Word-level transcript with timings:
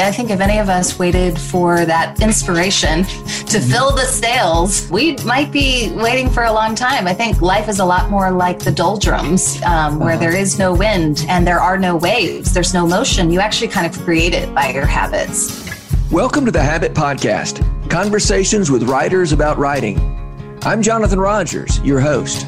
I 0.00 0.12
think 0.12 0.30
if 0.30 0.40
any 0.40 0.58
of 0.58 0.68
us 0.68 0.96
waited 0.96 1.36
for 1.36 1.84
that 1.84 2.22
inspiration 2.22 3.02
to 3.02 3.60
fill 3.60 3.90
the 3.90 4.04
sails, 4.04 4.88
we 4.90 5.16
might 5.24 5.50
be 5.50 5.90
waiting 5.96 6.30
for 6.30 6.44
a 6.44 6.52
long 6.52 6.76
time. 6.76 7.08
I 7.08 7.14
think 7.14 7.42
life 7.42 7.68
is 7.68 7.80
a 7.80 7.84
lot 7.84 8.08
more 8.08 8.30
like 8.30 8.60
the 8.60 8.70
doldrums, 8.70 9.60
um, 9.64 9.98
where 9.98 10.10
uh-huh. 10.10 10.20
there 10.20 10.36
is 10.36 10.56
no 10.56 10.72
wind 10.72 11.26
and 11.28 11.44
there 11.44 11.60
are 11.60 11.76
no 11.76 11.96
waves, 11.96 12.54
there's 12.54 12.72
no 12.72 12.86
motion. 12.86 13.32
You 13.32 13.40
actually 13.40 13.68
kind 13.68 13.92
of 13.92 14.00
create 14.04 14.34
it 14.34 14.54
by 14.54 14.70
your 14.70 14.86
habits. 14.86 15.68
Welcome 16.12 16.44
to 16.44 16.52
the 16.52 16.62
Habit 16.62 16.94
Podcast 16.94 17.64
conversations 17.90 18.70
with 18.70 18.84
writers 18.84 19.32
about 19.32 19.58
writing. 19.58 19.98
I'm 20.62 20.80
Jonathan 20.80 21.18
Rogers, 21.18 21.80
your 21.80 21.98
host. 21.98 22.46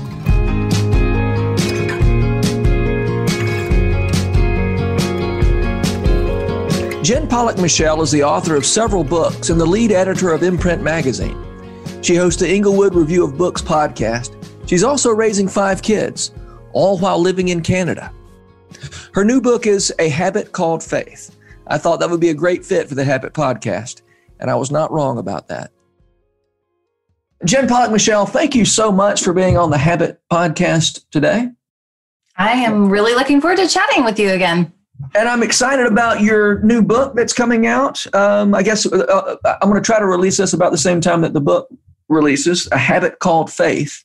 Jen 7.11 7.27
Pollock 7.27 7.59
Michel 7.59 8.03
is 8.03 8.13
the 8.13 8.23
author 8.23 8.55
of 8.55 8.65
several 8.65 9.03
books 9.03 9.51
and 9.51 9.61
the 9.61 9.67
lead 9.67 9.91
editor 9.91 10.33
of 10.33 10.45
Imprint 10.45 10.81
Magazine. 10.81 11.37
She 12.03 12.15
hosts 12.15 12.41
the 12.41 12.49
Englewood 12.49 12.95
Review 12.95 13.25
of 13.25 13.37
Books 13.37 13.61
podcast. 13.61 14.37
She's 14.69 14.85
also 14.85 15.11
raising 15.11 15.49
five 15.49 15.83
kids, 15.83 16.31
all 16.73 16.99
while 16.99 17.19
living 17.19 17.49
in 17.49 17.63
Canada. 17.63 18.13
Her 19.13 19.25
new 19.25 19.41
book 19.41 19.67
is 19.67 19.93
A 19.99 20.09
Habit 20.09 20.53
Called 20.53 20.85
Faith. 20.85 21.37
I 21.67 21.79
thought 21.79 21.99
that 21.99 22.11
would 22.11 22.21
be 22.21 22.29
a 22.29 22.35
great 22.35 22.65
fit 22.65 22.89
for 22.89 22.95
the 22.95 23.03
Habit 23.03 23.33
podcast, 23.33 24.03
and 24.39 24.49
I 24.49 24.55
was 24.55 24.71
not 24.71 24.93
wrong 24.93 25.19
about 25.19 25.49
that. 25.49 25.73
Jen 27.45 27.67
Pollock 27.67 27.91
Michel, 27.91 28.25
thank 28.25 28.55
you 28.55 28.65
so 28.65 28.93
much 28.93 29.25
for 29.25 29.33
being 29.33 29.59
on 29.59 29.71
the 29.71 29.79
Habit 29.79 30.21
podcast 30.31 31.03
today. 31.11 31.49
I 32.37 32.53
am 32.53 32.89
really 32.89 33.15
looking 33.15 33.41
forward 33.41 33.57
to 33.57 33.67
chatting 33.67 34.05
with 34.05 34.21
you 34.21 34.31
again 34.31 34.73
and 35.15 35.29
I'm 35.29 35.43
excited 35.43 35.87
about 35.87 36.21
your 36.21 36.61
new 36.61 36.83
book 36.83 37.15
that's 37.15 37.33
coming 37.33 37.67
out. 37.67 38.05
Um, 38.15 38.55
I 38.55 38.63
guess 38.63 38.87
uh, 38.87 38.99
uh 38.99 39.57
I'm 39.61 39.69
going 39.69 39.81
to 39.81 39.87
try 39.87 39.99
to 39.99 40.07
release 40.07 40.37
this 40.37 40.53
about 40.53 40.73
the 40.73 40.79
same 40.79 41.01
time 41.01 41.21
that 41.23 41.33
the 41.33 41.41
book 41.41 41.69
releases, 42.09 42.69
A 42.73 42.79
Habit 42.79 43.19
Called 43.19 43.53
Faith. 43.53 44.05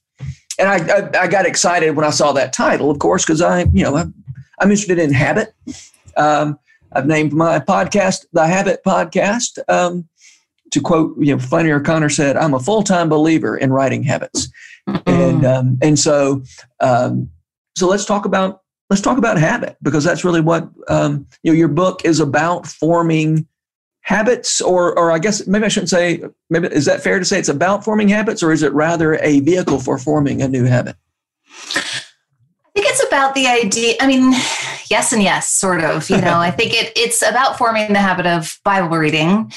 And 0.57 0.69
I, 0.69 0.77
I, 0.77 1.23
I 1.23 1.27
got 1.27 1.45
excited 1.45 1.95
when 1.95 2.05
I 2.05 2.11
saw 2.11 2.31
that 2.33 2.53
title, 2.53 2.89
of 2.89 2.99
course, 2.99 3.25
because 3.25 3.41
I, 3.41 3.65
you 3.73 3.83
know, 3.83 3.97
I'm, 3.97 4.13
I'm, 4.59 4.71
interested 4.71 4.99
in 4.99 5.11
habit. 5.11 5.53
Um, 6.15 6.57
I've 6.93 7.07
named 7.07 7.33
my 7.33 7.59
podcast 7.59 8.25
the 8.31 8.47
Habit 8.47 8.81
Podcast. 8.85 9.59
Um, 9.67 10.07
to 10.71 10.81
quote, 10.81 11.15
you 11.19 11.33
know, 11.35 11.39
Flannery 11.39 11.73
O'Connor 11.73 12.09
said, 12.09 12.37
"I'm 12.37 12.53
a 12.53 12.59
full-time 12.59 13.07
believer 13.07 13.55
in 13.55 13.71
writing 13.71 14.03
habits," 14.03 14.49
mm-hmm. 14.87 15.09
and 15.09 15.45
um, 15.45 15.77
and 15.81 15.97
so 15.97 16.41
um, 16.79 17.29
so 17.77 17.87
let's 17.87 18.05
talk 18.05 18.25
about 18.25 18.61
let's 18.89 19.01
talk 19.01 19.17
about 19.17 19.37
habit 19.37 19.77
because 19.81 20.03
that's 20.03 20.23
really 20.23 20.41
what 20.41 20.69
um, 20.87 21.27
you 21.43 21.51
know 21.51 21.57
your 21.57 21.67
book 21.67 22.03
is 22.05 22.19
about 22.19 22.67
forming 22.67 23.47
habits 24.01 24.61
or 24.61 24.97
or 24.99 25.11
i 25.11 25.17
guess 25.17 25.47
maybe 25.47 25.65
i 25.65 25.67
shouldn't 25.67 25.89
say 25.89 26.23
maybe 26.51 26.67
is 26.67 26.85
that 26.85 27.01
fair 27.01 27.17
to 27.17 27.25
say 27.25 27.39
it's 27.39 27.49
about 27.49 27.83
forming 27.83 28.07
habits 28.07 28.43
or 28.43 28.51
is 28.51 28.61
it 28.61 28.71
rather 28.73 29.15
a 29.23 29.39
vehicle 29.39 29.79
for 29.79 29.97
forming 29.97 30.43
a 30.43 30.47
new 30.47 30.65
habit 30.65 30.95
I 32.75 32.81
think 32.81 32.91
it's 32.91 33.05
about 33.07 33.35
the 33.35 33.47
idea. 33.47 33.95
I 34.01 34.07
mean, 34.07 34.33
yes 34.89 35.13
and 35.13 35.21
yes, 35.21 35.49
sort 35.49 35.83
of. 35.83 36.09
You 36.09 36.21
know, 36.21 36.39
I 36.39 36.51
think 36.51 36.73
it, 36.73 36.91
it's 36.95 37.21
about 37.21 37.57
forming 37.57 37.93
the 37.93 37.99
habit 37.99 38.25
of 38.25 38.59
Bible 38.63 38.97
reading, 38.97 39.51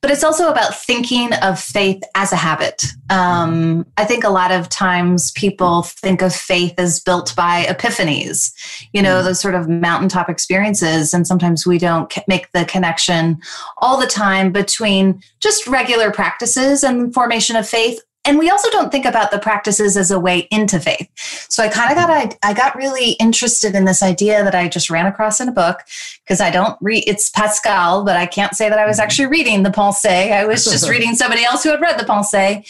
but 0.00 0.10
it's 0.10 0.24
also 0.24 0.50
about 0.50 0.74
thinking 0.74 1.32
of 1.34 1.58
faith 1.58 2.02
as 2.14 2.32
a 2.32 2.36
habit. 2.36 2.84
Um, 3.10 3.86
I 3.96 4.04
think 4.04 4.24
a 4.24 4.30
lot 4.30 4.50
of 4.50 4.68
times 4.68 5.30
people 5.32 5.82
think 5.82 6.22
of 6.22 6.34
faith 6.34 6.74
as 6.78 7.00
built 7.00 7.34
by 7.36 7.64
epiphanies, 7.64 8.52
you 8.92 9.02
know, 9.02 9.20
mm. 9.20 9.24
those 9.24 9.40
sort 9.40 9.54
of 9.54 9.68
mountaintop 9.68 10.28
experiences. 10.28 11.14
And 11.14 11.26
sometimes 11.26 11.66
we 11.66 11.78
don't 11.78 12.12
make 12.26 12.50
the 12.52 12.64
connection 12.64 13.40
all 13.78 13.98
the 13.98 14.06
time 14.06 14.52
between 14.52 15.22
just 15.40 15.66
regular 15.66 16.10
practices 16.10 16.82
and 16.82 17.12
formation 17.12 17.56
of 17.56 17.68
faith 17.68 18.00
and 18.24 18.38
we 18.38 18.50
also 18.50 18.70
don't 18.70 18.92
think 18.92 19.04
about 19.04 19.30
the 19.30 19.38
practices 19.38 19.96
as 19.96 20.10
a 20.10 20.20
way 20.20 20.46
into 20.50 20.78
faith. 20.78 21.08
So 21.48 21.62
i 21.62 21.68
kind 21.68 21.90
of 21.90 21.96
got 21.96 22.10
I, 22.10 22.50
I 22.50 22.54
got 22.54 22.76
really 22.76 23.12
interested 23.12 23.74
in 23.74 23.84
this 23.84 24.02
idea 24.02 24.44
that 24.44 24.54
i 24.54 24.68
just 24.68 24.90
ran 24.90 25.06
across 25.06 25.40
in 25.40 25.48
a 25.48 25.52
book 25.52 25.80
because 26.24 26.40
i 26.40 26.50
don't 26.50 26.76
read 26.80 27.04
it's 27.06 27.28
pascal 27.28 28.04
but 28.04 28.16
i 28.16 28.26
can't 28.26 28.54
say 28.54 28.68
that 28.68 28.78
i 28.78 28.86
was 28.86 28.96
mm-hmm. 28.96 29.04
actually 29.04 29.26
reading 29.26 29.62
the 29.62 29.70
Pensées. 29.70 30.32
I 30.32 30.44
was 30.44 30.64
just 30.64 30.88
reading 30.94 31.14
somebody 31.14 31.44
else 31.44 31.62
who 31.62 31.70
had 31.70 31.80
read 31.80 31.98
the 31.98 32.04
Pensées. 32.04 32.64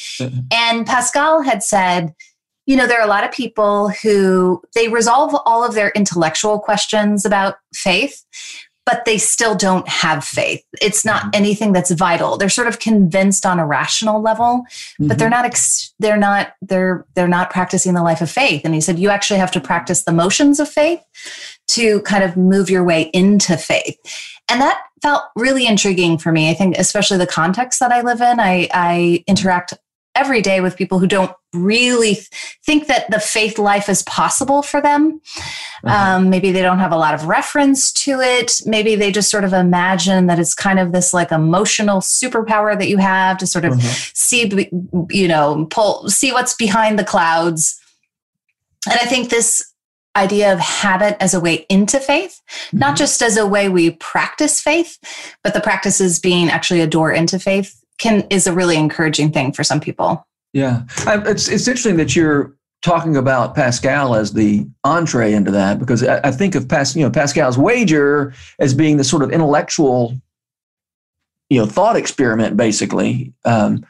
And 0.52 0.86
pascal 0.86 1.42
had 1.42 1.62
said 1.62 2.14
you 2.66 2.76
know 2.76 2.86
there 2.86 3.00
are 3.00 3.04
a 3.04 3.10
lot 3.10 3.24
of 3.24 3.32
people 3.32 3.88
who 3.88 4.62
they 4.74 4.88
resolve 4.88 5.34
all 5.44 5.64
of 5.64 5.74
their 5.74 5.90
intellectual 5.90 6.58
questions 6.58 7.24
about 7.24 7.56
faith 7.74 8.24
but 8.84 9.04
they 9.04 9.18
still 9.18 9.54
don't 9.54 9.88
have 9.88 10.24
faith. 10.24 10.64
It's 10.80 11.04
not 11.04 11.22
mm-hmm. 11.22 11.30
anything 11.34 11.72
that's 11.72 11.90
vital. 11.90 12.36
They're 12.36 12.48
sort 12.48 12.68
of 12.68 12.78
convinced 12.78 13.46
on 13.46 13.58
a 13.58 13.66
rational 13.66 14.20
level, 14.20 14.64
mm-hmm. 14.66 15.08
but 15.08 15.18
they're 15.18 15.28
mm-hmm. 15.28 15.36
not 15.36 15.44
ex- 15.44 15.94
they're 15.98 16.16
not 16.16 16.54
they're 16.62 17.06
they're 17.14 17.28
not 17.28 17.50
practicing 17.50 17.94
the 17.94 18.02
life 18.02 18.20
of 18.20 18.30
faith. 18.30 18.62
And 18.64 18.74
he 18.74 18.80
said 18.80 18.98
you 18.98 19.10
actually 19.10 19.38
have 19.38 19.52
to 19.52 19.60
practice 19.60 20.04
the 20.04 20.12
motions 20.12 20.58
of 20.58 20.68
faith 20.68 21.00
to 21.68 22.00
kind 22.02 22.24
of 22.24 22.36
move 22.36 22.70
your 22.70 22.84
way 22.84 23.10
into 23.12 23.56
faith. 23.56 23.96
And 24.48 24.60
that 24.60 24.80
felt 25.00 25.22
really 25.36 25.66
intriguing 25.66 26.18
for 26.18 26.32
me. 26.32 26.50
I 26.50 26.54
think 26.54 26.76
especially 26.76 27.18
the 27.18 27.26
context 27.26 27.80
that 27.80 27.92
I 27.92 28.02
live 28.02 28.20
in, 28.20 28.40
I 28.40 28.68
I 28.72 29.24
interact 29.26 29.74
every 30.14 30.42
day 30.42 30.60
with 30.60 30.76
people 30.76 30.98
who 30.98 31.06
don't 31.06 31.32
really 31.52 32.18
think 32.64 32.86
that 32.86 33.10
the 33.10 33.20
faith 33.20 33.58
life 33.58 33.88
is 33.88 34.02
possible 34.02 34.62
for 34.62 34.80
them. 34.80 35.20
Uh-huh. 35.84 36.16
Um, 36.16 36.30
maybe 36.30 36.52
they 36.52 36.62
don't 36.62 36.78
have 36.78 36.92
a 36.92 36.96
lot 36.96 37.14
of 37.14 37.26
reference 37.26 37.92
to 38.04 38.20
it. 38.20 38.60
Maybe 38.64 38.94
they 38.94 39.10
just 39.10 39.30
sort 39.30 39.44
of 39.44 39.52
imagine 39.52 40.26
that 40.26 40.38
it's 40.38 40.54
kind 40.54 40.78
of 40.78 40.92
this 40.92 41.12
like 41.12 41.32
emotional 41.32 42.00
superpower 42.00 42.78
that 42.78 42.88
you 42.88 42.98
have 42.98 43.38
to 43.38 43.46
sort 43.46 43.64
of 43.64 43.74
uh-huh. 43.74 44.10
see, 44.14 44.70
you 45.10 45.28
know, 45.28 45.66
pull, 45.70 46.08
see 46.08 46.32
what's 46.32 46.54
behind 46.54 46.98
the 46.98 47.04
clouds. 47.04 47.78
And 48.90 48.98
I 49.00 49.04
think 49.04 49.30
this 49.30 49.72
idea 50.14 50.52
of 50.52 50.58
habit 50.58 51.16
as 51.20 51.32
a 51.32 51.40
way 51.40 51.66
into 51.68 51.98
faith, 51.98 52.40
mm-hmm. 52.48 52.78
not 52.78 52.96
just 52.96 53.22
as 53.22 53.36
a 53.36 53.46
way 53.46 53.68
we 53.68 53.90
practice 53.92 54.60
faith, 54.60 54.98
but 55.42 55.54
the 55.54 55.60
practices 55.60 56.18
being 56.18 56.48
actually 56.50 56.80
a 56.80 56.86
door 56.86 57.12
into 57.12 57.38
faith 57.38 57.81
can 57.98 58.26
is 58.30 58.46
a 58.46 58.52
really 58.52 58.76
encouraging 58.76 59.32
thing 59.32 59.52
for 59.52 59.64
some 59.64 59.80
people. 59.80 60.26
Yeah, 60.52 60.82
it's 61.06 61.48
it's 61.48 61.66
interesting 61.66 61.96
that 61.96 62.14
you're 62.14 62.54
talking 62.82 63.16
about 63.16 63.54
Pascal 63.54 64.14
as 64.14 64.32
the 64.32 64.66
entree 64.84 65.32
into 65.32 65.50
that 65.52 65.78
because 65.78 66.04
I, 66.04 66.20
I 66.24 66.30
think 66.32 66.54
of 66.54 66.68
Pas, 66.68 66.94
you 66.94 67.02
know 67.02 67.10
Pascal's 67.10 67.56
wager 67.56 68.34
as 68.58 68.74
being 68.74 68.96
the 68.96 69.04
sort 69.04 69.22
of 69.22 69.30
intellectual, 69.30 70.20
you 71.48 71.60
know, 71.60 71.66
thought 71.66 71.96
experiment. 71.96 72.56
Basically, 72.56 73.32
um, 73.44 73.86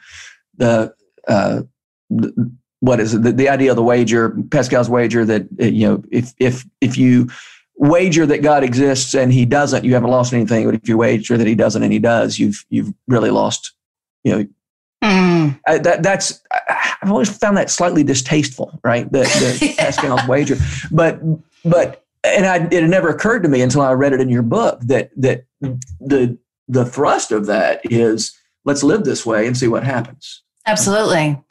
the, 0.55 0.93
uh, 1.27 1.63
the 2.09 2.51
what 2.79 2.99
is 2.99 3.13
it? 3.13 3.23
The, 3.23 3.31
the 3.31 3.49
idea 3.49 3.71
of 3.71 3.75
the 3.75 3.83
wager, 3.83 4.37
Pascal's 4.51 4.89
wager 4.89 5.25
that 5.25 5.43
uh, 5.61 5.65
you 5.65 5.87
know 5.87 6.03
if 6.11 6.33
if 6.37 6.65
if 6.79 6.97
you 6.97 7.29
wager 7.75 8.25
that 8.25 8.41
God 8.41 8.63
exists 8.63 9.13
and 9.15 9.33
He 9.33 9.45
doesn't, 9.45 9.83
you 9.83 9.93
haven't 9.95 10.11
lost 10.11 10.33
anything. 10.33 10.65
But 10.65 10.75
if 10.75 10.87
you 10.87 10.97
wager 10.97 11.37
that 11.37 11.47
He 11.47 11.55
doesn't 11.55 11.83
and 11.83 11.91
He 11.91 11.99
does, 11.99 12.39
you've 12.39 12.63
you've 12.69 12.93
really 13.07 13.31
lost 13.31 13.73
you 14.23 14.31
know, 14.31 14.47
mm. 15.03 15.59
I, 15.67 15.77
that 15.79 16.03
that's 16.03 16.41
I've 17.01 17.11
always 17.11 17.29
found 17.35 17.57
that 17.57 17.69
slightly 17.69 18.03
distasteful, 18.03 18.79
right? 18.83 19.11
The, 19.11 19.19
the 19.19 19.65
yeah. 19.77 19.85
Pascal's 19.85 20.27
wager, 20.27 20.55
but 20.91 21.19
but 21.65 22.05
and 22.23 22.45
I, 22.45 22.67
it 22.71 22.87
never 22.87 23.09
occurred 23.09 23.43
to 23.43 23.49
me 23.49 23.61
until 23.61 23.81
I 23.81 23.91
read 23.91 24.13
it 24.13 24.21
in 24.21 24.29
your 24.29 24.43
book 24.43 24.79
that 24.81 25.11
that 25.17 25.45
the 25.99 26.37
the 26.67 26.85
thrust 26.85 27.31
of 27.31 27.45
that 27.47 27.81
is 27.83 28.37
let's 28.65 28.83
live 28.83 29.03
this 29.03 29.25
way 29.25 29.45
and 29.45 29.57
see 29.57 29.67
what 29.67 29.83
happens. 29.83 30.41
Absolutely. 30.65 31.41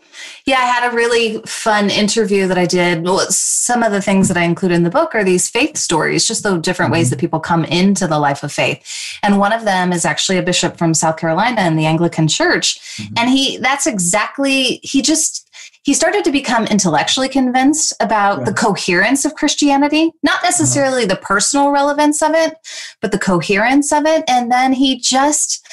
Yeah, 0.45 0.59
I 0.59 0.65
had 0.65 0.93
a 0.93 0.95
really 0.95 1.41
fun 1.47 1.91
interview 1.91 2.47
that 2.47 2.59
I 2.59 2.67
did. 2.67 3.05
Well, 3.05 3.21
some 3.31 3.83
of 3.83 3.93
the 3.93 4.03
things 4.03 4.29
that 4.29 4.37
I 4.37 4.45
include 4.45 4.73
in 4.73 4.83
the 4.83 4.91
book 4.91 5.15
are 5.15 5.25
these 5.25 5.49
faith 5.49 5.77
stories, 5.77 6.27
just 6.27 6.43
the 6.43 6.59
different 6.59 6.93
ways 6.93 7.07
mm-hmm. 7.07 7.11
that 7.11 7.21
people 7.21 7.41
come 7.41 7.65
into 7.65 8.07
the 8.07 8.19
life 8.19 8.43
of 8.43 8.53
faith. 8.53 8.83
And 9.23 9.39
one 9.39 9.53
of 9.53 9.65
them 9.65 9.93
is 9.93 10.05
actually 10.05 10.39
a 10.39 10.43
bishop 10.43 10.77
from 10.77 10.95
South 10.95 11.17
Carolina 11.17 11.63
in 11.63 11.77
the 11.77 11.87
Anglican 11.87 12.29
Church. 12.29 12.79
Mm-hmm. 12.97 13.15
And 13.19 13.31
he, 13.31 13.57
that's 13.59 13.87
exactly, 13.87 14.81
he 14.83 15.03
just, 15.03 15.49
he 15.83 15.95
started 15.95 16.25
to 16.25 16.31
become 16.31 16.67
intellectually 16.67 17.29
convinced 17.29 17.93
about 17.99 18.45
the 18.45 18.55
coherence 18.55 19.25
of 19.25 19.35
Christianity, 19.35 20.13
not 20.23 20.37
uh-huh. 20.37 20.47
necessarily 20.47 21.05
uh-huh. 21.05 21.15
the 21.15 21.21
personal 21.21 21.71
relevance 21.71 22.23
of 22.23 22.35
it, 22.35 22.55
but 23.01 23.11
the 23.11 23.19
coherence 23.19 23.93
of 23.93 24.07
it. 24.07 24.23
And 24.29 24.51
then 24.51 24.73
he 24.73 24.99
just, 24.99 25.67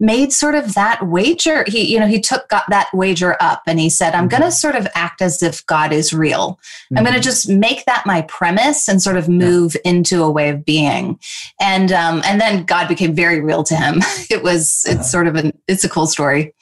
made 0.00 0.32
sort 0.32 0.54
of 0.54 0.74
that 0.74 1.06
wager 1.06 1.62
he 1.68 1.92
you 1.92 2.00
know 2.00 2.06
he 2.06 2.18
took 2.18 2.48
got 2.48 2.64
that 2.70 2.88
wager 2.94 3.36
up 3.40 3.62
and 3.66 3.78
he 3.78 3.90
said 3.90 4.14
i'm 4.14 4.28
mm-hmm. 4.28 4.40
going 4.40 4.42
to 4.42 4.50
sort 4.50 4.74
of 4.74 4.88
act 4.94 5.20
as 5.20 5.42
if 5.42 5.64
god 5.66 5.92
is 5.92 6.12
real 6.12 6.58
mm-hmm. 6.58 6.98
i'm 6.98 7.04
going 7.04 7.14
to 7.14 7.20
just 7.20 7.48
make 7.48 7.84
that 7.84 8.04
my 8.06 8.22
premise 8.22 8.88
and 8.88 9.02
sort 9.02 9.18
of 9.18 9.28
move 9.28 9.76
yeah. 9.76 9.90
into 9.90 10.22
a 10.22 10.30
way 10.30 10.48
of 10.48 10.64
being 10.64 11.18
and 11.60 11.92
um 11.92 12.22
and 12.24 12.40
then 12.40 12.64
god 12.64 12.88
became 12.88 13.14
very 13.14 13.40
real 13.40 13.62
to 13.62 13.76
him 13.76 13.96
it 14.30 14.42
was 14.42 14.84
it's 14.86 15.00
uh-huh. 15.00 15.02
sort 15.02 15.26
of 15.26 15.36
an 15.36 15.52
it's 15.68 15.84
a 15.84 15.88
cool 15.88 16.06
story 16.06 16.54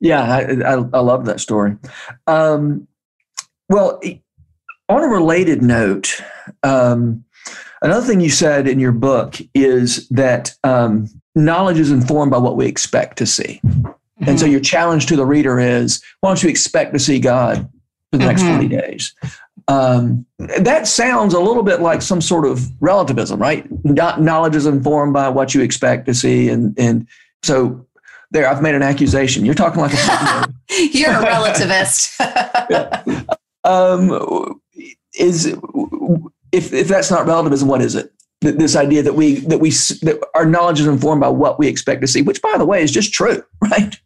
yeah 0.00 0.22
i 0.22 0.40
i, 0.40 0.72
I 0.72 1.00
love 1.00 1.24
that 1.26 1.40
story 1.40 1.76
um 2.26 2.88
well 3.68 4.00
on 4.88 5.04
a 5.04 5.06
related 5.06 5.62
note 5.62 6.20
um 6.64 7.24
another 7.80 8.04
thing 8.04 8.20
you 8.20 8.30
said 8.30 8.66
in 8.66 8.80
your 8.80 8.92
book 8.92 9.36
is 9.54 10.08
that 10.08 10.56
um 10.64 11.06
knowledge 11.34 11.78
is 11.78 11.90
informed 11.90 12.30
by 12.30 12.38
what 12.38 12.56
we 12.56 12.66
expect 12.66 13.18
to 13.18 13.26
see. 13.26 13.60
Mm-hmm. 13.64 14.28
And 14.28 14.38
so 14.38 14.46
your 14.46 14.60
challenge 14.60 15.06
to 15.06 15.16
the 15.16 15.26
reader 15.26 15.58
is 15.58 16.02
why 16.20 16.30
don't 16.30 16.42
you 16.42 16.48
expect 16.48 16.92
to 16.92 16.98
see 16.98 17.18
God 17.18 17.68
for 18.10 18.18
the 18.18 18.26
next 18.26 18.42
mm-hmm. 18.42 18.60
40 18.60 18.68
days? 18.68 19.14
Um, 19.68 20.26
that 20.38 20.86
sounds 20.86 21.34
a 21.34 21.40
little 21.40 21.62
bit 21.62 21.80
like 21.80 22.02
some 22.02 22.20
sort 22.20 22.46
of 22.46 22.68
relativism, 22.80 23.40
right? 23.40 23.66
Knowledge 23.84 24.56
is 24.56 24.66
informed 24.66 25.12
by 25.12 25.28
what 25.28 25.54
you 25.54 25.62
expect 25.62 26.06
to 26.06 26.14
see. 26.14 26.48
And, 26.48 26.78
and 26.78 27.06
so 27.42 27.86
there, 28.32 28.48
I've 28.48 28.62
made 28.62 28.74
an 28.74 28.82
accusation. 28.82 29.44
You're 29.44 29.54
talking 29.54 29.80
like 29.80 29.92
a 29.94 30.52
You're 30.92 31.10
a 31.10 31.14
relativist. 31.24 32.16
um, 33.64 34.60
is 35.18 35.46
if 36.52 36.72
if 36.72 36.88
that's 36.88 37.10
not 37.10 37.26
relativism, 37.26 37.68
what 37.68 37.82
is 37.82 37.94
it? 37.94 38.12
This 38.42 38.76
idea 38.76 39.02
that 39.02 39.14
we 39.14 39.36
that 39.40 39.58
we 39.58 39.70
that 39.70 40.20
our 40.34 40.44
knowledge 40.44 40.80
is 40.80 40.86
informed 40.86 41.20
by 41.20 41.28
what 41.28 41.58
we 41.58 41.68
expect 41.68 42.00
to 42.00 42.06
see, 42.08 42.22
which 42.22 42.42
by 42.42 42.58
the 42.58 42.66
way 42.66 42.82
is 42.82 42.90
just 42.90 43.12
true, 43.12 43.44
right? 43.60 43.98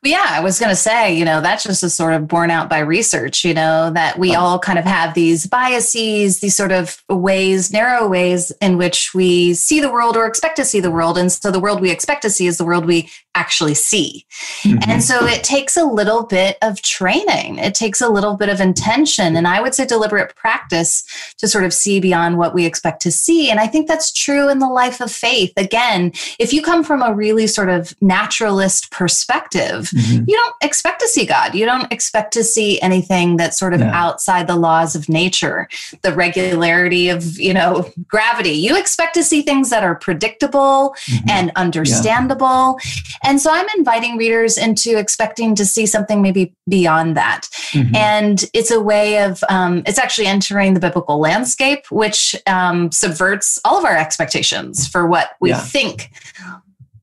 But 0.00 0.12
yeah, 0.12 0.26
I 0.28 0.40
was 0.40 0.60
going 0.60 0.70
to 0.70 0.76
say, 0.76 1.12
you 1.12 1.24
know, 1.24 1.40
that's 1.40 1.64
just 1.64 1.82
a 1.82 1.90
sort 1.90 2.12
of 2.12 2.28
borne 2.28 2.52
out 2.52 2.68
by 2.68 2.78
research, 2.78 3.44
you 3.44 3.52
know, 3.52 3.90
that 3.90 4.16
we 4.16 4.34
all 4.34 4.58
kind 4.58 4.78
of 4.78 4.84
have 4.84 5.14
these 5.14 5.46
biases, 5.46 6.38
these 6.38 6.54
sort 6.54 6.70
of 6.70 7.02
ways, 7.08 7.72
narrow 7.72 8.06
ways 8.06 8.52
in 8.60 8.78
which 8.78 9.12
we 9.12 9.54
see 9.54 9.80
the 9.80 9.90
world 9.90 10.16
or 10.16 10.26
expect 10.26 10.56
to 10.56 10.64
see 10.64 10.78
the 10.78 10.90
world. 10.90 11.18
And 11.18 11.32
so 11.32 11.50
the 11.50 11.58
world 11.58 11.80
we 11.80 11.90
expect 11.90 12.22
to 12.22 12.30
see 12.30 12.46
is 12.46 12.58
the 12.58 12.64
world 12.64 12.86
we 12.86 13.10
actually 13.34 13.74
see. 13.74 14.24
Mm-hmm. 14.62 14.90
And 14.90 15.02
so 15.02 15.24
it 15.24 15.44
takes 15.44 15.76
a 15.76 15.84
little 15.84 16.24
bit 16.24 16.58
of 16.62 16.82
training, 16.82 17.58
it 17.58 17.74
takes 17.74 18.00
a 18.00 18.08
little 18.08 18.36
bit 18.36 18.48
of 18.48 18.60
intention, 18.60 19.36
and 19.36 19.46
I 19.46 19.60
would 19.60 19.74
say 19.74 19.86
deliberate 19.86 20.34
practice 20.34 21.04
to 21.38 21.46
sort 21.46 21.64
of 21.64 21.72
see 21.72 22.00
beyond 22.00 22.36
what 22.36 22.54
we 22.54 22.66
expect 22.66 23.00
to 23.02 23.12
see. 23.12 23.50
And 23.50 23.60
I 23.60 23.66
think 23.66 23.86
that's 23.86 24.12
true 24.12 24.48
in 24.48 24.58
the 24.58 24.68
life 24.68 25.00
of 25.00 25.10
faith. 25.10 25.52
Again, 25.56 26.12
if 26.38 26.52
you 26.52 26.62
come 26.62 26.82
from 26.82 27.02
a 27.02 27.14
really 27.14 27.46
sort 27.46 27.68
of 27.68 27.94
naturalist 28.00 28.90
perspective, 28.90 29.87
mm-hmm. 29.90 30.24
you 30.26 30.36
don't 30.36 30.54
expect 30.62 31.00
to 31.00 31.08
see 31.08 31.26
God. 31.26 31.54
You 31.54 31.64
don't 31.64 31.92
expect 31.92 32.32
to 32.34 32.44
see 32.44 32.80
anything 32.80 33.36
that's 33.36 33.58
sort 33.58 33.74
of 33.74 33.80
yeah. 33.80 33.92
outside 33.94 34.46
the 34.46 34.56
laws 34.56 34.94
of 34.94 35.08
nature, 35.08 35.68
the 36.02 36.12
regularity 36.12 37.08
of, 37.08 37.38
you 37.38 37.54
know, 37.54 37.90
gravity. 38.06 38.50
You 38.50 38.76
expect 38.78 39.14
to 39.14 39.22
see 39.22 39.42
things 39.42 39.70
that 39.70 39.84
are 39.84 39.94
predictable 39.94 40.94
mm-hmm. 41.06 41.28
and 41.28 41.52
understandable. 41.56 42.78
Yeah. 42.84 43.30
And 43.30 43.40
so 43.40 43.50
I'm 43.52 43.66
inviting 43.76 44.16
readers 44.16 44.58
into 44.58 44.98
expecting 44.98 45.54
to 45.56 45.64
see 45.64 45.86
something 45.86 46.22
maybe 46.22 46.54
beyond 46.68 47.16
that. 47.16 47.48
Mm-hmm. 47.72 47.96
And 47.96 48.44
it's 48.54 48.70
a 48.70 48.80
way 48.80 49.22
of, 49.22 49.42
um, 49.48 49.82
it's 49.86 49.98
actually 49.98 50.26
entering 50.26 50.74
the 50.74 50.80
biblical 50.80 51.18
landscape, 51.18 51.90
which 51.90 52.36
um, 52.46 52.92
subverts 52.92 53.58
all 53.64 53.78
of 53.78 53.84
our 53.84 53.96
expectations 53.96 54.86
for 54.86 55.06
what 55.06 55.30
we 55.40 55.50
yeah. 55.50 55.60
think 55.60 56.10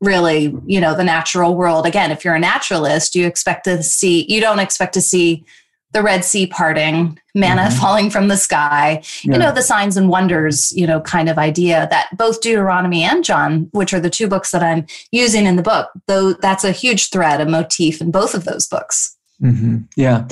really, 0.06 0.56
you 0.66 0.80
know, 0.80 0.96
the 0.96 1.04
natural 1.04 1.56
world. 1.56 1.86
Again, 1.86 2.12
if 2.12 2.24
you're 2.24 2.36
a 2.36 2.40
naturalist, 2.40 3.16
you 3.16 3.28
expect 3.28 3.66
to 3.66 3.84
see, 3.84 4.26
you 4.30 4.40
don't 4.40 4.60
expect 4.60 4.94
to 4.94 5.02
see 5.02 5.44
the 5.92 6.04
Red 6.04 6.26
Sea 6.26 6.46
parting, 6.46 7.18
manna 7.34 7.64
mm-hmm. 7.64 7.80
falling 7.80 8.10
from 8.10 8.28
the 8.28 8.36
sky, 8.36 9.02
yeah. 9.24 9.34
you 9.34 9.40
know, 9.40 9.54
the 9.54 9.62
signs 9.62 9.96
and 9.96 10.10
wonders, 10.10 10.76
you 10.76 10.86
know, 10.86 11.00
kind 11.00 11.30
of 11.30 11.38
idea 11.38 11.88
that 11.90 12.10
both 12.18 12.42
Deuteronomy 12.42 13.02
and 13.02 13.24
John, 13.24 13.70
which 13.72 13.94
are 13.94 14.00
the 14.02 14.10
two 14.10 14.28
books 14.28 14.52
that 14.52 14.62
I'm 14.62 14.86
using 15.12 15.46
in 15.46 15.56
the 15.56 15.64
book, 15.64 15.90
though 16.08 16.34
that's 16.34 16.66
a 16.66 16.74
huge 16.74 17.12
thread, 17.12 17.40
a 17.40 17.46
motif 17.46 18.02
in 18.02 18.12
both 18.12 18.36
of 18.36 18.44
those 18.44 18.68
books. 18.68 19.16
Mm-hmm. 19.42 19.78
Yeah. 19.96 20.28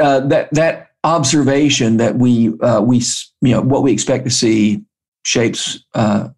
Uh, 0.00 0.20
that, 0.20 0.48
that 0.52 0.90
observation 1.04 1.98
that 1.98 2.16
we, 2.16 2.58
uh, 2.60 2.80
we, 2.80 3.02
you 3.42 3.52
know, 3.52 3.60
what 3.60 3.82
we 3.82 3.92
expect 3.92 4.24
to 4.24 4.30
see 4.30 4.82
shapes 5.22 5.84
uh, 5.94 6.28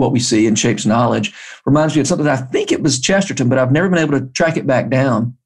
what 0.00 0.12
we 0.12 0.18
see 0.18 0.46
and 0.46 0.58
shapes 0.58 0.86
knowledge 0.86 1.32
reminds 1.64 1.94
me 1.94 2.00
of 2.00 2.06
something 2.06 2.26
I 2.26 2.36
think 2.36 2.72
it 2.72 2.82
was 2.82 3.00
Chesterton, 3.00 3.48
but 3.48 3.58
I've 3.58 3.72
never 3.72 3.88
been 3.88 3.98
able 3.98 4.18
to 4.18 4.26
track 4.32 4.56
it 4.56 4.66
back 4.66 4.90
down. 4.90 5.36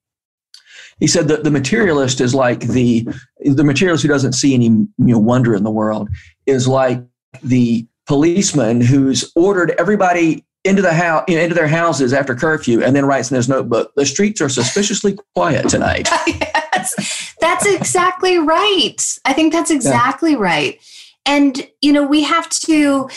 He 1.00 1.06
said 1.06 1.28
that 1.28 1.44
the 1.44 1.50
materialist 1.50 2.20
is 2.20 2.34
like 2.34 2.60
the 2.60 3.06
the 3.40 3.64
materialist 3.64 4.02
who 4.02 4.08
doesn't 4.08 4.34
see 4.34 4.54
any 4.54 4.66
you 4.66 4.88
know 4.98 5.18
wonder 5.18 5.54
in 5.54 5.64
the 5.64 5.70
world 5.70 6.08
is 6.46 6.68
like 6.68 7.02
the 7.42 7.86
policeman 8.06 8.80
who's 8.80 9.30
ordered 9.34 9.74
everybody 9.78 10.44
into 10.64 10.80
the 10.80 10.94
house 10.94 11.24
you 11.28 11.36
know, 11.36 11.42
into 11.42 11.54
their 11.54 11.68
houses 11.68 12.12
after 12.12 12.34
curfew 12.34 12.82
and 12.82 12.94
then 12.94 13.04
writes 13.04 13.30
in 13.30 13.36
his 13.36 13.48
notebook 13.48 13.92
the 13.96 14.06
streets 14.06 14.40
are 14.40 14.48
suspiciously 14.48 15.18
quiet 15.34 15.68
tonight 15.68 16.08
yes, 16.26 17.34
that's 17.40 17.66
exactly 17.66 18.38
right 18.38 19.18
i 19.24 19.32
think 19.32 19.52
that's 19.52 19.70
exactly 19.70 20.32
yeah. 20.32 20.38
right 20.38 20.80
and 21.26 21.68
you 21.82 21.92
know 21.92 22.06
we 22.06 22.22
have 22.22 22.48
to 22.48 23.08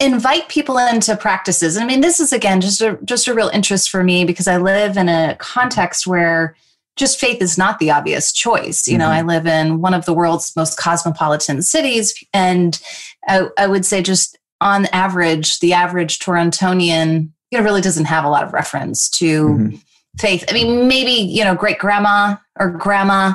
invite 0.00 0.48
people 0.48 0.78
into 0.78 1.16
practices. 1.16 1.76
I 1.76 1.84
mean, 1.84 2.00
this 2.00 2.20
is 2.20 2.32
again 2.32 2.60
just 2.60 2.80
a 2.80 2.98
just 3.04 3.28
a 3.28 3.34
real 3.34 3.48
interest 3.48 3.90
for 3.90 4.04
me 4.04 4.24
because 4.24 4.46
I 4.48 4.56
live 4.56 4.96
in 4.96 5.08
a 5.08 5.36
context 5.38 6.06
where 6.06 6.56
just 6.96 7.20
faith 7.20 7.40
is 7.40 7.56
not 7.56 7.78
the 7.78 7.90
obvious 7.90 8.32
choice. 8.32 8.86
You 8.86 8.94
mm-hmm. 8.94 8.98
know, 9.00 9.08
I 9.08 9.22
live 9.22 9.46
in 9.46 9.80
one 9.80 9.94
of 9.94 10.04
the 10.04 10.12
world's 10.12 10.54
most 10.56 10.78
cosmopolitan 10.78 11.62
cities, 11.62 12.14
and 12.32 12.80
I, 13.26 13.48
I 13.56 13.66
would 13.66 13.84
say 13.84 14.02
just 14.02 14.38
on 14.60 14.86
average, 14.86 15.60
the 15.60 15.72
average 15.72 16.18
Torontonian, 16.18 17.30
you 17.50 17.58
know, 17.58 17.64
really 17.64 17.80
doesn't 17.80 18.06
have 18.06 18.24
a 18.24 18.28
lot 18.28 18.42
of 18.42 18.52
reference 18.52 19.08
to 19.10 19.48
mm-hmm. 19.48 19.76
faith. 20.18 20.44
I 20.48 20.52
mean, 20.52 20.88
maybe 20.88 21.12
you 21.12 21.44
know, 21.44 21.54
great 21.54 21.78
grandma 21.78 22.36
or 22.58 22.70
grandma 22.70 23.34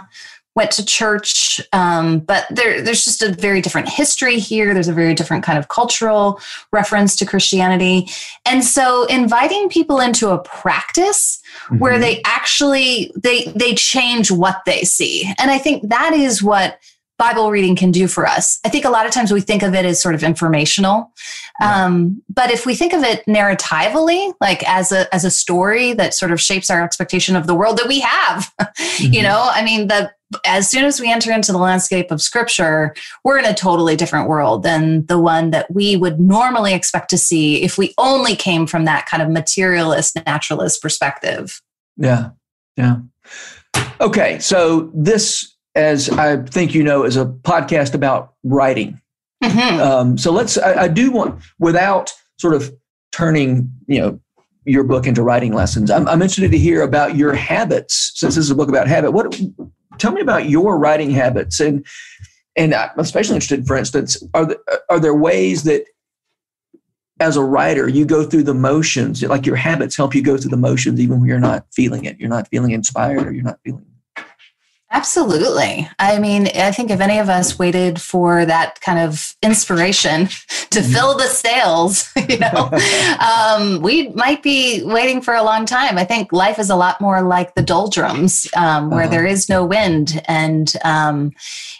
went 0.56 0.72
to 0.72 0.86
church, 0.86 1.60
um, 1.74 2.20
but 2.20 2.46
there, 2.52 2.82
there's 2.82 3.04
just 3.04 3.24
a 3.24 3.34
very 3.34 3.62
different 3.62 3.90
history 3.90 4.40
here. 4.40 4.74
There's 4.74 4.88
a 4.88 4.94
very 4.94 5.16
different 5.16 5.44
kind 5.44 5.58
of 5.58 5.68
cultural 5.70 6.40
reference 6.72 7.16
to 7.18 7.26
Christianity. 7.26 8.08
And 8.46 8.64
so 8.64 9.06
inviting 9.06 9.70
people 9.70 10.00
into 10.00 10.30
a 10.30 10.38
practice 10.38 11.42
mm-hmm. 11.66 11.80
where 11.80 11.98
they 11.98 12.22
actually 12.26 13.12
they 13.16 13.46
they 13.56 13.74
change 13.74 14.30
what 14.30 14.62
they 14.66 14.84
see. 14.84 15.32
And 15.40 15.50
I 15.50 15.58
think 15.58 15.90
that 15.90 16.14
is 16.14 16.44
what 16.44 16.80
Bible 17.18 17.52
reading 17.52 17.76
can 17.76 17.92
do 17.92 18.08
for 18.08 18.26
us. 18.26 18.60
I 18.66 18.70
think 18.70 18.86
a 18.86 18.90
lot 18.90 19.06
of 19.06 19.12
times 19.12 19.32
we 19.32 19.40
think 19.42 19.64
of 19.64 19.74
it 19.74 19.86
as 19.86 20.02
sort 20.02 20.16
of 20.16 20.24
informational, 20.24 21.12
yeah. 21.62 21.86
um, 21.86 22.22
but 22.28 22.52
if 22.52 22.66
we 22.66 22.76
think 22.76 22.92
of 22.92 23.04
it 23.04 23.26
narratively, 23.28 24.34
like 24.42 24.68
as 24.68 24.92
a 24.92 25.14
as 25.14 25.24
a 25.24 25.32
story 25.32 25.94
that 25.94 26.14
sort 26.14 26.32
of 26.32 26.42
shapes 26.42 26.70
our 26.70 26.84
expectation 26.84 27.36
of 27.36 27.48
the 27.48 27.56
world 27.56 27.78
that 27.78 27.88
we 27.88 28.00
have, 28.02 28.52
mm-hmm. 28.62 29.14
you 29.14 29.22
know, 29.22 29.48
I 29.52 29.64
mean, 29.64 29.88
the 29.88 30.12
as 30.46 30.70
soon 30.70 30.86
as 30.86 31.00
we 31.00 31.12
enter 31.12 31.32
into 31.32 31.52
the 31.52 31.58
landscape 31.58 32.12
of 32.12 32.22
Scripture, 32.22 32.94
we're 33.24 33.38
in 33.38 33.46
a 33.46 33.54
totally 33.54 33.96
different 33.96 34.28
world 34.28 34.64
than 34.64 35.06
the 35.08 35.20
one 35.20 35.52
that 35.52 35.74
we 35.74 35.96
would 35.96 36.20
normally 36.20 36.74
expect 36.74 37.10
to 37.12 37.18
see 37.18 37.64
if 37.64 37.78
we 37.78 37.94
only 37.98 38.36
came 38.36 38.68
from 38.68 38.86
that 38.86 39.06
kind 39.06 39.24
of 39.24 39.30
materialist 39.30 40.18
naturalist 40.26 40.82
perspective. 40.82 41.62
Yeah, 41.98 42.30
yeah. 42.78 42.98
Okay, 44.02 44.40
so 44.40 44.92
this 44.94 45.54
as 45.76 46.10
I 46.10 46.38
think 46.38 46.74
you 46.74 46.84
know, 46.84 47.04
is 47.04 47.18
a 47.18 47.26
podcast 47.26 47.94
about 47.94 48.34
writing. 48.44 49.00
Mm-hmm. 49.44 49.80
Um, 49.82 50.18
so 50.18 50.32
let's. 50.32 50.58
I, 50.58 50.84
I, 50.84 50.88
do 50.88 51.12
want, 51.12 51.42
without 51.60 52.14
sort 52.38 52.54
of 52.54 52.72
turning, 53.12 53.72
you 53.88 54.00
know, 54.00 54.20
your 54.66 54.84
book 54.84 55.06
into 55.06 55.24
writing 55.24 55.54
lessons. 55.54 55.92
I'm, 55.92 56.08
I'm 56.08 56.22
interested 56.22 56.52
to 56.52 56.58
hear 56.58 56.82
about 56.82 57.16
your 57.16 57.34
habits, 57.34 58.12
since 58.16 58.36
this 58.36 58.46
is 58.46 58.52
a 58.52 58.56
book 58.56 58.70
about 58.70 58.88
habit. 58.88 59.12
What? 59.12 59.40
Tell 59.98 60.12
me 60.12 60.22
about 60.22 60.50
your 60.50 60.78
writing 60.78 61.12
habits, 61.12 61.60
and 61.60 61.86
and 62.56 62.74
I'm 62.74 62.98
especially 62.98 63.36
interested, 63.36 63.66
for 63.66 63.76
instance, 63.76 64.22
are 64.34 64.46
there, 64.46 64.58
are 64.90 65.00
there 65.00 65.16
ways 65.16 65.64
that 65.64 65.86
as 67.20 67.38
a 67.38 67.44
writer, 67.44 67.88
you 67.88 68.06
go 68.06 68.24
through 68.24 68.44
the 68.44 68.54
motions, 68.54 69.24
like 69.24 69.46
your 69.46 69.56
habits 69.56 69.96
help 69.96 70.14
you 70.14 70.22
go 70.22 70.38
through 70.38 70.50
the 70.50 70.58
motions 70.58 71.00
even 71.00 71.20
when 71.20 71.30
you're 71.30 71.40
not 71.40 71.66
feeling 71.72 72.06
it. 72.06 72.20
You're 72.20 72.30
not 72.30 72.48
feeling 72.50 72.72
inspired 72.72 73.26
or 73.26 73.32
you're 73.32 73.44
not 73.44 73.60
feeling 73.64 73.86
Absolutely. 74.94 75.90
I 75.98 76.20
mean, 76.20 76.48
I 76.56 76.72
think 76.72 76.92
if 76.92 77.02
any 77.02 77.18
of 77.18 77.28
us 77.28 77.58
waited 77.58 78.00
for 78.00 78.46
that 78.46 78.80
kind 78.82 79.00
of 79.00 79.36
inspiration 79.42 80.28
to 80.70 80.84
fill 80.84 81.18
the 81.18 81.26
sails, 81.26 82.12
you 82.30 82.38
know, 82.38 82.70
um, 83.20 83.82
we 83.82 84.10
might 84.10 84.44
be 84.44 84.84
waiting 84.86 85.20
for 85.20 85.34
a 85.34 85.42
long 85.42 85.66
time. 85.66 85.98
I 85.98 86.06
think 86.06 86.32
life 86.32 86.60
is 86.60 86.70
a 86.70 86.76
lot 86.76 87.02
more 87.02 87.24
like 87.24 87.56
the 87.56 87.64
doldrums, 87.64 88.48
um, 88.56 88.92
where 88.92 89.06
uh-huh. 89.06 89.12
there 89.12 89.26
is 89.26 89.50
no 89.50 89.66
wind 89.66 90.22
and 90.28 90.72
um, 90.86 91.32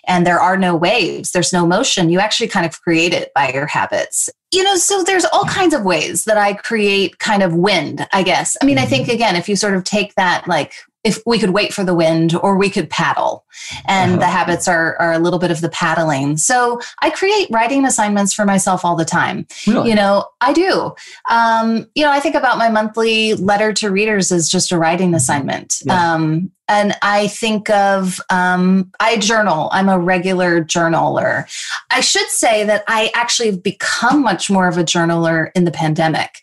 and 0.08 0.26
there 0.26 0.40
are 0.40 0.58
no 0.58 0.76
waves. 0.76 1.32
There's 1.32 1.54
no 1.54 1.68
motion. 1.68 2.10
You 2.10 2.20
actually 2.20 2.48
kind 2.48 2.66
of 2.66 2.82
create 2.82 3.14
it 3.14 3.32
by 3.36 3.52
your 3.52 3.68
habits 3.68 4.30
you 4.52 4.64
know 4.64 4.76
so 4.76 5.04
there's 5.04 5.26
all 5.26 5.46
kinds 5.46 5.74
of 5.74 5.84
ways 5.84 6.26
that 6.26 6.38
i 6.38 6.54
create 6.54 7.18
kind 7.18 7.42
of 7.42 7.56
wind 7.56 8.08
i 8.14 8.22
guess 8.22 8.56
i 8.62 8.66
mean 8.66 8.78
i 8.78 8.86
think 8.86 9.08
mm-hmm. 9.08 9.16
again 9.16 9.36
if 9.36 9.50
you 9.50 9.56
sort 9.56 9.74
of 9.74 9.84
take 9.84 10.14
that 10.14 10.48
like 10.48 10.74
if 11.04 11.22
we 11.26 11.38
could 11.38 11.52
wait 11.52 11.74
for 11.74 11.84
the 11.84 11.94
wind 11.94 12.36
or 12.36 12.58
we 12.58 12.70
could 12.70 12.90
paddle 12.90 13.46
and 13.88 14.14
uh-huh. 14.14 14.20
the 14.20 14.26
habits 14.28 14.68
are, 14.68 14.96
are 14.98 15.14
a 15.14 15.20
little 15.20 15.40
bit 15.40 15.52
of 15.52 15.62
the 15.62 15.70
paddling 15.70 16.38
so 16.38 16.80
i 17.02 17.10
create 17.10 17.48
writing 17.52 17.86
assignments 17.86 18.34
for 18.34 18.46
myself 18.46 18.86
all 18.86 18.96
the 18.96 19.06
time 19.06 19.46
really? 19.68 19.90
you 19.90 19.96
know 19.96 20.26
i 20.42 20.54
do 20.54 20.94
um, 21.30 21.88
you 21.96 22.04
know 22.04 22.12
i 22.12 22.20
think 22.20 22.36
about 22.36 22.58
my 22.58 22.70
monthly 22.70 23.34
letter 23.36 23.74
to 23.74 23.92
readers 23.92 24.32
as 24.32 24.48
just 24.48 24.72
a 24.72 24.78
writing 24.78 25.14
assignment 25.14 25.82
yeah. 25.86 26.14
um, 26.14 26.52
and 26.70 26.96
I 27.02 27.28
think 27.28 27.70
of, 27.70 28.22
um, 28.30 28.92
I 29.00 29.18
journal. 29.18 29.70
I'm 29.74 29.90
a 29.90 30.00
regular 30.00 30.64
journaler. 30.64 31.46
I 31.92 32.00
should 32.00 32.28
say 32.28 32.64
that 32.64 32.86
I 32.88 33.12
actually 33.14 33.52
have 33.52 33.62
become 33.62 34.22
much 34.24 34.50
more 34.50 34.68
of 34.70 34.78
a 34.78 34.84
journaler 34.84 35.52
in 35.56 35.66
the 35.66 35.72
pandemic. 35.72 36.42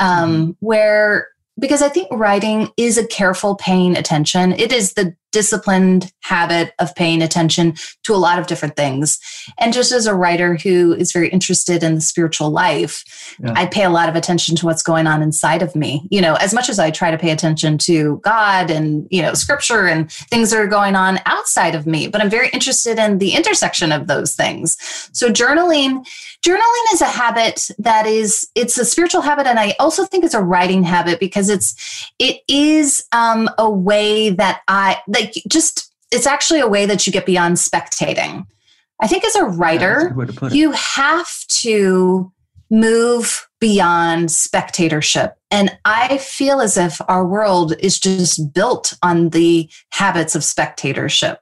um, 0.00 0.56
where 0.60 1.28
because 1.60 1.82
I 1.82 1.88
think 1.88 2.08
writing 2.10 2.70
is 2.76 2.98
a 2.98 3.06
careful 3.06 3.54
paying 3.54 3.96
attention. 3.96 4.52
It 4.52 4.72
is 4.72 4.94
the 4.94 5.14
disciplined 5.32 6.12
habit 6.22 6.72
of 6.78 6.94
paying 6.96 7.22
attention 7.22 7.74
to 8.02 8.14
a 8.14 8.16
lot 8.16 8.38
of 8.38 8.46
different 8.48 8.74
things. 8.74 9.18
And 9.58 9.72
just 9.72 9.92
as 9.92 10.06
a 10.06 10.14
writer 10.14 10.56
who 10.56 10.92
is 10.92 11.12
very 11.12 11.28
interested 11.28 11.84
in 11.84 11.94
the 11.94 12.00
spiritual 12.00 12.50
life, 12.50 13.36
yeah. 13.40 13.52
I 13.54 13.66
pay 13.66 13.84
a 13.84 13.90
lot 13.90 14.08
of 14.08 14.16
attention 14.16 14.56
to 14.56 14.66
what's 14.66 14.82
going 14.82 15.06
on 15.06 15.22
inside 15.22 15.62
of 15.62 15.76
me. 15.76 16.06
You 16.10 16.20
know, 16.20 16.34
as 16.34 16.52
much 16.52 16.68
as 16.68 16.78
I 16.78 16.90
try 16.90 17.10
to 17.10 17.18
pay 17.18 17.30
attention 17.30 17.78
to 17.78 18.20
God 18.24 18.70
and, 18.70 19.06
you 19.10 19.22
know, 19.22 19.34
scripture 19.34 19.86
and 19.86 20.10
things 20.10 20.50
that 20.50 20.58
are 20.58 20.66
going 20.66 20.96
on 20.96 21.20
outside 21.26 21.74
of 21.74 21.86
me, 21.86 22.08
but 22.08 22.20
I'm 22.20 22.30
very 22.30 22.48
interested 22.50 22.98
in 22.98 23.18
the 23.18 23.34
intersection 23.34 23.92
of 23.92 24.08
those 24.08 24.34
things. 24.34 24.76
So 25.12 25.30
journaling 25.30 26.04
journaling 26.44 26.92
is 26.92 27.00
a 27.00 27.06
habit 27.06 27.68
that 27.78 28.06
is 28.06 28.48
it's 28.54 28.78
a 28.78 28.84
spiritual 28.84 29.20
habit 29.20 29.46
and 29.46 29.58
i 29.58 29.74
also 29.78 30.04
think 30.04 30.24
it's 30.24 30.34
a 30.34 30.42
writing 30.42 30.82
habit 30.82 31.20
because 31.20 31.48
it's 31.48 32.10
it 32.18 32.40
is 32.48 33.04
um, 33.12 33.48
a 33.58 33.70
way 33.70 34.30
that 34.30 34.62
i 34.68 34.98
like 35.06 35.34
just 35.48 35.90
it's 36.10 36.26
actually 36.26 36.60
a 36.60 36.68
way 36.68 36.86
that 36.86 37.06
you 37.06 37.12
get 37.12 37.26
beyond 37.26 37.56
spectating. 37.56 38.46
I 39.00 39.06
think 39.06 39.24
as 39.24 39.34
a 39.34 39.44
writer, 39.44 40.14
yeah, 40.14 40.48
a 40.48 40.54
you 40.54 40.72
have 40.72 41.30
to 41.48 42.32
move 42.70 43.48
beyond 43.60 44.30
spectatorship. 44.30 45.36
And 45.50 45.76
I 45.84 46.18
feel 46.18 46.60
as 46.60 46.76
if 46.76 47.00
our 47.08 47.26
world 47.26 47.74
is 47.80 47.98
just 47.98 48.54
built 48.54 48.94
on 49.02 49.30
the 49.30 49.68
habits 49.90 50.34
of 50.34 50.44
spectatorship. 50.44 51.40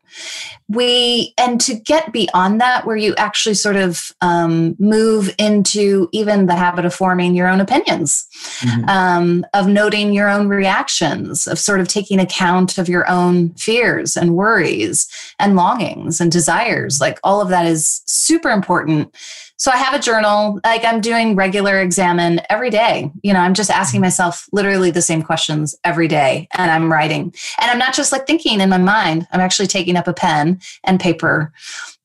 We, 0.68 1.34
and 1.38 1.60
to 1.60 1.74
get 1.74 2.12
beyond 2.12 2.60
that, 2.60 2.86
where 2.86 2.96
you 2.96 3.14
actually 3.16 3.54
sort 3.54 3.76
of 3.76 4.10
um, 4.20 4.74
move 4.78 5.32
into 5.38 6.08
even 6.12 6.46
the 6.46 6.56
habit 6.56 6.86
of 6.86 6.94
forming 6.94 7.34
your 7.34 7.46
own 7.46 7.60
opinions, 7.60 8.26
mm-hmm. 8.60 8.88
um, 8.88 9.46
of 9.54 9.68
noting 9.68 10.12
your 10.12 10.28
own 10.28 10.48
reactions, 10.48 11.46
of 11.46 11.58
sort 11.58 11.78
of 11.78 11.86
taking 11.86 12.18
account 12.18 12.78
of 12.78 12.88
your 12.88 13.08
own 13.08 13.50
fears 13.50 14.16
and 14.16 14.34
worries 14.34 15.06
and 15.38 15.54
longings 15.54 16.20
and 16.20 16.32
desires. 16.32 17.00
Like 17.00 17.20
all 17.22 17.40
of 17.40 17.50
that 17.50 17.66
is 17.66 18.02
super 18.06 18.50
important 18.50 19.14
so 19.58 19.72
I 19.72 19.76
have 19.76 19.92
a 19.92 19.98
journal, 19.98 20.60
like 20.64 20.84
I'm 20.84 21.00
doing 21.00 21.34
regular 21.34 21.80
examen 21.80 22.40
every 22.48 22.70
day. 22.70 23.10
You 23.24 23.32
know, 23.32 23.40
I'm 23.40 23.54
just 23.54 23.70
asking 23.70 24.00
myself 24.00 24.48
literally 24.52 24.92
the 24.92 25.02
same 25.02 25.20
questions 25.20 25.74
every 25.84 26.06
day 26.06 26.46
and 26.52 26.70
I'm 26.70 26.92
writing. 26.92 27.34
And 27.60 27.70
I'm 27.70 27.78
not 27.78 27.92
just 27.92 28.12
like 28.12 28.24
thinking 28.24 28.60
in 28.60 28.70
my 28.70 28.78
mind, 28.78 29.26
I'm 29.32 29.40
actually 29.40 29.66
taking 29.66 29.96
up 29.96 30.06
a 30.06 30.14
pen 30.14 30.60
and 30.84 31.00
paper. 31.00 31.52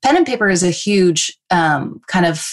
Pen 0.01 0.17
and 0.17 0.25
paper 0.25 0.49
is 0.49 0.63
a 0.63 0.71
huge 0.71 1.37
um, 1.51 2.01
kind 2.07 2.25
of 2.25 2.43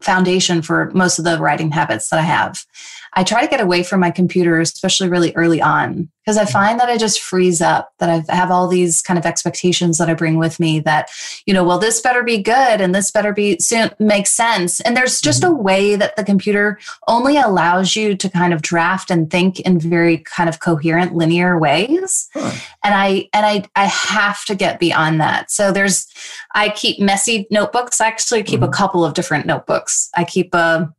foundation 0.00 0.60
for 0.60 0.90
most 0.90 1.20
of 1.20 1.24
the 1.24 1.38
writing 1.38 1.70
habits 1.70 2.08
that 2.08 2.18
I 2.18 2.22
have. 2.22 2.64
I 3.14 3.24
try 3.24 3.42
to 3.42 3.48
get 3.48 3.60
away 3.60 3.82
from 3.82 4.00
my 4.00 4.10
computer, 4.10 4.58
especially 4.58 5.08
really 5.08 5.34
early 5.34 5.60
on, 5.60 6.10
because 6.24 6.38
I 6.38 6.46
find 6.46 6.80
that 6.80 6.88
I 6.88 6.96
just 6.96 7.20
freeze 7.20 7.60
up, 7.60 7.92
that 7.98 8.08
I 8.08 8.34
have 8.34 8.50
all 8.50 8.68
these 8.68 9.02
kind 9.02 9.18
of 9.18 9.26
expectations 9.26 9.98
that 9.98 10.08
I 10.08 10.14
bring 10.14 10.38
with 10.38 10.58
me 10.58 10.80
that, 10.80 11.10
you 11.44 11.52
know, 11.52 11.62
well, 11.62 11.78
this 11.78 12.00
better 12.00 12.22
be 12.22 12.38
good 12.38 12.80
and 12.80 12.94
this 12.94 13.10
better 13.10 13.34
be 13.34 13.58
soon 13.58 13.90
make 13.98 14.26
sense. 14.26 14.80
And 14.80 14.96
there's 14.96 15.20
just 15.20 15.42
mm-hmm. 15.42 15.52
a 15.52 15.62
way 15.62 15.96
that 15.96 16.16
the 16.16 16.24
computer 16.24 16.78
only 17.06 17.36
allows 17.36 17.96
you 17.96 18.16
to 18.16 18.30
kind 18.30 18.54
of 18.54 18.62
draft 18.62 19.10
and 19.10 19.30
think 19.30 19.60
in 19.60 19.78
very 19.78 20.18
kind 20.18 20.48
of 20.48 20.60
coherent 20.60 21.14
linear 21.14 21.58
ways. 21.58 22.30
Huh. 22.32 22.52
And 22.82 22.94
I 22.94 23.28
and 23.34 23.44
I 23.44 23.64
I 23.76 23.86
have 23.86 24.44
to 24.46 24.54
get 24.54 24.80
beyond 24.80 25.20
that. 25.20 25.50
So 25.50 25.70
there's 25.70 26.06
I 26.54 26.70
keep 26.70 26.98
messy 26.98 27.46
notebooks. 27.50 28.00
I 28.00 28.06
actually 28.06 28.42
keep 28.42 28.60
mm-hmm. 28.60 28.70
a 28.70 28.72
couple 28.72 29.04
of 29.04 29.12
different 29.12 29.44
notebooks. 29.44 30.08
I 30.16 30.24
keep 30.24 30.54
a 30.54 30.94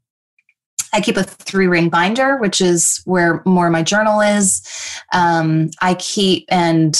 I 0.93 1.01
keep 1.01 1.17
a 1.17 1.23
three 1.23 1.67
ring 1.67 1.89
binder, 1.89 2.37
which 2.37 2.61
is 2.61 3.01
where 3.05 3.41
more 3.45 3.67
of 3.67 3.73
my 3.73 3.83
journal 3.83 4.21
is. 4.21 4.61
Um, 5.11 5.71
I 5.81 5.95
keep 5.95 6.45
and 6.49 6.97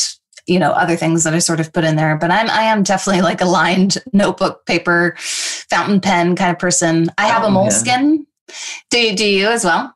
you 0.48 0.60
know 0.60 0.72
other 0.72 0.96
things 0.96 1.24
that 1.24 1.34
I 1.34 1.40
sort 1.40 1.60
of 1.60 1.72
put 1.72 1.84
in 1.84 1.96
there, 1.96 2.18
but 2.18 2.32
I'm 2.32 2.50
I 2.50 2.64
am 2.64 2.84
definitely 2.84 3.22
like 3.22 3.40
a 3.40 3.46
lined 3.46 4.04
notebook, 4.12 4.66
paper, 4.66 5.16
fountain 5.18 6.02
pen 6.02 6.36
kind 6.36 6.52
of 6.52 6.60
person. 6.60 7.10
I 7.18 7.28
have 7.28 7.44
oh, 7.44 7.48
a 7.48 7.50
Moleskine. 7.50 8.18
Yeah. 8.18 8.56
Do 8.90 9.00
you, 9.00 9.16
do 9.16 9.26
you 9.26 9.48
as 9.48 9.64
well? 9.64 9.96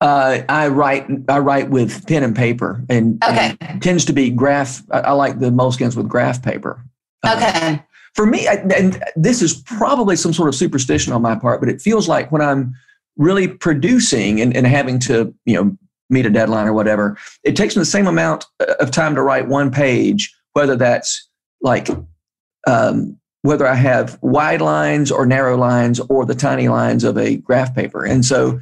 Uh, 0.00 0.42
I 0.48 0.68
write 0.68 1.06
I 1.28 1.38
write 1.38 1.70
with 1.70 2.06
pen 2.06 2.22
and 2.22 2.34
paper, 2.34 2.82
and, 2.88 3.22
okay. 3.24 3.56
and 3.60 3.82
tends 3.82 4.04
to 4.06 4.12
be 4.12 4.30
graph. 4.30 4.82
I, 4.90 5.00
I, 5.00 5.12
like 5.12 5.38
the 5.38 5.50
Moleskines 5.50 5.96
with 5.96 6.08
graph 6.08 6.42
paper. 6.42 6.84
Uh, 7.24 7.34
okay. 7.36 7.82
For 8.14 8.24
me, 8.24 8.48
I, 8.48 8.54
and 8.76 9.02
this 9.16 9.42
is 9.42 9.54
probably 9.54 10.16
some 10.16 10.32
sort 10.32 10.48
of 10.48 10.54
superstition 10.54 11.12
on 11.12 11.22
my 11.22 11.34
part, 11.34 11.60
but 11.60 11.68
it 11.68 11.80
feels 11.80 12.08
like 12.08 12.30
when 12.30 12.42
I'm 12.42 12.74
really 13.18 13.48
producing 13.48 14.40
and, 14.40 14.56
and 14.56 14.66
having 14.66 14.98
to, 15.00 15.34
you 15.44 15.54
know, 15.54 15.76
meet 16.08 16.24
a 16.24 16.30
deadline 16.30 16.66
or 16.66 16.72
whatever, 16.72 17.18
it 17.44 17.54
takes 17.54 17.76
me 17.76 17.80
the 17.80 17.86
same 17.86 18.06
amount 18.06 18.46
of 18.80 18.90
time 18.90 19.14
to 19.14 19.22
write 19.22 19.48
one 19.48 19.70
page, 19.70 20.34
whether 20.54 20.76
that's 20.76 21.28
like 21.60 21.88
um, 22.66 23.18
whether 23.42 23.66
I 23.66 23.74
have 23.74 24.18
wide 24.22 24.60
lines 24.62 25.10
or 25.10 25.26
narrow 25.26 25.56
lines 25.56 26.00
or 26.00 26.24
the 26.24 26.34
tiny 26.34 26.68
lines 26.68 27.04
of 27.04 27.18
a 27.18 27.36
graph 27.36 27.74
paper. 27.74 28.04
And 28.04 28.24
so 28.24 28.60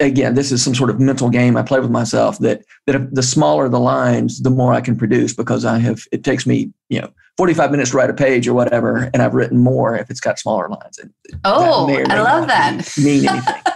again, 0.00 0.34
this 0.34 0.52
is 0.52 0.62
some 0.62 0.74
sort 0.74 0.90
of 0.90 1.00
mental 1.00 1.28
game 1.30 1.56
I 1.56 1.62
play 1.62 1.80
with 1.80 1.90
myself 1.90 2.38
that 2.38 2.62
that 2.86 3.14
the 3.14 3.22
smaller 3.22 3.68
the 3.68 3.80
lines, 3.80 4.40
the 4.40 4.50
more 4.50 4.72
I 4.72 4.80
can 4.80 4.96
produce 4.96 5.34
because 5.34 5.64
I 5.64 5.78
have 5.78 6.02
it 6.12 6.24
takes 6.24 6.46
me, 6.46 6.72
you 6.88 7.00
know, 7.00 7.10
45 7.36 7.70
minutes 7.70 7.90
to 7.90 7.96
write 7.96 8.10
a 8.10 8.14
page 8.14 8.48
or 8.48 8.54
whatever, 8.54 9.10
and 9.12 9.22
I've 9.22 9.34
written 9.34 9.58
more 9.58 9.96
if 9.96 10.10
it's 10.10 10.20
got 10.20 10.38
smaller 10.38 10.68
lines. 10.68 10.98
oh, 11.44 11.88
I 12.08 12.20
love 12.20 12.48
that. 12.48 12.92
Mean 12.98 13.28
anything. 13.28 13.54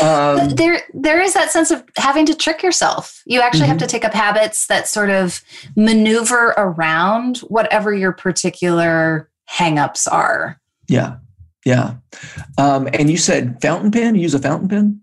Um, 0.00 0.48
there, 0.50 0.80
there 0.94 1.20
is 1.20 1.34
that 1.34 1.50
sense 1.50 1.70
of 1.70 1.84
having 1.96 2.24
to 2.26 2.34
trick 2.34 2.62
yourself. 2.62 3.22
You 3.26 3.42
actually 3.42 3.64
mm-hmm. 3.64 3.68
have 3.72 3.78
to 3.78 3.86
take 3.86 4.04
up 4.04 4.14
habits 4.14 4.66
that 4.68 4.88
sort 4.88 5.10
of 5.10 5.42
maneuver 5.76 6.54
around 6.56 7.38
whatever 7.40 7.92
your 7.92 8.12
particular 8.12 9.30
hangups 9.50 10.10
are. 10.10 10.58
Yeah, 10.88 11.16
yeah. 11.66 11.96
Um, 12.56 12.88
and 12.94 13.10
you 13.10 13.18
said 13.18 13.60
fountain 13.60 13.90
pen. 13.90 14.14
You 14.14 14.22
use 14.22 14.32
a 14.32 14.38
fountain 14.38 14.68
pen. 14.68 15.02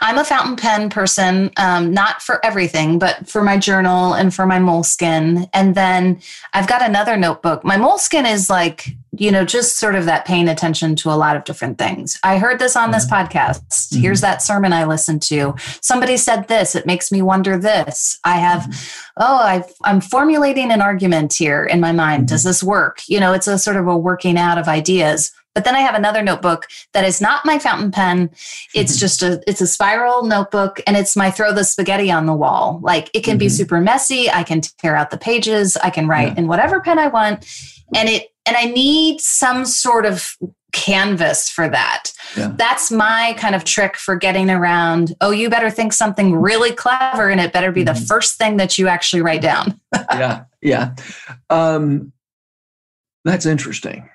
I'm 0.00 0.18
a 0.18 0.24
fountain 0.24 0.56
pen 0.56 0.90
person, 0.90 1.50
um, 1.56 1.92
not 1.92 2.22
for 2.22 2.44
everything, 2.44 2.98
but 2.98 3.28
for 3.28 3.42
my 3.42 3.56
journal 3.56 4.14
and 4.14 4.34
for 4.34 4.46
my 4.46 4.58
Moleskine. 4.58 5.48
And 5.52 5.74
then 5.74 6.20
I've 6.52 6.68
got 6.68 6.82
another 6.82 7.16
notebook. 7.16 7.64
My 7.64 7.76
Moleskine 7.76 8.30
is 8.30 8.50
like, 8.50 8.88
you 9.12 9.30
know, 9.30 9.44
just 9.44 9.78
sort 9.78 9.96
of 9.96 10.06
that 10.06 10.24
paying 10.24 10.48
attention 10.48 10.94
to 10.96 11.10
a 11.10 11.16
lot 11.16 11.36
of 11.36 11.44
different 11.44 11.78
things. 11.78 12.18
I 12.22 12.38
heard 12.38 12.58
this 12.58 12.76
on 12.76 12.90
this 12.90 13.06
mm-hmm. 13.06 13.26
podcast. 13.26 13.60
Mm-hmm. 13.60 14.00
Here's 14.00 14.20
that 14.20 14.42
sermon 14.42 14.72
I 14.72 14.84
listened 14.84 15.22
to. 15.22 15.54
Somebody 15.80 16.16
said 16.16 16.48
this. 16.48 16.74
It 16.74 16.86
makes 16.86 17.10
me 17.10 17.20
wonder 17.20 17.58
this. 17.58 18.18
I 18.24 18.38
have, 18.38 18.62
mm-hmm. 18.62 19.10
oh, 19.18 19.38
i 19.38 19.90
am 19.90 20.00
formulating 20.00 20.70
an 20.70 20.80
argument 20.80 21.34
here 21.34 21.64
in 21.64 21.80
my 21.80 21.92
mind. 21.92 22.28
Does 22.28 22.42
mm-hmm. 22.42 22.48
this 22.48 22.62
work? 22.62 23.02
You 23.08 23.20
know, 23.20 23.32
it's 23.32 23.48
a 23.48 23.58
sort 23.58 23.76
of 23.76 23.86
a 23.88 23.96
working 23.96 24.38
out 24.38 24.58
of 24.58 24.68
ideas. 24.68 25.32
But 25.54 25.64
then 25.64 25.74
I 25.74 25.80
have 25.80 25.94
another 25.94 26.22
notebook 26.22 26.68
that 26.92 27.04
is 27.04 27.20
not 27.20 27.44
my 27.44 27.58
fountain 27.58 27.90
pen. 27.90 28.30
It's 28.74 28.96
just 29.00 29.22
a 29.22 29.42
it's 29.46 29.60
a 29.60 29.66
spiral 29.66 30.24
notebook 30.24 30.80
and 30.86 30.96
it's 30.96 31.16
my 31.16 31.30
throw 31.30 31.52
the 31.52 31.64
spaghetti 31.64 32.10
on 32.10 32.26
the 32.26 32.34
wall. 32.34 32.80
Like 32.82 33.10
it 33.14 33.24
can 33.24 33.32
mm-hmm. 33.32 33.38
be 33.38 33.48
super 33.48 33.80
messy. 33.80 34.30
I 34.30 34.42
can 34.42 34.60
tear 34.60 34.96
out 34.96 35.10
the 35.10 35.18
pages. 35.18 35.76
I 35.76 35.90
can 35.90 36.06
write 36.06 36.34
yeah. 36.34 36.38
in 36.38 36.48
whatever 36.48 36.80
pen 36.80 36.98
I 36.98 37.08
want. 37.08 37.46
And 37.94 38.08
it 38.08 38.28
and 38.46 38.56
I 38.56 38.66
need 38.66 39.20
some 39.20 39.64
sort 39.64 40.06
of 40.06 40.36
canvas 40.72 41.50
for 41.50 41.68
that. 41.68 42.12
Yeah. 42.36 42.52
That's 42.56 42.92
my 42.92 43.34
kind 43.38 43.56
of 43.56 43.64
trick 43.64 43.96
for 43.96 44.14
getting 44.14 44.50
around. 44.50 45.14
Oh, 45.20 45.32
you 45.32 45.50
better 45.50 45.68
think 45.68 45.92
something 45.92 46.36
really 46.36 46.72
clever 46.72 47.28
and 47.28 47.40
it 47.40 47.52
better 47.52 47.72
be 47.72 47.84
mm-hmm. 47.84 47.94
the 47.94 48.06
first 48.06 48.38
thing 48.38 48.56
that 48.58 48.78
you 48.78 48.86
actually 48.86 49.22
write 49.22 49.42
down. 49.42 49.80
yeah. 50.12 50.44
Yeah. 50.62 50.94
Um, 51.48 52.12
that's 53.24 53.46
interesting 53.46 54.08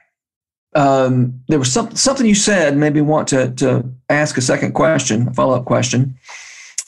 um, 0.76 1.42
there 1.48 1.58
was 1.58 1.72
some, 1.72 1.96
something 1.96 2.26
you 2.26 2.36
said 2.36 2.78
made 2.78 2.94
me 2.94 3.02
want 3.02 3.28
to, 3.30 3.52
to 3.52 3.90
ask 4.10 4.38
a 4.38 4.42
second 4.42 4.74
question, 4.74 5.30
a 5.30 5.34
follow 5.34 5.56
up 5.56 5.66
question, 5.66 6.18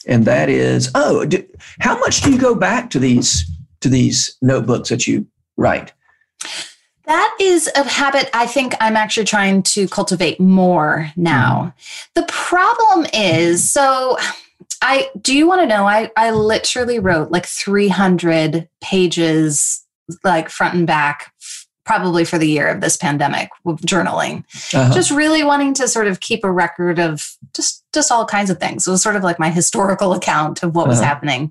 and 0.06 0.24
that 0.26 0.48
is, 0.48 0.90
oh, 0.94 1.24
do, 1.24 1.44
how 1.80 1.98
much 1.98 2.20
do 2.20 2.30
you 2.30 2.38
go 2.38 2.54
back 2.54 2.90
to 2.90 2.98
these 2.98 3.50
to 3.80 3.88
these 3.88 4.36
notebooks 4.42 4.88
that 4.88 5.06
you 5.06 5.26
write? 5.56 5.92
That 7.06 7.36
is 7.40 7.70
a 7.74 7.88
habit 7.88 8.28
I 8.34 8.46
think 8.46 8.74
I'm 8.80 8.96
actually 8.96 9.24
trying 9.24 9.62
to 9.62 9.88
cultivate 9.88 10.38
more 10.38 11.10
now. 11.16 11.72
Mm. 11.78 12.14
The 12.14 12.24
problem 12.28 13.06
is, 13.14 13.70
so 13.70 14.18
I 14.82 15.08
do 15.20 15.34
you 15.34 15.46
want 15.46 15.62
to 15.62 15.66
know? 15.66 15.86
I 15.86 16.10
I 16.16 16.30
literally 16.32 16.98
wrote 16.98 17.30
like 17.30 17.46
300 17.46 18.68
pages, 18.82 19.84
like 20.22 20.50
front 20.50 20.74
and 20.74 20.86
back 20.86 21.32
probably 21.88 22.22
for 22.22 22.36
the 22.36 22.46
year 22.46 22.68
of 22.68 22.82
this 22.82 22.98
pandemic 22.98 23.48
with 23.64 23.80
journaling 23.80 24.44
uh-huh. 24.74 24.92
just 24.92 25.10
really 25.10 25.42
wanting 25.42 25.72
to 25.72 25.88
sort 25.88 26.06
of 26.06 26.20
keep 26.20 26.44
a 26.44 26.52
record 26.52 26.98
of 26.98 27.34
just 27.54 27.82
just 27.94 28.12
all 28.12 28.26
kinds 28.26 28.50
of 28.50 28.60
things 28.60 28.86
it 28.86 28.90
was 28.90 29.02
sort 29.02 29.16
of 29.16 29.22
like 29.22 29.38
my 29.38 29.48
historical 29.48 30.12
account 30.12 30.62
of 30.62 30.74
what 30.74 30.82
uh-huh. 30.82 30.90
was 30.90 31.00
happening 31.00 31.50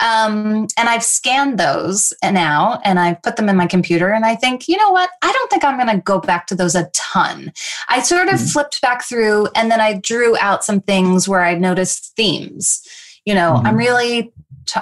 um, 0.00 0.66
and 0.78 0.88
i've 0.88 1.04
scanned 1.04 1.58
those 1.58 2.14
now 2.22 2.80
and 2.82 2.98
i've 2.98 3.20
put 3.20 3.36
them 3.36 3.46
in 3.46 3.58
my 3.58 3.66
computer 3.66 4.10
and 4.10 4.24
i 4.24 4.34
think 4.34 4.68
you 4.68 4.76
know 4.78 4.88
what 4.88 5.10
i 5.20 5.30
don't 5.30 5.50
think 5.50 5.62
i'm 5.62 5.76
going 5.76 5.94
to 5.94 6.02
go 6.02 6.18
back 6.18 6.46
to 6.46 6.54
those 6.54 6.74
a 6.74 6.88
ton 6.94 7.52
i 7.90 8.00
sort 8.00 8.28
of 8.28 8.36
mm-hmm. 8.36 8.46
flipped 8.46 8.80
back 8.80 9.04
through 9.04 9.46
and 9.54 9.70
then 9.70 9.82
i 9.82 9.92
drew 9.92 10.34
out 10.38 10.64
some 10.64 10.80
things 10.80 11.28
where 11.28 11.42
i 11.42 11.54
noticed 11.54 12.16
themes 12.16 12.88
you 13.26 13.34
know 13.34 13.52
mm-hmm. 13.52 13.66
i'm 13.66 13.76
really 13.76 14.32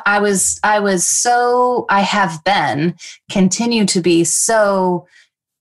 I 0.07 0.19
was 0.19 0.59
I 0.62 0.81
was 0.81 1.07
so 1.07 1.87
I 1.89 2.01
have 2.01 2.43
been 2.45 2.97
continue 3.31 3.85
to 3.87 4.01
be 4.01 4.25
so 4.25 5.07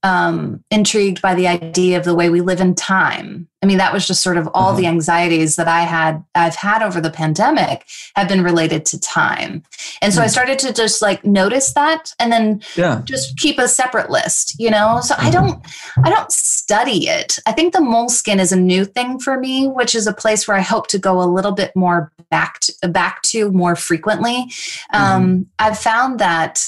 um, 0.04 0.64
intrigued 0.72 1.22
by 1.22 1.36
the 1.36 1.48
idea 1.48 1.98
of 1.98 2.06
the 2.06 2.16
way 2.16 2.30
we 2.30 2.42
live 2.42 2.60
in 2.60 2.74
time. 2.74 3.48
I 3.62 3.68
mean, 3.68 3.78
that 3.78 3.94
was 3.94 4.08
just 4.08 4.24
sort 4.24 4.38
of 4.38 4.50
all 4.56 4.70
uh-huh. 4.70 4.78
the 4.78 4.88
anxieties 4.88 5.56
that 5.58 5.68
I 5.68 5.82
had, 5.82 6.24
I've 6.34 6.56
had 6.56 6.82
over 6.82 7.00
the 7.00 7.12
pandemic 7.12 7.86
have 8.16 8.28
been 8.28 8.44
related 8.44 8.86
to 8.86 9.00
time. 9.00 9.62
And 10.02 10.12
so 10.12 10.20
mm. 10.20 10.24
I 10.24 10.26
hmm. 10.26 10.32
started 10.32 10.60
to 10.60 10.74
just 10.74 11.04
like 11.04 11.24
notice 11.24 11.74
that 11.74 12.16
and 12.18 12.32
then 12.32 12.64
yeah. 12.76 13.04
just 13.06 13.38
keep 13.38 13.60
a 13.60 13.68
separate 13.68 14.10
list, 14.10 14.60
you 14.60 14.72
know? 14.72 15.00
So 15.04 15.14
mm-hmm. 15.14 15.28
I 15.28 15.30
don't, 15.30 15.68
I 16.04 16.10
don't 16.10 16.32
study 16.32 17.08
it. 17.08 17.38
I 17.46 17.52
think 17.52 17.74
the 17.74 17.80
Moleskine 17.80 18.40
is 18.40 18.52
a 18.52 18.60
new 18.60 18.84
thing 18.84 19.20
for 19.20 19.40
me, 19.40 19.68
which 19.68 19.94
is 19.94 20.08
a 20.08 20.14
place 20.14 20.48
where 20.48 20.58
I 20.58 20.62
hope 20.62 20.88
to 20.88 20.98
go 20.98 21.22
a 21.22 21.30
little 21.30 21.52
bit 21.52 21.76
more 21.76 22.12
back 22.32 22.62
to, 22.62 22.90
back 22.90 23.22
to 23.24 23.52
more 23.52 23.76
frequently. 23.76 24.46
Mm-hmm. 24.92 24.96
Um, 24.96 25.48
I've 25.60 25.78
found 25.78 26.20
that 26.20 26.68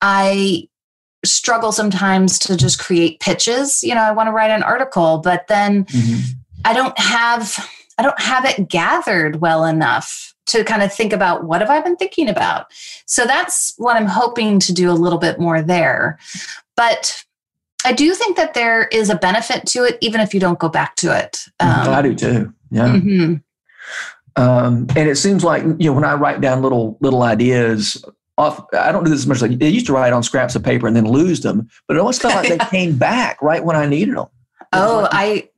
I 0.00 0.69
struggle 1.24 1.72
sometimes 1.72 2.38
to 2.40 2.56
just 2.56 2.78
create 2.78 3.20
pitches. 3.20 3.82
You 3.82 3.94
know, 3.94 4.02
I 4.02 4.12
want 4.12 4.28
to 4.28 4.32
write 4.32 4.50
an 4.50 4.62
article, 4.62 5.18
but 5.18 5.46
then 5.48 5.84
mm-hmm. 5.86 6.32
I 6.64 6.72
don't 6.74 6.98
have 6.98 7.68
I 7.98 8.02
don't 8.02 8.20
have 8.20 8.44
it 8.44 8.68
gathered 8.68 9.40
well 9.40 9.64
enough 9.64 10.34
to 10.46 10.64
kind 10.64 10.82
of 10.82 10.92
think 10.92 11.12
about 11.12 11.44
what 11.44 11.60
have 11.60 11.70
I 11.70 11.80
been 11.80 11.96
thinking 11.96 12.28
about. 12.28 12.66
So 13.06 13.24
that's 13.24 13.74
what 13.76 13.96
I'm 13.96 14.06
hoping 14.06 14.58
to 14.60 14.72
do 14.72 14.90
a 14.90 14.92
little 14.92 15.18
bit 15.18 15.38
more 15.38 15.62
there. 15.62 16.18
But 16.76 17.24
I 17.84 17.92
do 17.92 18.14
think 18.14 18.36
that 18.36 18.54
there 18.54 18.88
is 18.88 19.10
a 19.10 19.14
benefit 19.14 19.66
to 19.68 19.84
it, 19.84 19.98
even 20.00 20.20
if 20.20 20.34
you 20.34 20.40
don't 20.40 20.58
go 20.58 20.68
back 20.68 20.96
to 20.96 21.16
it. 21.16 21.44
Um, 21.60 21.88
I 21.88 22.02
do 22.02 22.14
too. 22.14 22.52
Yeah. 22.70 22.88
Mm-hmm. 22.88 23.34
Um, 24.36 24.86
and 24.96 25.08
it 25.08 25.16
seems 25.16 25.44
like 25.44 25.62
you 25.62 25.90
know 25.90 25.92
when 25.92 26.04
I 26.04 26.14
write 26.14 26.40
down 26.40 26.62
little 26.62 26.96
little 27.00 27.22
ideas 27.22 28.02
off. 28.40 28.64
I 28.72 28.90
don't 28.90 29.04
do 29.04 29.10
this 29.10 29.20
as 29.20 29.26
much. 29.26 29.42
Like 29.42 29.58
they 29.58 29.68
used 29.68 29.86
to 29.86 29.92
write 29.92 30.12
on 30.12 30.22
scraps 30.22 30.56
of 30.56 30.62
paper 30.62 30.86
and 30.86 30.96
then 30.96 31.06
lose 31.06 31.40
them, 31.40 31.68
but 31.86 31.96
it 31.96 32.00
always 32.00 32.18
felt 32.18 32.34
like 32.34 32.48
they 32.48 32.58
came 32.70 32.96
back 32.96 33.40
right 33.42 33.64
when 33.64 33.76
I 33.76 33.86
needed 33.86 34.16
them. 34.16 34.26
Oh, 34.72 35.00
like, 35.02 35.10
I 35.12 35.48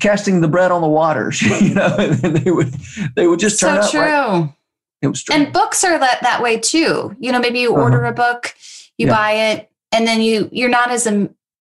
casting 0.00 0.40
the 0.40 0.48
bread 0.48 0.70
on 0.70 0.82
the 0.82 0.88
waters, 0.88 1.40
you 1.62 1.74
know, 1.74 1.94
and 1.98 2.36
they 2.36 2.50
would 2.50 2.72
they 3.14 3.26
would 3.26 3.40
just 3.40 3.60
turn 3.60 3.82
so 3.82 3.90
true. 3.90 4.00
Right. 4.00 4.52
It 5.02 5.08
was 5.08 5.22
true. 5.22 5.34
And 5.34 5.52
books 5.52 5.84
are 5.84 5.98
that 5.98 6.20
that 6.22 6.42
way 6.42 6.58
too. 6.58 7.14
You 7.18 7.32
know, 7.32 7.38
maybe 7.38 7.60
you 7.60 7.72
uh-huh. 7.72 7.82
order 7.82 8.04
a 8.04 8.12
book, 8.12 8.54
you 8.98 9.06
yeah. 9.06 9.14
buy 9.14 9.32
it, 9.32 9.70
and 9.92 10.06
then 10.06 10.20
you 10.20 10.48
you're 10.52 10.68
not 10.68 10.90
as 10.90 11.06
a 11.06 11.30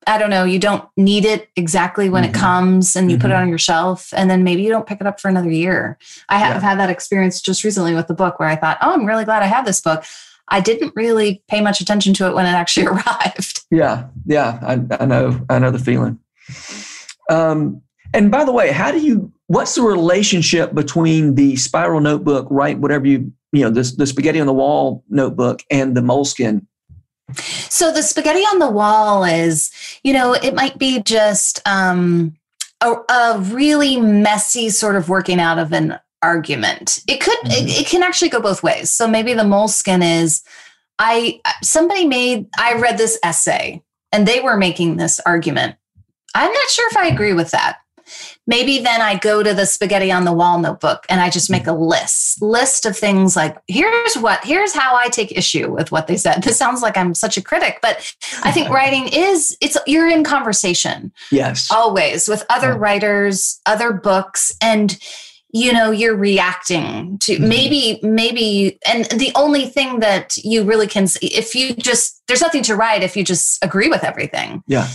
I 0.08 0.18
don't 0.18 0.32
know, 0.32 0.46
you 0.46 0.58
don't 0.58 0.84
need 0.98 1.26
it 1.26 1.50
exactly 1.56 2.10
when 2.10 2.24
mm-hmm. 2.24 2.36
it 2.36 2.40
comes 2.40 2.96
and 2.96 3.12
you 3.12 3.18
mm-hmm. 3.18 3.22
put 3.22 3.32
it 3.32 3.36
mm-hmm. 3.36 3.44
on 3.44 3.50
your 3.50 3.60
shelf 3.60 4.12
and 4.16 4.32
then 4.32 4.44
maybe 4.44 4.64
you 4.64 4.70
don't 4.70 4.88
pick 4.88 5.00
it 5.00 5.06
up 5.06 5.20
for 5.20 5.28
another 5.28 5.52
year. 5.52 6.00
I 6.28 6.40
have 6.40 6.56
yeah. 6.56 6.70
had 6.70 6.80
that 6.80 6.90
experience 6.90 7.40
just 7.40 7.64
recently 7.64 7.94
with 7.94 8.08
the 8.08 8.16
book 8.16 8.40
where 8.40 8.50
I 8.50 8.56
thought, 8.56 8.80
"Oh, 8.82 8.94
I'm 8.94 9.06
really 9.06 9.26
glad 9.26 9.44
I 9.44 9.48
have 9.48 9.66
this 9.66 9.80
book." 9.80 10.04
I 10.52 10.60
didn't 10.60 10.94
really 10.96 11.44
pay 11.48 11.62
much 11.62 11.82
attention 11.82 12.14
to 12.16 12.28
it 12.28 12.36
when 12.36 12.46
it 12.46 12.50
actually 12.50 12.86
arrived. 12.88 13.62
Yeah, 13.72 14.08
yeah, 14.26 14.60
I, 14.62 15.04
I 15.04 15.06
know, 15.06 15.44
I 15.50 15.60
know 15.60 15.72
the 15.72 15.80
feeling. 15.80 16.20
Um, 17.30 17.82
and 18.14 18.30
by 18.30 18.44
the 18.44 18.52
way, 18.52 18.72
how 18.72 18.92
do 18.92 19.00
you? 19.00 19.32
What's 19.48 19.76
the 19.76 19.82
relationship 19.82 20.74
between 20.74 21.36
the 21.36 21.56
spiral 21.56 22.00
notebook, 22.00 22.48
right? 22.50 22.78
Whatever 22.78 23.08
you, 23.08 23.34
you 23.52 23.64
know, 23.64 23.70
this 23.70 23.96
the 23.96 24.06
spaghetti 24.06 24.40
on 24.40 24.48
the 24.48 24.54
wall 24.54 25.04
notebook 25.10 25.64
and 25.70 25.96
the 25.96 26.02
Moleskine 26.02 26.66
so 27.36 27.92
the 27.92 28.04
spaghetti 28.04 28.42
on 28.42 28.60
the 28.60 28.70
wall 28.70 29.24
is, 29.24 29.72
you 30.04 30.14
know, 30.14 30.34
it 30.34 30.54
might 30.54 30.78
be 30.78 31.02
just 31.02 31.62
um, 31.66 32.36
a, 32.82 32.96
a, 33.10 33.40
really 33.52 34.00
messy 34.00 34.70
sort 34.70 34.96
of 34.96 35.10
working 35.10 35.40
out 35.40 35.60
of 35.60 35.72
an 35.72 36.00
argument. 36.22 37.04
It 37.08 37.22
could 37.22 37.38
mm-hmm. 37.40 37.68
it, 37.68 37.82
it, 37.82 37.88
can 37.88 38.04
actually 38.04 38.30
go 38.30 38.42
both 38.42 38.64
ways. 38.64 38.90
So 38.90 39.08
maybe 39.08 39.34
the 39.34 39.44
Moleskine 39.44 40.22
is 40.22 40.44
I 41.00 41.42
somebody 41.64 42.06
made 42.06 42.48
I 42.58 42.76
read 42.76 42.98
this 42.98 43.18
essay 43.24 43.82
and 44.12 44.28
they 44.28 44.40
were 44.40 44.58
making 44.58 44.98
this 44.98 45.20
argument. 45.26 45.76
I'm 46.36 46.52
not 46.52 46.70
sure 46.70 46.88
if 46.90 46.98
I 46.98 47.08
agree 47.08 47.34
with 47.34 47.52
that. 47.52 47.78
Maybe 48.48 48.80
then 48.80 49.02
I 49.02 49.18
go 49.18 49.44
to 49.44 49.54
the 49.54 49.66
spaghetti 49.66 50.12
on 50.12 50.26
the 50.26 50.34
wall 50.34 50.60
notebook 50.60 51.06
and 51.10 51.22
I 51.22 51.30
just 51.30 51.50
make 51.50 51.68
a 51.68 51.74
list, 51.74 52.42
list 52.42 52.86
of 52.86 52.98
things 52.98 53.36
like 53.36 53.58
here's 53.68 54.16
what, 54.16 54.44
here's 54.44 54.74
how 54.74 54.96
I 54.96 55.08
take 55.08 55.32
issue 55.32 55.72
with 55.72 55.92
what 55.92 56.08
they 56.08 56.18
said. 56.18 56.44
This 56.44 56.58
sounds 56.58 56.82
like 56.82 56.98
I'm 56.98 57.14
such 57.14 57.38
a 57.38 57.42
critic, 57.42 57.80
but 57.82 58.14
I 58.44 58.52
think 58.52 58.70
writing 58.74 59.08
is 59.14 59.56
it's 59.62 59.78
you're 59.88 60.10
in 60.10 60.24
conversation. 60.24 61.14
Yes. 61.32 61.72
Always 61.72 62.28
with 62.28 62.44
other 62.50 62.74
writers, 62.74 63.62
other 63.66 63.94
books 63.94 64.52
and 64.62 64.98
you 65.54 65.74
know 65.74 65.92
you're 65.92 66.16
reacting 66.16 67.18
to 67.20 67.34
mm-hmm. 67.34 67.48
maybe 67.48 68.00
maybe 68.04 68.80
and 68.88 69.06
the 69.06 69.32
only 69.36 69.66
thing 69.66 70.00
that 70.00 70.36
you 70.38 70.64
really 70.64 70.88
can 70.88 71.08
if 71.22 71.56
you 71.56 71.74
just 71.74 72.22
there's 72.28 72.42
nothing 72.42 72.64
to 72.64 72.76
write 72.76 73.04
if 73.04 73.16
you 73.16 73.24
just 73.24 73.64
agree 73.64 73.90
with 73.90 74.04
everything 74.04 74.64
yeah 74.68 74.88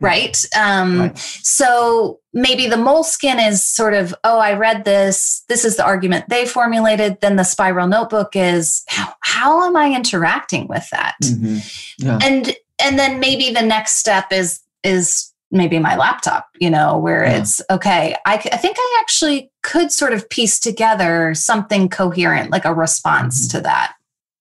right 0.00 0.44
um 0.58 1.00
right. 1.00 1.18
so 1.18 2.18
maybe 2.32 2.66
the 2.66 2.76
Moleskine 2.76 3.46
is 3.48 3.66
sort 3.66 3.94
of 3.94 4.14
oh 4.24 4.38
i 4.38 4.52
read 4.52 4.84
this 4.84 5.44
this 5.48 5.64
is 5.64 5.76
the 5.76 5.84
argument 5.84 6.24
they 6.28 6.46
formulated 6.46 7.20
then 7.20 7.36
the 7.36 7.44
spiral 7.44 7.86
notebook 7.86 8.34
is 8.34 8.82
how, 8.88 9.14
how 9.20 9.64
am 9.64 9.76
i 9.76 9.94
interacting 9.94 10.66
with 10.66 10.88
that 10.90 11.14
mm-hmm. 11.22 11.58
yeah. 11.98 12.18
and 12.22 12.56
and 12.82 12.98
then 12.98 13.20
maybe 13.20 13.52
the 13.52 13.62
next 13.62 13.98
step 13.98 14.32
is 14.32 14.60
is 14.82 15.31
maybe 15.52 15.78
my 15.78 15.96
laptop, 15.96 16.48
you 16.58 16.70
know, 16.70 16.98
where 16.98 17.24
yeah. 17.24 17.38
it's 17.38 17.62
okay. 17.70 18.16
I, 18.24 18.34
I, 18.34 18.56
think 18.56 18.76
I 18.78 18.98
actually 19.00 19.52
could 19.62 19.92
sort 19.92 20.12
of 20.12 20.28
piece 20.28 20.58
together 20.58 21.34
something 21.34 21.88
coherent, 21.88 22.50
like 22.50 22.64
a 22.64 22.74
response 22.74 23.46
mm-hmm. 23.46 23.58
to 23.58 23.62
that. 23.64 23.94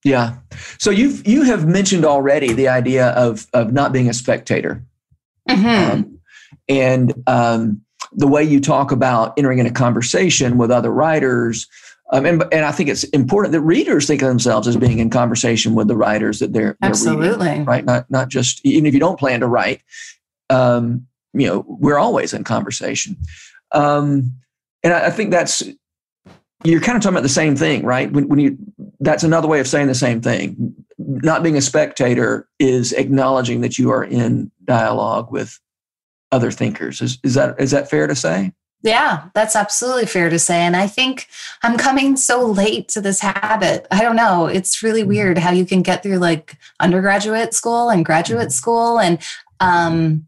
Yeah. 0.04 0.38
So 0.80 0.90
you've 0.90 1.28
you 1.28 1.44
have 1.44 1.68
mentioned 1.68 2.06
already 2.06 2.54
the 2.54 2.70
idea 2.70 3.10
of 3.10 3.46
of 3.54 3.72
not 3.72 3.94
being 3.94 4.10
a 4.10 4.14
spectator, 4.14 4.84
mm-hmm. 5.48 5.92
um, 5.92 6.20
and 6.68 7.14
um, 7.28 7.82
the 8.12 8.28
way 8.28 8.44
you 8.44 8.60
talk 8.60 8.92
about 8.92 9.38
entering 9.38 9.60
in 9.60 9.68
a 9.68 9.72
conversation 9.72 10.58
with 10.58 10.72
other 10.72 10.92
writers. 10.92 11.68
Um, 12.14 12.26
and, 12.26 12.44
and 12.52 12.66
I 12.66 12.72
think 12.72 12.90
it's 12.90 13.06
important 13.06 13.54
that 13.54 13.62
readers 13.62 14.06
think 14.06 14.22
of 14.22 14.28
themselves 14.28 14.68
as 14.68 14.76
being 14.76 15.00
in 15.00 15.10
conversation 15.10 15.76
with 15.76 15.88
the 15.88 15.96
writers 15.96 16.40
that 16.40 16.52
they're, 16.52 16.76
they're 16.82 16.90
absolutely 16.90 17.48
reading, 17.48 17.66
right. 17.66 17.86
Not 17.86 18.10
not 18.10 18.28
just 18.28 18.60
even 18.66 18.88
if 18.88 18.94
you 18.94 19.00
don't 19.00 19.20
plan 19.20 19.40
to 19.42 19.48
write, 19.48 19.82
um, 20.52 21.08
you 21.34 21.48
know, 21.48 21.66
we're 21.68 21.98
always 21.98 22.34
in 22.34 22.44
conversation. 22.44 23.18
Um, 23.72 24.34
and 24.84 24.94
I, 24.94 25.08
I, 25.08 25.10
think 25.10 25.32
that's 25.32 25.64
you're 26.64 26.82
kind 26.82 26.98
of 26.98 27.02
talking 27.02 27.16
about 27.16 27.24
the 27.24 27.30
same 27.30 27.56
thing, 27.56 27.84
right? 27.86 28.12
When, 28.12 28.28
when 28.28 28.40
you 28.40 28.58
that's 29.00 29.24
another 29.24 29.48
way 29.48 29.60
of 29.60 29.68
saying 29.68 29.88
the 29.88 29.96
same 29.96 30.22
thing. 30.22 30.76
Not 30.98 31.42
being 31.42 31.58
a 31.58 31.62
spectator 31.62 32.48
is 32.60 32.92
acknowledging 32.94 33.62
that 33.62 33.80
you 33.80 33.90
are 33.92 34.04
in 34.04 34.52
dialogue 34.66 35.32
with 35.32 35.60
other 36.32 36.52
thinkers. 36.52 37.02
Is, 37.02 37.18
is 37.24 37.34
that 37.36 37.60
is 37.60 37.72
that 37.72 37.90
fair 37.90 38.08
to 38.08 38.16
say? 38.16 38.52
Yeah, 38.84 39.30
that's 39.36 39.56
absolutely 39.56 40.08
fair 40.08 40.30
to 40.30 40.40
say. 40.40 40.62
And 40.62 40.76
I 40.76 40.88
think 40.88 41.28
I'm 41.62 41.78
coming 41.78 42.18
so 42.18 42.44
late 42.44 42.90
to 42.90 43.02
this 43.02 43.20
habit. 43.20 43.88
I 43.92 44.02
don't 44.02 44.16
know. 44.16 44.48
It's 44.48 44.82
really 44.82 45.02
mm-hmm. 45.02 45.10
weird 45.10 45.38
how 45.38 45.52
you 45.52 45.66
can 45.66 45.84
get 45.84 46.02
through 46.02 46.18
like 46.18 46.58
undergraduate 46.80 47.54
school 47.54 47.90
and 47.90 48.04
graduate 48.04 48.48
mm-hmm. 48.48 48.50
school 48.50 49.00
and 49.00 49.20
um, 49.62 50.28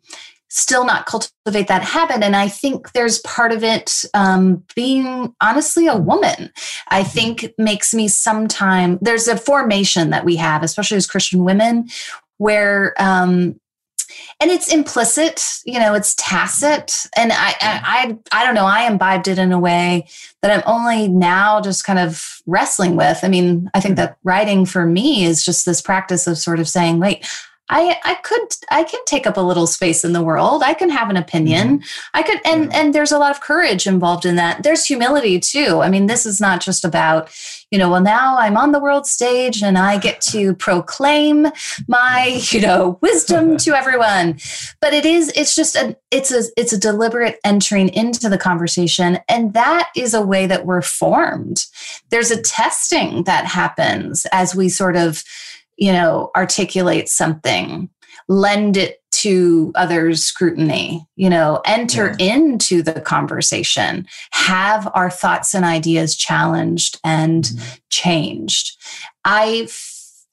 still 0.49 0.85
not 0.85 1.07
cultivate 1.07 1.67
that 1.67 1.81
habit. 1.81 2.23
And 2.23 2.35
I 2.35 2.47
think 2.47 2.91
there's 2.91 3.19
part 3.19 3.51
of 3.51 3.63
it 3.63 4.05
um, 4.13 4.63
being 4.75 5.33
honestly 5.41 5.87
a 5.87 5.97
woman. 5.97 6.51
I 6.89 7.03
think 7.03 7.51
makes 7.57 7.93
me 7.93 8.07
sometimes, 8.07 8.99
there's 9.01 9.27
a 9.27 9.35
formation 9.35 10.11
that 10.11 10.25
we 10.25 10.35
have, 10.35 10.61
especially 10.61 10.97
as 10.97 11.07
Christian 11.07 11.43
women, 11.43 11.89
where 12.37 12.93
um, 13.01 13.59
and 14.39 14.51
it's 14.51 14.71
implicit 14.71 15.43
you 15.65 15.79
know 15.79 15.93
it's 15.93 16.13
tacit 16.17 17.07
and 17.15 17.31
I, 17.33 17.55
I, 17.61 18.17
I 18.31 18.45
don't 18.45 18.53
know 18.53 18.65
i 18.65 18.85
imbibed 18.85 19.27
it 19.27 19.39
in 19.39 19.51
a 19.51 19.59
way 19.59 20.07
that 20.41 20.51
i'm 20.51 20.63
only 20.65 21.07
now 21.07 21.61
just 21.61 21.83
kind 21.83 21.99
of 21.99 22.41
wrestling 22.45 22.95
with 22.95 23.19
i 23.23 23.27
mean 23.27 23.69
i 23.73 23.79
think 23.79 23.95
that 23.95 24.17
writing 24.23 24.65
for 24.65 24.85
me 24.85 25.23
is 25.23 25.43
just 25.43 25.65
this 25.65 25.81
practice 25.81 26.27
of 26.27 26.37
sort 26.37 26.59
of 26.59 26.67
saying 26.67 26.99
wait 26.99 27.25
I 27.69 27.97
I 28.03 28.15
could 28.15 28.41
I 28.71 28.83
can 28.83 28.99
take 29.05 29.25
up 29.25 29.37
a 29.37 29.41
little 29.41 29.67
space 29.67 30.03
in 30.03 30.11
the 30.11 30.21
world. 30.21 30.63
I 30.63 30.73
can 30.73 30.89
have 30.89 31.09
an 31.09 31.15
opinion. 31.15 31.79
Mm-hmm. 31.79 32.09
I 32.13 32.23
could 32.23 32.39
and 32.45 32.65
yeah. 32.65 32.79
and 32.79 32.93
there's 32.93 33.11
a 33.11 33.17
lot 33.17 33.31
of 33.31 33.41
courage 33.41 33.87
involved 33.87 34.25
in 34.25 34.35
that. 34.35 34.63
There's 34.63 34.85
humility 34.85 35.39
too. 35.39 35.81
I 35.81 35.89
mean, 35.89 36.07
this 36.07 36.25
is 36.25 36.41
not 36.41 36.61
just 36.61 36.83
about, 36.83 37.31
you 37.71 37.79
know, 37.79 37.89
well 37.89 38.01
now 38.01 38.37
I'm 38.37 38.57
on 38.57 38.73
the 38.73 38.79
world 38.79 39.07
stage 39.07 39.63
and 39.63 39.77
I 39.77 39.97
get 39.97 40.19
to 40.21 40.53
proclaim 40.55 41.47
my, 41.87 42.41
you 42.49 42.59
know, 42.59 42.99
wisdom 43.01 43.55
to 43.63 43.75
everyone. 43.75 44.39
But 44.81 44.93
it 44.93 45.05
is 45.05 45.31
it's 45.35 45.55
just 45.55 45.77
a 45.77 45.95
it's 46.11 46.31
a 46.31 46.43
it's 46.57 46.73
a 46.73 46.79
deliberate 46.79 47.39
entering 47.45 47.89
into 47.89 48.27
the 48.27 48.37
conversation 48.37 49.19
and 49.29 49.53
that 49.53 49.89
is 49.95 50.13
a 50.13 50.21
way 50.21 50.47
that 50.47 50.65
we're 50.65 50.81
formed. 50.81 51.65
There's 52.09 52.29
a 52.29 52.41
testing 52.41 53.23
that 53.23 53.45
happens 53.45 54.27
as 54.33 54.53
we 54.53 54.67
sort 54.67 54.97
of 54.97 55.23
you 55.77 55.91
know, 55.91 56.31
articulate 56.35 57.09
something, 57.09 57.89
lend 58.27 58.77
it 58.77 59.01
to 59.11 59.71
others' 59.75 60.23
scrutiny, 60.23 61.07
you 61.15 61.29
know, 61.29 61.61
enter 61.65 62.15
yeah. 62.19 62.35
into 62.35 62.81
the 62.81 62.99
conversation, 62.99 64.07
have 64.31 64.89
our 64.95 65.09
thoughts 65.09 65.53
and 65.53 65.63
ideas 65.63 66.15
challenged 66.15 66.99
and 67.03 67.45
mm-hmm. 67.45 67.75
changed. 67.89 68.77
I 69.23 69.67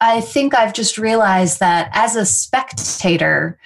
I 0.01 0.23
think 0.23 0.55
I've 0.55 0.73
just 0.73 0.99
realized 0.99 1.61
that 1.61 1.91
as 1.93 2.17
a 2.17 2.25
spectator, 2.25 3.59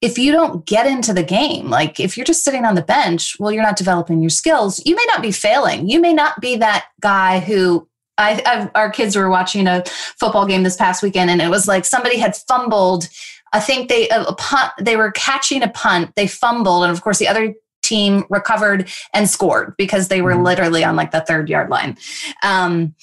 if 0.00 0.18
you 0.18 0.30
don't 0.30 0.64
get 0.66 0.86
into 0.86 1.12
the 1.12 1.22
game, 1.22 1.68
like 1.68 1.98
if 1.98 2.16
you're 2.16 2.26
just 2.26 2.44
sitting 2.44 2.64
on 2.64 2.74
the 2.74 2.82
bench, 2.82 3.36
well, 3.38 3.50
you're 3.50 3.62
not 3.62 3.76
developing 3.76 4.20
your 4.20 4.30
skills. 4.30 4.80
You 4.84 4.94
may 4.94 5.04
not 5.08 5.22
be 5.22 5.32
failing. 5.32 5.88
You 5.88 6.00
may 6.00 6.12
not 6.12 6.40
be 6.40 6.56
that 6.56 6.86
guy 7.00 7.40
who 7.40 7.88
I, 8.20 8.42
I, 8.44 8.70
our 8.74 8.90
kids 8.90 9.16
were 9.16 9.30
watching 9.30 9.66
a 9.66 9.82
football 10.18 10.46
game 10.46 10.62
this 10.62 10.76
past 10.76 11.02
weekend, 11.02 11.30
and 11.30 11.40
it 11.40 11.48
was 11.48 11.66
like 11.66 11.84
somebody 11.84 12.18
had 12.18 12.36
fumbled. 12.36 13.08
I 13.52 13.60
think 13.60 13.88
they 13.88 14.08
a 14.10 14.32
punt. 14.34 14.72
They 14.78 14.96
were 14.96 15.10
catching 15.10 15.62
a 15.62 15.68
punt. 15.68 16.14
They 16.14 16.26
fumbled, 16.26 16.84
and 16.84 16.92
of 16.92 17.02
course, 17.02 17.18
the 17.18 17.28
other 17.28 17.54
team 17.82 18.24
recovered 18.28 18.88
and 19.12 19.28
scored 19.28 19.74
because 19.76 20.08
they 20.08 20.22
were 20.22 20.32
mm-hmm. 20.32 20.44
literally 20.44 20.84
on 20.84 20.96
like 20.96 21.10
the 21.10 21.22
third 21.22 21.48
yard 21.48 21.70
line. 21.70 21.96
Um, 22.42 22.94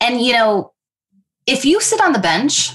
and 0.00 0.20
you 0.20 0.34
know, 0.34 0.72
if 1.46 1.64
you 1.64 1.80
sit 1.80 2.00
on 2.00 2.12
the 2.12 2.18
bench, 2.18 2.70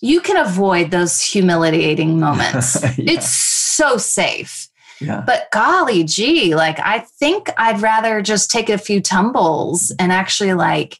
you 0.00 0.20
can 0.20 0.36
avoid 0.36 0.90
those 0.90 1.22
humiliating 1.22 2.18
moments. 2.18 2.82
yeah. 2.98 3.14
It's 3.14 3.28
so 3.28 3.96
safe. 3.96 4.68
Yeah. 5.00 5.22
But 5.26 5.50
golly 5.50 6.04
gee, 6.04 6.54
like 6.54 6.78
I 6.78 7.00
think 7.00 7.50
I'd 7.58 7.82
rather 7.82 8.22
just 8.22 8.50
take 8.50 8.70
a 8.70 8.78
few 8.78 9.00
tumbles 9.00 9.92
and 9.98 10.12
actually 10.12 10.54
like 10.54 10.98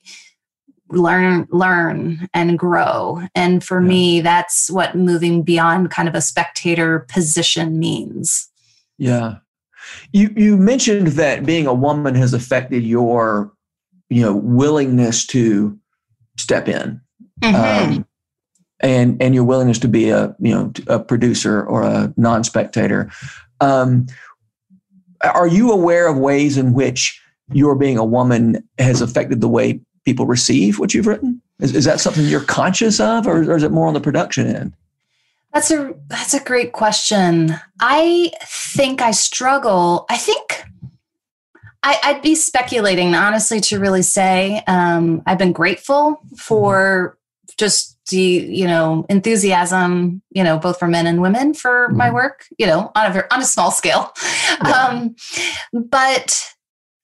learn 0.92 1.46
learn 1.50 2.28
and 2.34 2.58
grow 2.58 3.22
and 3.34 3.64
for 3.64 3.80
yeah. 3.80 3.88
me 3.88 4.20
that's 4.20 4.70
what 4.70 4.94
moving 4.94 5.42
beyond 5.42 5.90
kind 5.90 6.08
of 6.08 6.14
a 6.14 6.20
spectator 6.20 7.00
position 7.08 7.78
means 7.78 8.50
yeah 8.98 9.36
you 10.12 10.32
you 10.36 10.56
mentioned 10.56 11.08
that 11.08 11.44
being 11.44 11.66
a 11.66 11.74
woman 11.74 12.14
has 12.14 12.34
affected 12.34 12.82
your 12.82 13.52
you 14.08 14.22
know 14.22 14.34
willingness 14.34 15.26
to 15.26 15.78
step 16.38 16.68
in 16.68 17.00
mm-hmm. 17.40 17.94
um, 17.94 18.06
and 18.80 19.20
and 19.22 19.34
your 19.34 19.44
willingness 19.44 19.78
to 19.78 19.88
be 19.88 20.10
a 20.10 20.34
you 20.38 20.54
know 20.54 20.72
a 20.86 20.98
producer 20.98 21.64
or 21.64 21.82
a 21.82 22.12
non-spectator 22.16 23.10
um, 23.60 24.06
are 25.22 25.46
you 25.46 25.70
aware 25.70 26.08
of 26.08 26.18
ways 26.18 26.58
in 26.58 26.72
which 26.72 27.20
your 27.52 27.74
being 27.74 27.98
a 27.98 28.04
woman 28.04 28.66
has 28.78 29.00
affected 29.00 29.40
the 29.40 29.48
way 29.48 29.80
people 30.04 30.26
receive 30.26 30.78
what 30.78 30.94
you've 30.94 31.06
written? 31.06 31.40
Is, 31.60 31.74
is 31.74 31.84
that 31.84 32.00
something 32.00 32.24
you're 32.24 32.40
conscious 32.40 33.00
of, 33.00 33.26
or, 33.26 33.38
or 33.50 33.56
is 33.56 33.62
it 33.62 33.70
more 33.70 33.86
on 33.88 33.94
the 33.94 34.00
production 34.00 34.46
end? 34.46 34.72
That's 35.52 35.70
a 35.70 35.94
that's 36.08 36.32
a 36.32 36.42
great 36.42 36.72
question. 36.72 37.54
I 37.78 38.32
think 38.44 39.02
I 39.02 39.10
struggle. 39.10 40.06
I 40.08 40.16
think 40.16 40.64
I, 41.82 42.12
would 42.12 42.22
be 42.22 42.34
speculating, 42.34 43.14
honestly, 43.14 43.60
to 43.62 43.78
really 43.78 44.02
say. 44.02 44.62
Um, 44.66 45.22
I've 45.26 45.38
been 45.38 45.52
grateful 45.52 46.20
for 46.36 47.18
just 47.58 47.98
the 48.08 48.18
you 48.18 48.66
know 48.66 49.04
enthusiasm, 49.08 50.22
you 50.30 50.42
know, 50.42 50.58
both 50.58 50.78
for 50.78 50.88
men 50.88 51.06
and 51.06 51.20
women 51.20 51.54
for 51.54 51.88
mm-hmm. 51.88 51.96
my 51.96 52.10
work. 52.10 52.46
You 52.58 52.66
know, 52.66 52.92
on 52.94 53.16
a 53.16 53.24
on 53.30 53.40
a 53.40 53.44
small 53.44 53.70
scale, 53.70 54.12
yeah. 54.64 54.70
um, 54.70 55.16
but 55.72 56.51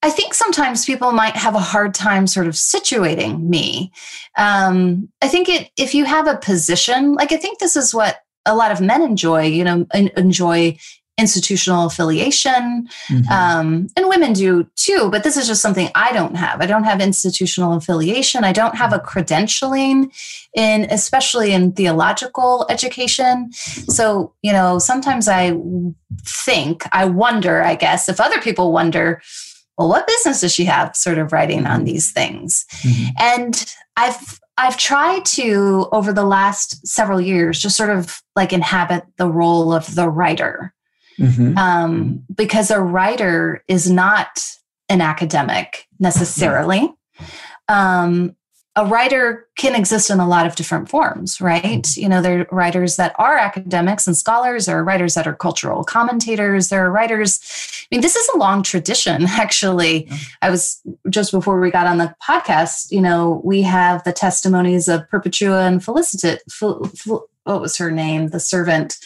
I 0.03 0.11
think 0.11 0.33
sometimes 0.33 0.85
people 0.85 1.13
might 1.13 1.37
have 1.37 1.55
a 1.55 1.61
hard 1.61 1.93
time 1.93 2.27
sort 2.27 2.47
of 2.47 2.55
situating 2.55 3.49
me. 3.49 3.93
Um, 4.37 5.09
I 5.21 5.29
think 5.29 5.49
it 5.49 5.71
if 5.77 5.95
you 5.95 6.05
have 6.05 6.29
a 6.29 6.37
position, 6.37 7.15
like 7.15 7.33
I 7.33 7.37
think 7.37 7.59
this 7.59 7.75
is 7.75 7.93
what 7.95 8.21
a 8.47 8.55
lot 8.55 8.71
of 8.71 8.81
men 8.81 9.03
enjoy, 9.03 9.43
you 9.43 9.65
know, 9.65 9.87
enjoy 9.93 10.79
institutional 11.19 11.85
affiliation, 11.85 12.89
mm-hmm. 13.09 13.29
um, 13.29 13.89
and 13.97 14.09
women 14.09 14.33
do 14.33 14.71
too. 14.77 15.11
But 15.11 15.25
this 15.25 15.37
is 15.37 15.49
just 15.49 15.61
something 15.61 15.91
I 15.97 16.13
don't 16.13 16.37
have. 16.37 16.63
I 16.63 16.67
don't 16.67 16.85
have 16.85 17.01
institutional 17.01 17.73
affiliation. 17.75 18.45
I 18.45 18.53
don't 18.53 18.77
have 18.77 18.93
a 18.93 19.01
credentialing 19.01 20.13
in, 20.55 20.87
especially 20.91 21.53
in 21.53 21.73
theological 21.73 22.67
education. 22.71 23.53
So 23.53 24.33
you 24.43 24.53
know, 24.53 24.79
sometimes 24.79 25.27
I 25.27 25.59
think, 26.25 26.85
I 26.93 27.07
wonder, 27.07 27.63
I 27.63 27.75
guess, 27.75 28.09
if 28.09 28.21
other 28.21 28.41
people 28.41 28.73
wonder 28.73 29.21
well, 29.79 29.89
what 29.89 30.07
business 30.09 30.41
does 30.41 30.53
she 30.53 30.65
have 30.65 30.95
sort 30.97 31.19
of 31.19 31.33
writing 31.33 31.67
on 31.67 31.79
mm-hmm. 31.79 31.85
these 31.85 32.13
things? 32.13 32.67
Mm-hmm. 32.83 33.11
And 33.19 33.75
I've 33.97 34.41
I've 34.59 34.77
tried 34.77 35.25
to 35.25 35.89
over 35.93 36.13
the 36.13 36.25
last 36.25 36.85
several 36.87 37.21
years 37.21 37.61
just 37.61 37.77
sort 37.77 37.91
of 37.91 38.21
like 38.35 38.53
inhabit 38.53 39.05
the 39.17 39.29
role 39.29 39.73
of 39.73 39.95
the 39.95 40.09
writer. 40.09 40.75
Mm-hmm. 41.19 41.57
Um, 41.57 42.25
because 42.35 42.71
a 42.71 42.81
writer 42.81 43.65
is 43.69 43.91
not 43.91 44.45
an 44.89 45.01
academic 45.01 45.87
necessarily. 45.99 46.93
Um, 47.69 48.37
a 48.79 48.87
writer 48.87 49.49
can 49.57 49.75
exist 49.75 50.09
in 50.09 50.21
a 50.21 50.29
lot 50.29 50.47
of 50.47 50.55
different 50.55 50.89
forms, 50.89 51.41
right? 51.41 51.65
Mm-hmm. 51.65 52.01
You 52.01 52.09
know, 52.09 52.23
there 52.23 52.43
are 52.43 52.47
writers 52.53 52.95
that 52.95 53.13
are 53.19 53.37
academics 53.37 54.07
and 54.07 54.17
scholars, 54.17 54.67
there 54.67 54.79
are 54.79 54.85
writers 54.85 55.15
that 55.15 55.27
are 55.27 55.35
cultural 55.35 55.83
commentators, 55.83 56.69
there 56.69 56.87
are 56.87 56.91
writers. 56.91 57.41
I 57.83 57.87
mean, 57.91 58.03
this 58.03 58.15
is 58.15 58.29
a 58.35 58.39
long 58.39 58.63
tradition, 58.63 59.23
actually. 59.29 60.09
I 60.43 60.51
was 60.51 60.81
just 61.11 61.33
before 61.33 61.59
we 61.59 61.73
got 61.73 61.89
on 61.89 61.99
the 61.99 62.15
podcast, 62.23 62.93
you 62.93 63.01
know, 63.01 63.41
we 63.45 63.63
have 63.63 64.05
the 64.05 64.13
testimonies 64.13 64.87
of 64.87 65.09
Perpetua 65.11 65.67
and 65.67 65.83
Felicitas. 65.83 66.39
what 67.03 67.61
was 67.61 67.77
her 67.79 67.91
name? 67.91 68.29
The 68.29 68.39
servant. 68.39 68.97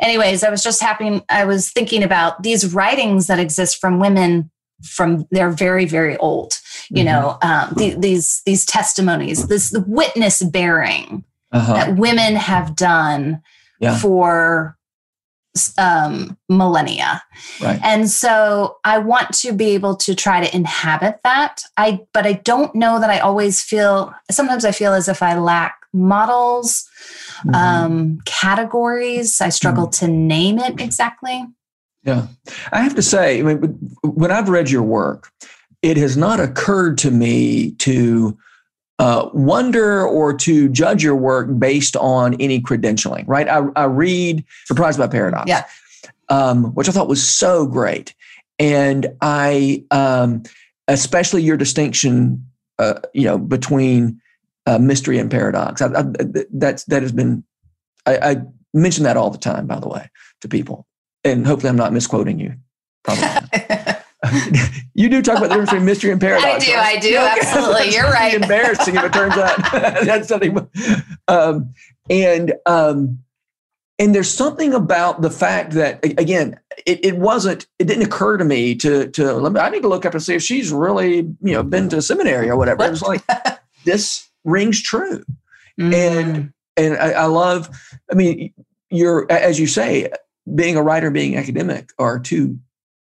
Anyways, 0.00 0.42
I 0.42 0.50
was 0.50 0.64
just 0.64 0.82
happy. 0.82 1.22
I 1.28 1.44
was 1.44 1.70
thinking 1.70 2.02
about 2.02 2.42
these 2.42 2.74
writings 2.74 3.28
that 3.28 3.38
exist 3.38 3.80
from 3.80 4.00
women 4.00 4.50
from 4.82 5.26
they're 5.30 5.50
very 5.50 5.84
very 5.84 6.16
old 6.18 6.54
you 6.90 7.04
mm-hmm. 7.04 7.06
know 7.06 7.38
um, 7.42 7.72
the, 7.76 7.94
these 7.98 8.42
these 8.46 8.64
testimonies 8.64 9.46
this 9.48 9.70
the 9.70 9.84
witness 9.86 10.42
bearing 10.42 11.24
uh-huh. 11.52 11.74
that 11.74 11.96
women 11.96 12.36
have 12.36 12.76
done 12.76 13.42
yeah. 13.80 13.96
for 13.98 14.76
um, 15.78 16.38
millennia 16.48 17.22
right. 17.60 17.80
and 17.82 18.08
so 18.08 18.78
i 18.84 18.98
want 18.98 19.32
to 19.32 19.52
be 19.52 19.70
able 19.70 19.96
to 19.96 20.14
try 20.14 20.44
to 20.44 20.54
inhabit 20.54 21.18
that 21.24 21.62
i 21.76 21.98
but 22.12 22.24
i 22.24 22.32
don't 22.32 22.74
know 22.74 23.00
that 23.00 23.10
i 23.10 23.18
always 23.18 23.60
feel 23.60 24.14
sometimes 24.30 24.64
i 24.64 24.70
feel 24.70 24.92
as 24.92 25.08
if 25.08 25.22
i 25.22 25.36
lack 25.36 25.76
models 25.92 26.88
mm-hmm. 27.44 27.54
um, 27.54 28.18
categories 28.26 29.40
i 29.40 29.48
struggle 29.48 29.88
mm-hmm. 29.88 30.06
to 30.06 30.12
name 30.12 30.58
it 30.58 30.80
exactly 30.80 31.44
yeah. 32.02 32.26
I 32.72 32.82
have 32.82 32.94
to 32.94 33.02
say, 33.02 33.40
I 33.40 33.42
mean, 33.42 33.58
when 34.02 34.30
I've 34.30 34.48
read 34.48 34.70
your 34.70 34.82
work, 34.82 35.30
it 35.82 35.96
has 35.96 36.16
not 36.16 36.40
occurred 36.40 36.98
to 36.98 37.10
me 37.10 37.72
to 37.72 38.36
uh, 38.98 39.30
wonder 39.32 40.06
or 40.06 40.34
to 40.34 40.68
judge 40.68 41.02
your 41.02 41.16
work 41.16 41.58
based 41.58 41.96
on 41.96 42.34
any 42.34 42.60
credentialing, 42.60 43.26
right? 43.26 43.48
I, 43.48 43.62
I 43.76 43.84
read 43.84 44.44
Surprised 44.66 44.98
by 44.98 45.06
Paradox, 45.06 45.48
yeah. 45.48 45.64
um, 46.28 46.74
which 46.74 46.88
I 46.88 46.92
thought 46.92 47.08
was 47.08 47.26
so 47.26 47.66
great. 47.66 48.14
And 48.58 49.06
I, 49.22 49.84
um, 49.90 50.42
especially 50.86 51.42
your 51.42 51.56
distinction, 51.56 52.44
uh, 52.78 53.00
you 53.14 53.24
know, 53.24 53.38
between 53.38 54.20
uh, 54.66 54.78
mystery 54.78 55.18
and 55.18 55.30
paradox. 55.30 55.80
I, 55.80 55.86
I, 55.86 56.04
that's, 56.52 56.84
that 56.84 57.00
has 57.00 57.12
been, 57.12 57.42
I, 58.04 58.18
I 58.18 58.36
mention 58.74 59.04
that 59.04 59.16
all 59.16 59.30
the 59.30 59.38
time, 59.38 59.66
by 59.66 59.80
the 59.80 59.88
way, 59.88 60.10
to 60.42 60.48
people 60.48 60.86
and 61.24 61.46
hopefully 61.46 61.70
I'm 61.70 61.76
not 61.76 61.92
misquoting 61.92 62.38
you. 62.38 62.54
Probably. 63.02 63.24
you 64.94 65.08
do 65.08 65.22
talk 65.22 65.38
about 65.38 65.48
the 65.48 65.54
difference 65.54 65.70
between 65.70 65.86
mystery 65.86 66.10
and 66.10 66.20
paradox. 66.20 66.46
I 66.46 66.58
do, 66.58 66.74
right? 66.74 66.96
I 66.96 67.00
do, 67.00 67.08
okay. 67.16 67.38
absolutely. 67.40 67.90
You're 67.94 68.10
right. 68.10 68.34
Embarrassing 68.34 68.96
if 68.96 69.04
it 69.04 69.12
turns 69.12 69.34
out 69.34 69.56
that's 70.04 70.28
something. 70.28 70.68
Um, 71.28 71.72
and 72.08 72.54
um, 72.66 73.20
and 73.98 74.14
there's 74.14 74.32
something 74.32 74.72
about 74.72 75.20
the 75.20 75.30
fact 75.30 75.72
that 75.72 76.04
again, 76.04 76.58
it, 76.86 77.04
it 77.04 77.18
wasn't. 77.18 77.66
It 77.78 77.84
didn't 77.84 78.04
occur 78.04 78.36
to 78.38 78.44
me 78.44 78.74
to 78.76 79.08
to. 79.10 79.34
Let 79.34 79.52
me, 79.52 79.60
I 79.60 79.70
need 79.70 79.82
to 79.82 79.88
look 79.88 80.06
up 80.06 80.14
and 80.14 80.22
see 80.22 80.34
if 80.34 80.42
she's 80.42 80.72
really 80.72 81.16
you 81.16 81.52
know 81.52 81.62
been 81.62 81.88
to 81.90 82.02
seminary 82.02 82.48
or 82.48 82.56
whatever. 82.56 82.84
It 82.84 82.90
was 82.90 83.02
like 83.02 83.22
this 83.84 84.28
rings 84.44 84.82
true, 84.82 85.24
mm. 85.78 85.94
and 85.94 86.52
and 86.76 86.96
I, 86.96 87.12
I 87.12 87.24
love. 87.26 87.68
I 88.10 88.14
mean, 88.14 88.52
you're 88.90 89.30
as 89.30 89.60
you 89.60 89.66
say, 89.66 90.10
being 90.54 90.76
a 90.76 90.82
writer, 90.82 91.10
being 91.10 91.36
academic 91.36 91.90
are 91.98 92.18
two. 92.18 92.58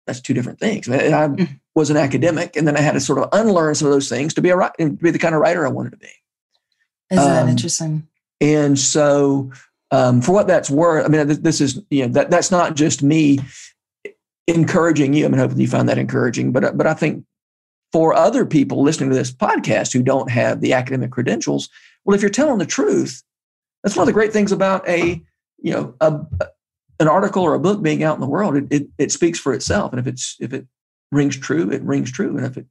That's 0.08 0.21
two 0.21 0.36
different 0.36 0.60
things. 0.60 0.88
I, 0.88 0.98
I 0.98 1.28
mm. 1.28 1.60
was 1.74 1.89
an 1.89 1.98
academic, 1.98 2.56
and 2.56 2.67
then 2.67 2.78
I 2.78 2.82
had 2.82 2.91
to 2.91 3.00
sort 3.00 3.19
of 3.19 3.30
unlearn 3.32 3.74
some 3.74 3.88
of 3.88 3.93
those 3.93 4.08
things 4.08 4.34
to 4.36 4.41
be 4.41 4.50
a 4.50 4.56
writer 4.56 4.74
to 4.80 4.89
be 4.91 5.12
the 5.12 5.19
kind 5.19 5.34
of 5.34 5.41
writer 5.41 5.65
I 5.65 5.69
wanted 5.69 5.91
to 5.91 5.98
be. 5.98 6.10
Isn't 7.12 7.24
um, 7.24 7.32
that 7.32 7.50
interesting? 7.50 8.08
And 8.41 8.78
so, 8.78 9.52
um, 9.91 10.21
for 10.21 10.32
what 10.32 10.48
that's 10.48 10.69
worth, 10.69 11.06
I 11.06 11.08
mean, 11.08 11.41
this 11.41 11.62
is 11.62 11.82
you 11.89 12.04
know 12.04 12.13
that 12.13 12.30
that's 12.30 12.52
not 12.52 12.76
just 12.76 13.02
me 13.02 13.39
encouraging 14.48 15.13
you. 15.13 15.26
I 15.26 15.30
mean, 15.30 15.39
hopefully 15.39 15.63
you 15.63 15.67
found 15.69 15.89
that 15.89 15.98
encouraging. 15.98 16.52
But 16.52 16.78
but 16.78 16.88
I 16.88 16.93
think 16.93 17.26
for 17.91 18.13
other 18.13 18.45
people 18.45 18.84
listening 18.84 19.10
to 19.10 19.15
this 19.15 19.32
podcast 19.32 19.93
who 19.93 20.04
don't 20.04 20.30
have 20.30 20.62
the 20.62 20.74
academic 20.74 21.12
credentials, 21.12 21.69
well, 22.04 22.15
if 22.15 22.21
you're 22.21 22.30
telling 22.30 22.58
the 22.58 22.65
truth, 22.65 23.24
that's 23.84 23.95
one 23.95 24.04
of 24.04 24.08
the 24.08 24.13
great 24.13 24.34
things 24.34 24.52
about 24.52 24.88
a 24.88 25.21
you 25.62 25.71
know 25.71 25.95
a, 26.02 26.19
an 26.99 27.08
article 27.08 27.43
or 27.43 27.53
a 27.53 27.60
book 27.60 27.81
being 27.81 28.03
out 28.03 28.15
in 28.15 28.21
the 28.21 28.27
world. 28.27 28.55
It, 28.55 28.67
it 28.69 28.88
it 28.97 29.12
speaks 29.12 29.39
for 29.39 29.53
itself, 29.53 29.91
and 29.91 29.99
if 29.99 30.08
it's 30.08 30.36
if 30.39 30.53
it 30.53 30.65
rings 31.12 31.38
true, 31.38 31.71
it 31.71 31.81
rings 31.84 32.12
true. 32.12 32.38
And 32.38 32.45
if 32.45 32.58
it, 32.58 32.65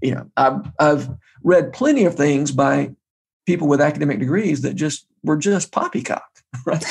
you 0.00 0.14
know, 0.14 0.30
I've 0.36 0.70
I've 0.78 1.08
read 1.42 1.72
plenty 1.72 2.04
of 2.04 2.14
things 2.14 2.50
by 2.50 2.92
people 3.46 3.68
with 3.68 3.80
academic 3.80 4.18
degrees 4.18 4.62
that 4.62 4.74
just 4.74 5.06
were 5.22 5.36
just 5.36 5.72
poppycock, 5.72 6.28
right? 6.66 6.84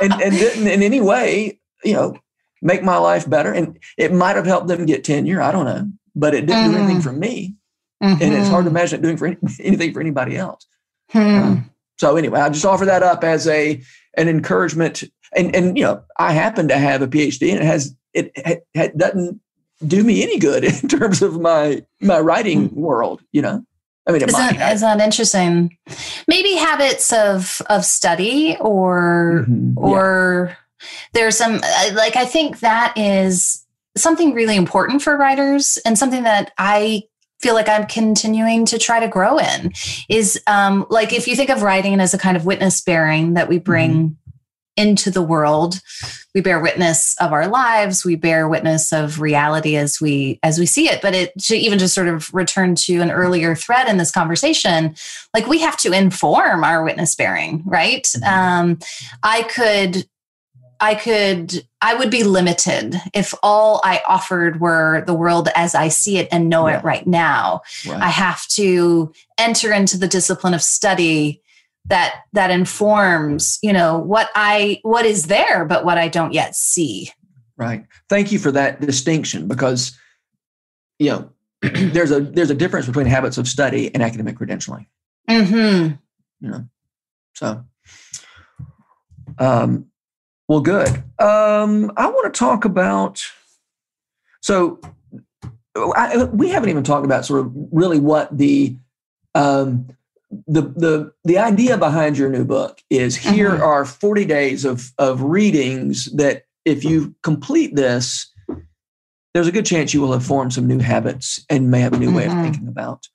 and 0.00 0.12
and 0.12 0.32
didn't 0.32 0.66
in 0.66 0.82
any 0.82 1.00
way, 1.00 1.60
you 1.84 1.94
know, 1.94 2.16
make 2.60 2.82
my 2.82 2.96
life 2.96 3.28
better. 3.28 3.52
And 3.52 3.78
it 3.98 4.12
might 4.12 4.36
have 4.36 4.46
helped 4.46 4.68
them 4.68 4.86
get 4.86 5.04
tenure. 5.04 5.42
I 5.42 5.52
don't 5.52 5.66
know, 5.66 5.90
but 6.14 6.34
it 6.34 6.46
didn't 6.46 6.64
mm-hmm. 6.64 6.72
do 6.72 6.78
anything 6.78 6.96
mm-hmm. 6.96 7.08
for 7.08 7.12
me. 7.12 7.56
Mm-hmm. 8.02 8.22
And 8.22 8.34
it's 8.34 8.48
hard 8.48 8.64
to 8.64 8.70
imagine 8.70 8.98
it 8.98 9.02
doing 9.02 9.16
for 9.16 9.26
any, 9.26 9.36
anything 9.60 9.92
for 9.92 10.00
anybody 10.00 10.36
else. 10.36 10.66
Hmm. 11.10 11.18
Um, 11.18 11.70
so 11.98 12.16
anyway, 12.16 12.40
I 12.40 12.48
just 12.48 12.64
offer 12.64 12.84
that 12.86 13.02
up 13.02 13.22
as 13.22 13.46
a 13.46 13.80
an 14.16 14.28
encouragement. 14.28 15.04
And 15.34 15.54
and 15.54 15.76
you 15.76 15.84
know, 15.84 16.02
I 16.18 16.32
happen 16.32 16.68
to 16.68 16.78
have 16.78 17.02
a 17.02 17.08
PhD, 17.08 17.50
and 17.50 17.60
it 17.60 17.64
has 17.64 17.94
it, 18.12 18.32
it, 18.74 18.98
doesn't 18.98 19.40
do 19.86 20.04
me 20.04 20.22
any 20.22 20.38
good 20.38 20.64
in 20.82 20.88
terms 20.88 21.22
of 21.22 21.40
my 21.40 21.84
my 22.00 22.20
writing 22.20 22.68
hmm. 22.68 22.80
world. 22.80 23.22
You 23.32 23.42
know. 23.42 23.64
I 24.04 24.10
mean, 24.10 24.22
is 24.22 24.32
that, 24.32 24.72
is 24.72 24.80
that 24.80 25.00
interesting? 25.00 25.76
Maybe 26.26 26.54
habits 26.54 27.12
of 27.12 27.62
of 27.70 27.84
study 27.84 28.56
or 28.60 29.46
mm-hmm. 29.48 29.78
or 29.78 30.56
there's 31.12 31.38
some 31.38 31.60
like 31.94 32.16
I 32.16 32.24
think 32.24 32.60
that 32.60 32.94
is 32.96 33.64
something 33.96 34.34
really 34.34 34.56
important 34.56 35.02
for 35.02 35.16
writers 35.16 35.78
and 35.84 35.98
something 35.98 36.24
that 36.24 36.52
I 36.58 37.04
feel 37.42 37.54
like 37.54 37.68
I'm 37.68 37.86
continuing 37.86 38.64
to 38.66 38.78
try 38.78 39.00
to 39.00 39.08
grow 39.08 39.38
in 39.38 39.72
is 40.08 40.40
um, 40.46 40.86
like 40.88 41.12
if 41.12 41.26
you 41.26 41.36
think 41.36 41.50
of 41.50 41.62
writing 41.62 42.00
as 42.00 42.14
a 42.14 42.18
kind 42.18 42.36
of 42.36 42.46
witness 42.46 42.80
bearing 42.80 43.34
that 43.34 43.48
we 43.48 43.58
bring 43.58 43.92
mm-hmm. 43.92 44.32
into 44.76 45.10
the 45.10 45.22
world, 45.22 45.80
we 46.34 46.40
bear 46.40 46.60
witness 46.60 47.16
of 47.20 47.32
our 47.32 47.48
lives, 47.48 48.04
we 48.04 48.14
bear 48.14 48.48
witness 48.48 48.92
of 48.92 49.20
reality 49.20 49.76
as 49.76 50.00
we 50.00 50.38
as 50.44 50.58
we 50.58 50.66
see 50.66 50.88
it. 50.88 51.02
But 51.02 51.14
it 51.14 51.36
to 51.46 51.56
even 51.56 51.80
just 51.80 51.94
sort 51.94 52.08
of 52.08 52.32
return 52.32 52.76
to 52.76 53.00
an 53.00 53.10
earlier 53.10 53.56
thread 53.56 53.88
in 53.88 53.96
this 53.96 54.12
conversation, 54.12 54.94
like 55.34 55.48
we 55.48 55.58
have 55.58 55.76
to 55.78 55.92
inform 55.92 56.62
our 56.62 56.84
witness 56.84 57.14
bearing, 57.16 57.62
right? 57.66 58.04
Mm-hmm. 58.04 58.24
Um, 58.24 58.78
I 59.22 59.42
could 59.42 60.06
I 60.82 60.96
could, 60.96 61.64
I 61.80 61.94
would 61.94 62.10
be 62.10 62.24
limited 62.24 63.00
if 63.14 63.32
all 63.40 63.80
I 63.84 64.02
offered 64.08 64.60
were 64.60 65.04
the 65.06 65.14
world 65.14 65.48
as 65.54 65.76
I 65.76 65.86
see 65.86 66.18
it 66.18 66.26
and 66.32 66.48
know 66.48 66.66
yeah. 66.66 66.78
it 66.80 66.84
right 66.84 67.06
now. 67.06 67.62
I 67.88 68.08
have 68.08 68.44
to 68.48 69.12
enter 69.38 69.72
into 69.72 69.96
the 69.96 70.08
discipline 70.08 70.54
of 70.54 70.60
study 70.60 71.40
that 71.84 72.22
that 72.32 72.50
informs, 72.50 73.60
you 73.62 73.72
know, 73.72 73.96
what 73.96 74.28
I 74.34 74.80
what 74.82 75.06
is 75.06 75.26
there, 75.26 75.64
but 75.64 75.84
what 75.84 75.98
I 75.98 76.08
don't 76.08 76.32
yet 76.32 76.56
see. 76.56 77.12
Right. 77.56 77.86
Thank 78.08 78.32
you 78.32 78.40
for 78.40 78.50
that 78.50 78.80
distinction 78.80 79.46
because, 79.46 79.96
you 80.98 81.10
know, 81.10 81.30
there's 81.60 82.10
a 82.10 82.18
there's 82.18 82.50
a 82.50 82.56
difference 82.56 82.86
between 82.86 83.06
habits 83.06 83.38
of 83.38 83.46
study 83.46 83.94
and 83.94 84.02
academic 84.02 84.36
credentialing. 84.36 84.86
Mm-hmm. 85.30 85.94
You 86.44 86.50
know, 86.50 86.66
so 87.34 87.64
um, 89.38 89.86
well, 90.48 90.60
good. 90.60 90.88
Um, 91.18 91.92
I 91.96 92.06
want 92.08 92.32
to 92.32 92.38
talk 92.38 92.64
about. 92.64 93.22
So, 94.40 94.80
I, 95.76 96.24
we 96.24 96.48
haven't 96.48 96.68
even 96.68 96.84
talked 96.84 97.04
about 97.04 97.24
sort 97.24 97.46
of 97.46 97.52
really 97.70 98.00
what 98.00 98.36
the 98.36 98.76
um, 99.34 99.88
the 100.46 100.62
the 100.62 101.12
the 101.24 101.38
idea 101.38 101.78
behind 101.78 102.18
your 102.18 102.28
new 102.28 102.44
book 102.44 102.82
is. 102.90 103.16
Here 103.16 103.50
mm-hmm. 103.50 103.62
are 103.62 103.84
forty 103.84 104.24
days 104.24 104.64
of 104.64 104.92
of 104.98 105.22
readings 105.22 106.06
that, 106.16 106.44
if 106.64 106.84
you 106.84 107.12
complete 107.24 107.74
this, 107.74 108.32
there's 109.34 109.48
a 109.48 109.52
good 109.52 109.66
chance 109.66 109.92
you 109.92 110.00
will 110.00 110.12
have 110.12 110.24
formed 110.24 110.52
some 110.52 110.68
new 110.68 110.78
habits 110.78 111.44
and 111.50 111.72
may 111.72 111.80
have 111.80 111.92
a 111.92 111.98
new 111.98 112.06
mm-hmm. 112.06 112.16
way 112.16 112.24
of 112.26 112.30
mm-hmm. 112.30 112.42
thinking 112.42 112.68
about 112.68 113.08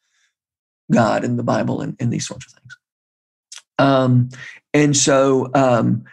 God 0.91 1.23
and 1.23 1.39
the 1.39 1.43
Bible 1.43 1.79
and, 1.79 1.95
and 1.97 2.11
these 2.11 2.27
sorts 2.27 2.45
of 2.45 2.51
things. 2.51 2.77
Um, 3.79 4.29
and 4.73 4.97
so 4.97 5.49
um, 5.53 6.03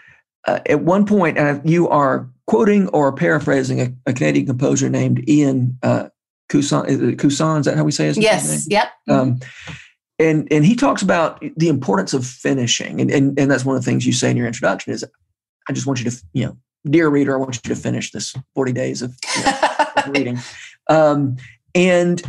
uh, 0.46 0.60
at 0.66 0.82
one 0.82 1.06
point, 1.06 1.38
uh, 1.38 1.60
you 1.64 1.88
are 1.88 2.28
quoting 2.46 2.88
or 2.88 3.12
paraphrasing 3.12 3.80
a, 3.80 3.92
a 4.06 4.12
Canadian 4.12 4.46
composer 4.46 4.88
named 4.88 5.28
Ian 5.28 5.78
uh, 5.82 6.08
Cusson. 6.48 6.86
Is, 6.86 7.00
Cusson, 7.16 7.60
is 7.60 7.66
that 7.66 7.76
how 7.76 7.84
we 7.84 7.92
say 7.92 8.06
his 8.06 8.18
yes, 8.18 8.44
name? 8.44 8.60
Yes. 8.68 8.88
Yep. 9.08 9.16
Um, 9.16 9.40
and 10.18 10.46
and 10.52 10.64
he 10.64 10.76
talks 10.76 11.02
about 11.02 11.42
the 11.56 11.68
importance 11.68 12.14
of 12.14 12.26
finishing, 12.26 13.00
and, 13.00 13.10
and 13.10 13.38
and 13.38 13.50
that's 13.50 13.64
one 13.64 13.76
of 13.76 13.82
the 13.82 13.90
things 13.90 14.06
you 14.06 14.12
say 14.12 14.30
in 14.30 14.36
your 14.36 14.46
introduction 14.46 14.92
is, 14.92 15.04
I 15.68 15.72
just 15.72 15.86
want 15.86 16.02
you 16.02 16.10
to 16.10 16.22
you 16.32 16.46
know, 16.46 16.56
dear 16.88 17.08
reader, 17.08 17.34
I 17.34 17.38
want 17.38 17.56
you 17.56 17.74
to 17.74 17.80
finish 17.80 18.12
this 18.12 18.34
forty 18.54 18.72
days 18.72 19.02
of, 19.02 19.16
you 19.36 19.44
know, 19.44 19.58
of 19.96 20.08
reading, 20.08 20.38
um, 20.88 21.36
and 21.74 22.22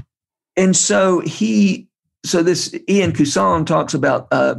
and 0.58 0.76
so 0.76 1.20
he 1.20 1.88
so 2.26 2.42
this 2.42 2.74
Ian 2.90 3.12
Cusson 3.12 3.66
talks 3.66 3.94
about 3.94 4.28
uh, 4.32 4.56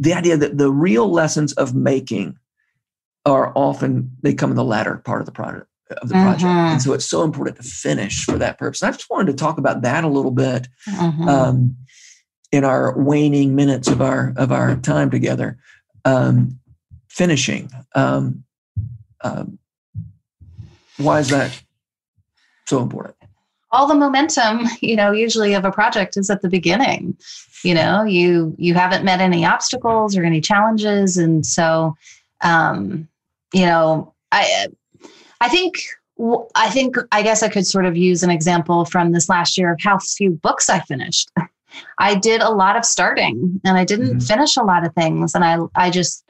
the 0.00 0.12
idea 0.12 0.36
that 0.36 0.58
the 0.58 0.70
real 0.70 1.08
lessons 1.08 1.52
of 1.52 1.74
making 1.74 2.36
are 3.26 3.52
often 3.54 4.10
they 4.22 4.32
come 4.32 4.50
in 4.50 4.56
the 4.56 4.64
latter 4.64 4.96
part 5.04 5.20
of 5.20 5.26
the 5.26 5.32
project 5.32 5.66
of 6.02 6.08
the 6.08 6.14
project. 6.14 6.42
Mm-hmm. 6.42 6.72
and 6.72 6.82
so 6.82 6.92
it's 6.92 7.08
so 7.08 7.22
important 7.22 7.56
to 7.56 7.62
finish 7.62 8.24
for 8.24 8.38
that 8.38 8.58
purpose. 8.58 8.82
And 8.82 8.88
i 8.88 8.96
just 8.96 9.08
wanted 9.10 9.30
to 9.30 9.34
talk 9.34 9.58
about 9.58 9.82
that 9.82 10.04
a 10.04 10.08
little 10.08 10.30
bit 10.30 10.68
mm-hmm. 10.88 11.28
um, 11.28 11.76
in 12.50 12.64
our 12.64 12.98
waning 12.98 13.54
minutes 13.54 13.88
of 13.88 14.00
our 14.00 14.32
of 14.36 14.52
our 14.52 14.76
time 14.76 15.10
together. 15.10 15.58
Um, 16.04 16.58
finishing 17.08 17.70
um, 17.94 18.44
um 19.22 19.58
why 20.98 21.20
is 21.20 21.28
that 21.28 21.62
so 22.66 22.82
important? 22.82 23.16
All 23.70 23.86
the 23.86 23.94
momentum 23.94 24.66
you 24.80 24.96
know 24.96 25.12
usually 25.12 25.54
of 25.54 25.64
a 25.64 25.70
project 25.70 26.16
is 26.16 26.30
at 26.30 26.42
the 26.42 26.48
beginning. 26.48 27.16
You 27.62 27.74
know 27.74 28.02
you 28.04 28.54
you 28.58 28.74
haven't 28.74 29.04
met 29.04 29.20
any 29.20 29.44
obstacles 29.44 30.16
or 30.16 30.24
any 30.24 30.40
challenges. 30.40 31.16
And 31.16 31.46
so 31.46 31.96
um 32.42 33.08
you 33.52 33.66
know, 33.66 34.14
I 34.32 34.68
I 35.40 35.48
think 35.48 35.76
I 36.54 36.70
think 36.70 36.96
I 37.12 37.22
guess 37.22 37.42
I 37.42 37.48
could 37.48 37.66
sort 37.66 37.84
of 37.84 37.96
use 37.96 38.22
an 38.22 38.30
example 38.30 38.84
from 38.84 39.12
this 39.12 39.28
last 39.28 39.58
year 39.58 39.72
of 39.72 39.78
how 39.82 39.98
few 39.98 40.30
books 40.30 40.70
I 40.70 40.80
finished. 40.80 41.30
I 41.98 42.14
did 42.14 42.40
a 42.40 42.50
lot 42.50 42.76
of 42.76 42.84
starting 42.84 43.60
and 43.64 43.76
I 43.76 43.84
didn't 43.84 44.08
mm-hmm. 44.08 44.18
finish 44.20 44.56
a 44.56 44.62
lot 44.62 44.86
of 44.86 44.94
things 44.94 45.34
and 45.34 45.44
I 45.44 45.58
I 45.74 45.90
just 45.90 46.24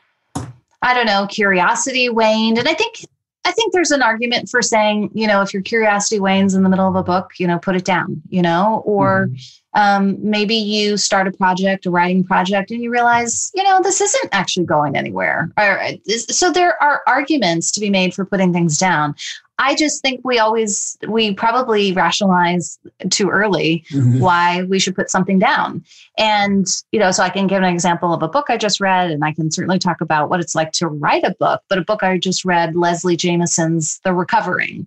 I 0.82 0.94
don't 0.94 1.06
know, 1.06 1.26
curiosity 1.28 2.08
waned 2.08 2.58
and 2.58 2.68
I 2.68 2.74
think 2.74 3.06
I 3.46 3.52
think 3.52 3.72
there's 3.72 3.92
an 3.92 4.02
argument 4.02 4.48
for 4.48 4.60
saying, 4.60 5.10
you 5.14 5.26
know, 5.26 5.40
if 5.40 5.54
your 5.54 5.62
curiosity 5.62 6.18
wanes 6.18 6.54
in 6.54 6.64
the 6.64 6.68
middle 6.68 6.88
of 6.88 6.96
a 6.96 7.02
book, 7.02 7.30
you 7.38 7.46
know, 7.46 7.58
put 7.58 7.76
it 7.76 7.84
down, 7.84 8.20
you 8.28 8.42
know, 8.42 8.82
or 8.84 9.28
mm-hmm 9.28 9.36
um, 9.76 10.16
maybe 10.22 10.54
you 10.54 10.96
start 10.96 11.28
a 11.28 11.32
project, 11.32 11.84
a 11.84 11.90
writing 11.90 12.24
project, 12.24 12.70
and 12.70 12.82
you 12.82 12.90
realize, 12.90 13.52
you 13.54 13.62
know, 13.62 13.80
this 13.82 14.00
isn't 14.00 14.28
actually 14.32 14.64
going 14.64 14.96
anywhere. 14.96 15.52
Or, 15.58 15.78
so 16.08 16.50
there 16.50 16.82
are 16.82 17.02
arguments 17.06 17.70
to 17.72 17.80
be 17.80 17.90
made 17.90 18.14
for 18.14 18.24
putting 18.24 18.54
things 18.54 18.78
down. 18.78 19.14
I 19.58 19.74
just 19.74 20.02
think 20.02 20.20
we 20.22 20.38
always, 20.38 20.98
we 21.08 21.32
probably 21.32 21.92
rationalize 21.92 22.78
too 23.10 23.30
early 23.30 23.84
mm-hmm. 23.90 24.20
why 24.20 24.64
we 24.64 24.78
should 24.78 24.94
put 24.94 25.10
something 25.10 25.38
down. 25.38 25.82
And, 26.18 26.66
you 26.92 27.00
know, 27.00 27.10
so 27.10 27.22
I 27.22 27.30
can 27.30 27.46
give 27.46 27.62
an 27.62 27.72
example 27.72 28.12
of 28.12 28.22
a 28.22 28.28
book 28.28 28.46
I 28.48 28.58
just 28.58 28.80
read, 28.80 29.10
and 29.10 29.24
I 29.24 29.32
can 29.32 29.50
certainly 29.50 29.78
talk 29.78 30.00
about 30.00 30.28
what 30.28 30.40
it's 30.40 30.54
like 30.54 30.72
to 30.72 30.88
write 30.88 31.24
a 31.24 31.34
book. 31.38 31.62
But 31.68 31.78
a 31.78 31.82
book 31.82 32.02
I 32.02 32.18
just 32.18 32.44
read, 32.44 32.76
Leslie 32.76 33.16
Jamison's 33.16 33.98
The 34.04 34.12
Recovering. 34.12 34.86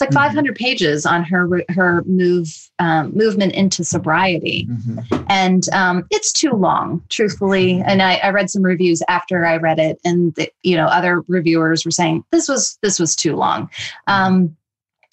It's 0.00 0.14
like 0.14 0.24
mm-hmm. 0.24 0.34
500 0.34 0.56
pages 0.56 1.04
on 1.04 1.24
her 1.24 1.62
her 1.68 2.02
move 2.04 2.70
um, 2.78 3.12
movement 3.12 3.52
into 3.52 3.84
sobriety, 3.84 4.66
mm-hmm. 4.66 5.24
and 5.28 5.68
um, 5.74 6.06
it's 6.10 6.32
too 6.32 6.52
long, 6.52 7.04
truthfully. 7.10 7.82
And 7.84 8.00
I, 8.00 8.14
I, 8.14 8.30
read 8.30 8.48
some 8.48 8.62
reviews 8.62 9.02
after 9.08 9.44
I 9.44 9.58
read 9.58 9.78
it, 9.78 10.00
and 10.02 10.34
the, 10.36 10.50
you 10.62 10.74
know 10.74 10.86
other 10.86 11.20
reviewers 11.28 11.84
were 11.84 11.90
saying 11.90 12.24
this 12.30 12.48
was 12.48 12.78
this 12.80 12.98
was 12.98 13.14
too 13.14 13.36
long. 13.36 13.68
Um, 14.06 14.56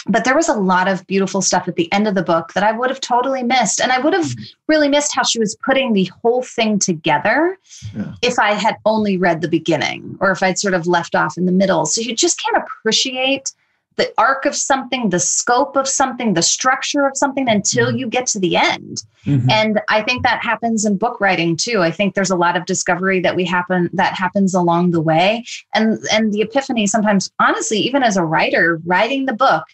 but 0.08 0.24
there 0.24 0.36
was 0.36 0.48
a 0.48 0.54
lot 0.54 0.88
of 0.88 1.06
beautiful 1.06 1.42
stuff 1.42 1.68
at 1.68 1.76
the 1.76 1.92
end 1.92 2.08
of 2.08 2.16
the 2.16 2.24
book 2.24 2.54
that 2.54 2.64
I 2.64 2.72
would 2.72 2.90
have 2.90 3.02
totally 3.02 3.44
missed. 3.44 3.82
And 3.82 3.92
I 3.92 4.00
would 4.00 4.14
have 4.14 4.24
mm-hmm. 4.24 4.44
really 4.70 4.88
missed 4.88 5.14
how 5.14 5.24
she 5.24 5.38
was 5.38 5.58
putting 5.66 5.92
the 5.92 6.10
whole 6.22 6.44
thing 6.44 6.80
together 6.80 7.58
yeah. 7.94 8.14
if 8.22 8.40
I 8.40 8.54
had 8.54 8.78
only 8.86 9.18
read 9.18 9.42
the 9.42 9.50
beginning 9.50 10.18
or 10.22 10.32
if 10.32 10.42
I'd 10.42 10.58
sort 10.58 10.76
of 10.76 10.88
left 10.88 11.14
off 11.14 11.38
in 11.38 11.46
the 11.46 11.52
middle. 11.52 11.86
So 11.86 12.00
you 12.00 12.16
just 12.16 12.42
can't 12.42 12.56
appreciate 12.56 13.52
the 13.98 14.14
arc 14.18 14.46
of 14.46 14.56
something, 14.56 15.10
the 15.10 15.20
scope 15.20 15.76
of 15.76 15.88
something, 15.88 16.34
the 16.34 16.42
structure 16.42 17.06
of 17.06 17.18
something 17.18 17.50
until 17.50 17.88
mm-hmm. 17.88 17.98
you 17.98 18.08
get 18.08 18.28
to 18.28 18.40
the 18.40 18.56
end. 18.56 19.04
Mm-hmm. 19.26 19.50
And 19.50 19.82
I 19.90 20.04
think 20.04 20.24
that 20.24 20.44
happens 20.44 20.86
in 20.86 20.98
book 20.98 21.20
writing 21.20 21.58
too. 21.58 21.82
I 21.82 21.92
think 21.92 22.14
there's 22.14 22.30
a 22.30 22.36
lot 22.36 22.56
of 22.56 22.66
discovery 22.66 23.20
that 23.22 23.36
we 23.36 23.44
happen 23.44 23.90
that 23.94 24.14
happens 24.14 24.54
along 24.54 24.92
the 24.92 25.02
way. 25.02 25.44
And 25.74 26.00
and 26.12 26.32
the 26.32 26.42
epiphany 26.42 26.88
sometimes 26.88 27.32
honestly 27.40 27.80
even 27.80 28.04
as 28.04 28.18
a 28.18 28.24
writer 28.24 28.80
writing 28.86 29.26
the 29.26 29.34
book 29.34 29.66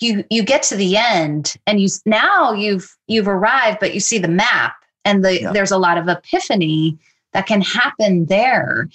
you 0.00 0.24
you 0.30 0.42
get 0.42 0.62
to 0.64 0.76
the 0.76 0.96
end 0.96 1.54
and 1.66 1.80
you 1.80 1.88
now 2.06 2.52
you've 2.52 2.96
you've 3.06 3.28
arrived 3.28 3.78
but 3.80 3.94
you 3.94 4.00
see 4.00 4.18
the 4.18 4.28
map 4.28 4.74
and 5.04 5.24
the 5.24 5.42
yeah. 5.42 5.52
there's 5.52 5.70
a 5.70 5.78
lot 5.78 5.98
of 5.98 6.08
epiphany 6.08 6.98
that 7.32 7.46
can 7.46 7.60
happen 7.60 8.26
there 8.26 8.88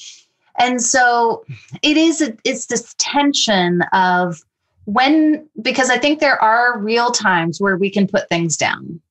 and 0.58 0.82
so 0.82 1.46
it 1.82 1.98
is 1.98 2.22
a, 2.22 2.36
it's 2.44 2.68
this 2.68 2.96
tension 2.98 3.82
of 3.94 4.42
when 4.86 5.48
because 5.62 5.90
i 5.90 5.98
think 5.98 6.20
there 6.20 6.42
are 6.42 6.80
real 6.80 7.12
times 7.12 7.60
where 7.60 7.78
we 7.78 7.90
can 7.90 8.08
put 8.08 8.30
things 8.30 8.58
down 8.58 9.02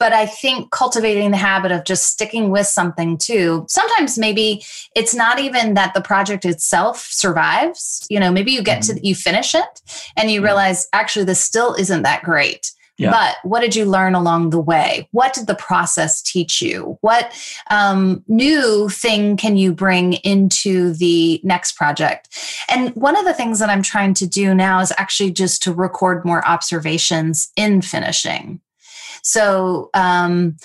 but 0.00 0.14
I 0.14 0.24
think 0.24 0.70
cultivating 0.70 1.30
the 1.30 1.36
habit 1.36 1.70
of 1.70 1.84
just 1.84 2.06
sticking 2.06 2.50
with 2.50 2.66
something 2.66 3.18
too. 3.18 3.66
Sometimes 3.68 4.18
maybe 4.18 4.64
it's 4.96 5.14
not 5.14 5.38
even 5.38 5.74
that 5.74 5.92
the 5.92 6.00
project 6.00 6.46
itself 6.46 7.06
survives. 7.10 8.06
You 8.08 8.18
know, 8.18 8.32
maybe 8.32 8.50
you 8.50 8.62
get 8.62 8.80
mm-hmm. 8.80 8.96
to 8.96 9.06
you 9.06 9.14
finish 9.14 9.54
it 9.54 9.82
and 10.16 10.30
you 10.30 10.42
realize 10.42 10.88
actually 10.94 11.26
this 11.26 11.40
still 11.40 11.74
isn't 11.74 12.02
that 12.02 12.22
great. 12.22 12.72
Yeah. 13.00 13.12
But 13.12 13.36
what 13.48 13.60
did 13.60 13.74
you 13.74 13.86
learn 13.86 14.14
along 14.14 14.50
the 14.50 14.60
way? 14.60 15.08
What 15.10 15.32
did 15.32 15.46
the 15.46 15.54
process 15.54 16.20
teach 16.20 16.60
you? 16.60 16.98
What 17.00 17.32
um, 17.70 18.22
new 18.28 18.90
thing 18.90 19.38
can 19.38 19.56
you 19.56 19.72
bring 19.72 20.14
into 20.14 20.92
the 20.92 21.40
next 21.42 21.76
project? 21.76 22.28
And 22.68 22.94
one 22.94 23.16
of 23.16 23.24
the 23.24 23.32
things 23.32 23.58
that 23.58 23.70
I'm 23.70 23.82
trying 23.82 24.12
to 24.14 24.26
do 24.26 24.54
now 24.54 24.80
is 24.80 24.92
actually 24.98 25.30
just 25.30 25.62
to 25.62 25.72
record 25.72 26.26
more 26.26 26.46
observations 26.46 27.50
in 27.56 27.80
finishing. 27.80 28.60
So, 29.22 29.88
um, 29.94 30.58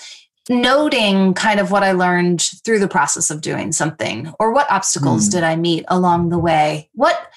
noting 0.50 1.32
kind 1.32 1.58
of 1.58 1.70
what 1.70 1.82
I 1.82 1.92
learned 1.92 2.42
through 2.64 2.80
the 2.80 2.86
process 2.86 3.30
of 3.30 3.40
doing 3.40 3.72
something 3.72 4.32
or 4.38 4.52
what 4.52 4.70
obstacles 4.70 5.28
mm. 5.28 5.32
did 5.32 5.42
I 5.42 5.56
meet 5.56 5.84
along 5.88 6.28
the 6.28 6.38
way? 6.38 6.90
What 6.92 7.32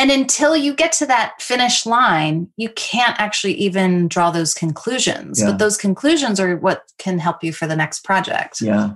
and 0.00 0.10
until 0.10 0.56
you 0.56 0.72
get 0.72 0.92
to 0.92 1.06
that 1.06 1.42
finish 1.42 1.84
line, 1.84 2.48
you 2.56 2.70
can't 2.70 3.20
actually 3.20 3.52
even 3.52 4.08
draw 4.08 4.30
those 4.30 4.54
conclusions. 4.54 5.38
Yeah. 5.38 5.50
But 5.50 5.58
those 5.58 5.76
conclusions 5.76 6.40
are 6.40 6.56
what 6.56 6.90
can 6.96 7.18
help 7.18 7.44
you 7.44 7.52
for 7.52 7.66
the 7.66 7.76
next 7.76 8.02
project. 8.02 8.62
Yeah. 8.62 8.94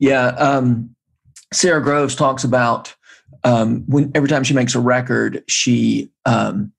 Yeah. 0.00 0.26
Um, 0.30 0.96
Sara 1.52 1.80
Groves 1.80 2.16
talks 2.16 2.42
about 2.42 2.96
um, 3.44 3.84
when 3.86 4.10
every 4.16 4.28
time 4.28 4.42
she 4.42 4.54
makes 4.54 4.74
a 4.74 4.80
record, 4.80 5.44
she 5.46 6.10
um, 6.26 6.72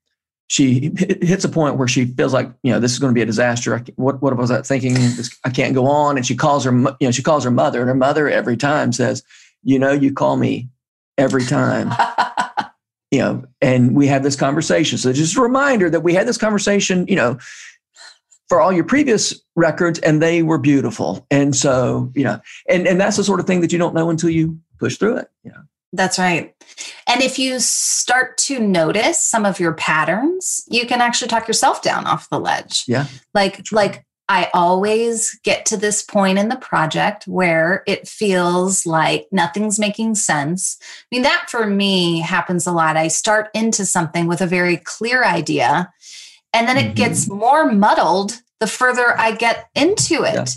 she 0.47 0.91
hits 0.97 1.45
a 1.45 1.49
point 1.49 1.77
where 1.77 1.87
she 1.87 2.07
feels 2.07 2.33
like 2.33 2.51
you 2.61 2.73
know 2.73 2.81
this 2.81 2.91
is 2.91 2.99
going 2.99 3.11
to 3.11 3.17
be 3.17 3.21
a 3.21 3.25
disaster. 3.25 3.81
what 3.95 4.21
what 4.21 4.35
was 4.35 4.51
I 4.51 4.63
thinking? 4.63 4.95
This, 4.95 5.33
I 5.45 5.49
can't 5.49 5.73
go 5.73 5.87
on. 5.87 6.17
And 6.17 6.25
she 6.25 6.35
calls 6.35 6.65
her 6.65 6.73
you 6.73 7.07
know 7.07 7.11
she 7.11 7.23
calls 7.23 7.45
her 7.45 7.51
mother, 7.51 7.79
and 7.79 7.87
her 7.87 7.95
mother 7.95 8.29
every 8.29 8.57
time 8.57 8.91
says, 8.91 9.23
you 9.63 9.79
know, 9.79 9.93
you 9.93 10.11
call 10.11 10.35
me 10.35 10.67
every 11.17 11.45
time. 11.45 11.93
you 13.15 13.21
know, 13.21 13.45
and 13.61 13.95
we 13.95 14.07
have 14.07 14.23
this 14.23 14.35
conversation. 14.35 14.97
So 14.97 15.13
just 15.13 15.37
a 15.37 15.41
reminder 15.41 15.89
that 15.89 16.01
we 16.01 16.13
had 16.13 16.27
this 16.27 16.37
conversation. 16.37 17.07
You 17.07 17.15
know, 17.15 17.39
for 18.49 18.59
all 18.59 18.73
your 18.73 18.83
previous 18.83 19.39
records, 19.55 19.99
and 19.99 20.21
they 20.21 20.43
were 20.43 20.57
beautiful. 20.57 21.25
And 21.31 21.55
so 21.55 22.11
you 22.13 22.25
know, 22.25 22.41
and 22.67 22.85
and 22.85 22.99
that's 22.99 23.15
the 23.15 23.23
sort 23.23 23.39
of 23.39 23.47
thing 23.47 23.61
that 23.61 23.71
you 23.71 23.79
don't 23.79 23.95
know 23.95 24.09
until 24.09 24.29
you 24.29 24.59
push 24.79 24.97
through 24.97 25.17
it. 25.17 25.29
You 25.43 25.51
know. 25.51 25.61
That's 25.93 26.19
right. 26.19 26.53
And 27.07 27.21
if 27.21 27.39
you 27.39 27.61
start 27.61 28.37
to 28.39 28.59
notice 28.59 29.21
some 29.21 29.45
of 29.45 29.61
your 29.61 29.71
patterns, 29.71 30.65
you 30.67 30.85
can 30.85 30.99
actually 30.99 31.29
talk 31.29 31.47
yourself 31.47 31.81
down 31.81 32.05
off 32.05 32.29
the 32.29 32.39
ledge. 32.39 32.83
Yeah. 32.85 33.07
Like 33.33 33.71
like 33.71 34.05
I 34.27 34.49
always 34.53 35.37
get 35.43 35.65
to 35.67 35.77
this 35.77 36.01
point 36.01 36.39
in 36.39 36.49
the 36.49 36.55
project 36.55 37.27
where 37.27 37.83
it 37.85 38.07
feels 38.07 38.85
like 38.85 39.27
nothing's 39.31 39.77
making 39.77 40.15
sense. 40.15 40.77
I 40.81 41.15
mean, 41.15 41.21
that 41.23 41.47
for 41.49 41.67
me 41.67 42.21
happens 42.21 42.65
a 42.65 42.71
lot. 42.71 42.97
I 42.97 43.07
start 43.07 43.49
into 43.53 43.85
something 43.85 44.25
with 44.25 44.41
a 44.41 44.47
very 44.47 44.77
clear 44.77 45.23
idea, 45.23 45.91
and 46.53 46.67
then 46.67 46.77
it 46.77 46.85
mm-hmm. 46.85 46.93
gets 46.95 47.29
more 47.29 47.71
muddled 47.71 48.41
the 48.59 48.67
further 48.67 49.17
I 49.19 49.31
get 49.31 49.69
into 49.75 50.23
it. 50.23 50.55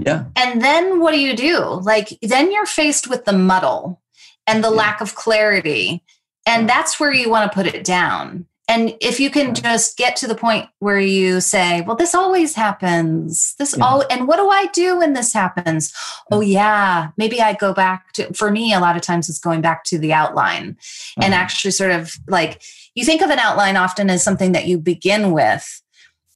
Yeah. 0.00 0.02
yeah. 0.04 0.24
And 0.34 0.60
then 0.62 1.00
what 1.00 1.12
do 1.12 1.20
you 1.20 1.36
do? 1.36 1.60
Like, 1.60 2.18
then 2.22 2.50
you're 2.50 2.66
faced 2.66 3.08
with 3.08 3.24
the 3.24 3.32
muddle 3.32 4.02
and 4.46 4.64
the 4.64 4.70
yeah. 4.70 4.76
lack 4.76 5.00
of 5.00 5.14
clarity. 5.14 6.02
And 6.46 6.68
that's 6.68 6.98
where 6.98 7.12
you 7.12 7.30
want 7.30 7.50
to 7.50 7.54
put 7.54 7.66
it 7.66 7.84
down. 7.84 8.46
And 8.66 8.96
if 9.00 9.20
you 9.20 9.30
can 9.30 9.54
just 9.54 9.98
get 9.98 10.16
to 10.16 10.26
the 10.26 10.34
point 10.34 10.68
where 10.78 10.98
you 10.98 11.40
say, 11.40 11.82
well, 11.82 11.96
this 11.96 12.14
always 12.14 12.54
happens. 12.54 13.54
This 13.58 13.76
yeah. 13.76 13.84
all 13.84 14.04
and 14.10 14.26
what 14.26 14.36
do 14.36 14.48
I 14.48 14.66
do 14.72 14.98
when 14.98 15.12
this 15.12 15.32
happens? 15.32 15.92
Oh 16.30 16.40
mm. 16.40 16.48
yeah, 16.48 17.10
maybe 17.16 17.40
I 17.40 17.52
go 17.52 17.74
back 17.74 18.12
to 18.14 18.32
for 18.32 18.50
me, 18.50 18.72
a 18.72 18.80
lot 18.80 18.96
of 18.96 19.02
times 19.02 19.28
it's 19.28 19.38
going 19.38 19.60
back 19.60 19.84
to 19.84 19.98
the 19.98 20.12
outline 20.12 20.78
and 21.16 21.24
mm-hmm. 21.24 21.32
actually 21.32 21.72
sort 21.72 21.90
of 21.90 22.16
like 22.26 22.62
you 22.94 23.04
think 23.04 23.22
of 23.22 23.30
an 23.30 23.38
outline 23.38 23.76
often 23.76 24.08
as 24.08 24.22
something 24.22 24.52
that 24.52 24.66
you 24.66 24.78
begin 24.78 25.32
with 25.32 25.80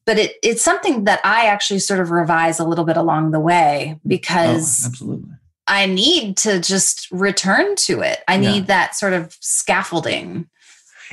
but 0.05 0.19
it, 0.19 0.37
it's 0.43 0.63
something 0.63 1.05
that 1.05 1.21
I 1.23 1.45
actually 1.45 1.81
sort 1.81 2.01
of 2.01 2.11
revise 2.11 2.59
a 2.59 2.65
little 2.65 2.87
bit 2.87 2.97
along 2.97 3.31
the 3.31 3.41
way 3.41 3.93
oh, 3.95 4.01
because 4.07 4.85
oh, 4.85 4.89
absolutely 4.89 5.33
I 5.69 5.85
need 5.85 6.39
to 6.39 6.61
just 6.61 7.11
return 7.11 7.77
to 7.77 8.01
it. 8.01 8.25
I 8.27 8.39
need 8.39 8.69
that 8.69 8.97
sort 8.97 9.13
of 9.13 9.37
scaffolding. 9.41 10.49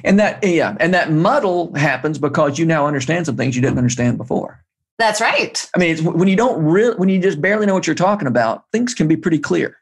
And 0.03 0.19
that, 0.19 0.43
yeah, 0.43 0.75
and 0.79 0.93
that 0.93 1.12
muddle 1.12 1.73
happens 1.75 2.17
because 2.19 2.60
you 2.60 2.65
now 2.65 2.86
understand 2.86 3.25
some 3.25 3.38
things 3.38 3.55
you 3.55 3.62
didn't 3.62 3.77
understand 3.77 4.17
before. 4.17 4.63
That's 4.97 5.19
right. 5.19 5.69
I 5.75 5.79
mean, 5.79 5.91
it's 5.91 6.01
when 6.01 6.27
you 6.27 6.36
don't 6.36 6.63
really, 6.63 6.95
when 6.95 7.10
you 7.10 7.19
just 7.19 7.41
barely 7.41 7.65
know 7.65 7.73
what 7.73 7.86
you're 7.86 7.95
talking 7.95 8.27
about, 8.27 8.65
things 8.71 8.93
can 8.93 9.08
be 9.08 9.17
pretty 9.17 9.39
clear. 9.39 9.77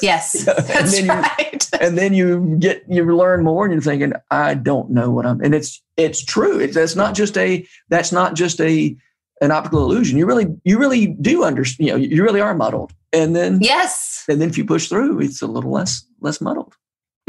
Yes, 0.00 0.44
that's 0.44 0.98
and 0.98 1.08
right. 1.08 1.68
You, 1.72 1.78
and 1.80 1.98
then 1.98 2.14
you 2.14 2.56
get 2.58 2.82
you 2.88 3.04
learn 3.14 3.44
more, 3.44 3.64
and 3.64 3.74
you're 3.74 3.82
thinking, 3.82 4.14
I 4.30 4.54
don't 4.54 4.90
know 4.90 5.10
what 5.10 5.26
I'm. 5.26 5.40
And 5.42 5.54
it's 5.54 5.82
it's 5.98 6.24
true. 6.24 6.58
It's 6.58 6.74
that's 6.74 6.96
not 6.96 7.14
just 7.14 7.36
a 7.36 7.66
that's 7.90 8.10
not 8.10 8.34
just 8.34 8.58
a 8.62 8.96
an 9.42 9.50
optical 9.50 9.84
illusion. 9.84 10.16
You 10.16 10.24
really 10.24 10.46
you 10.64 10.78
really 10.78 11.08
do 11.08 11.44
understand. 11.44 11.86
You 11.86 11.92
know, 11.92 11.98
you 11.98 12.22
really 12.22 12.40
are 12.40 12.54
muddled 12.54 12.94
and 13.14 13.34
then 13.34 13.58
yes 13.60 14.24
and 14.28 14.40
then 14.40 14.50
if 14.50 14.58
you 14.58 14.64
push 14.64 14.88
through 14.88 15.20
it's 15.20 15.40
a 15.40 15.46
little 15.46 15.70
less 15.70 16.04
less 16.20 16.40
muddled 16.40 16.74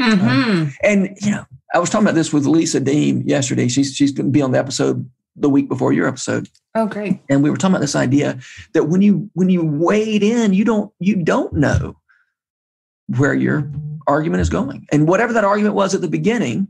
mm-hmm. 0.02 0.64
uh, 0.64 0.70
and 0.82 1.16
you 1.20 1.30
know 1.30 1.46
i 1.76 1.78
was 1.78 1.90
talking 1.90 2.06
about 2.06 2.14
this 2.14 2.32
with 2.32 2.46
lisa 2.46 2.80
deam 2.80 3.22
yesterday. 3.26 3.68
She's 3.68 3.94
she's 3.94 4.10
going 4.10 4.26
to 4.26 4.32
be 4.32 4.40
on 4.40 4.52
the 4.52 4.58
episode 4.58 5.08
the 5.36 5.50
week 5.50 5.68
before 5.68 5.92
your 5.92 6.08
episode. 6.08 6.48
Oh 6.74 6.86
great. 6.86 7.20
And 7.28 7.42
we 7.42 7.50
were 7.50 7.58
talking 7.58 7.74
about 7.74 7.82
this 7.82 7.94
idea 7.94 8.38
that 8.72 8.84
when 8.84 9.02
you 9.02 9.30
when 9.34 9.50
you 9.50 9.62
wade 9.62 10.22
in 10.22 10.54
you 10.54 10.64
don't 10.64 10.90
you 10.98 11.16
don't 11.16 11.52
know 11.52 11.98
where 13.08 13.34
your 13.34 13.70
argument 14.06 14.40
is 14.40 14.48
going. 14.48 14.86
And 14.90 15.06
whatever 15.06 15.34
that 15.34 15.44
argument 15.44 15.74
was 15.74 15.94
at 15.94 16.00
the 16.00 16.08
beginning 16.08 16.68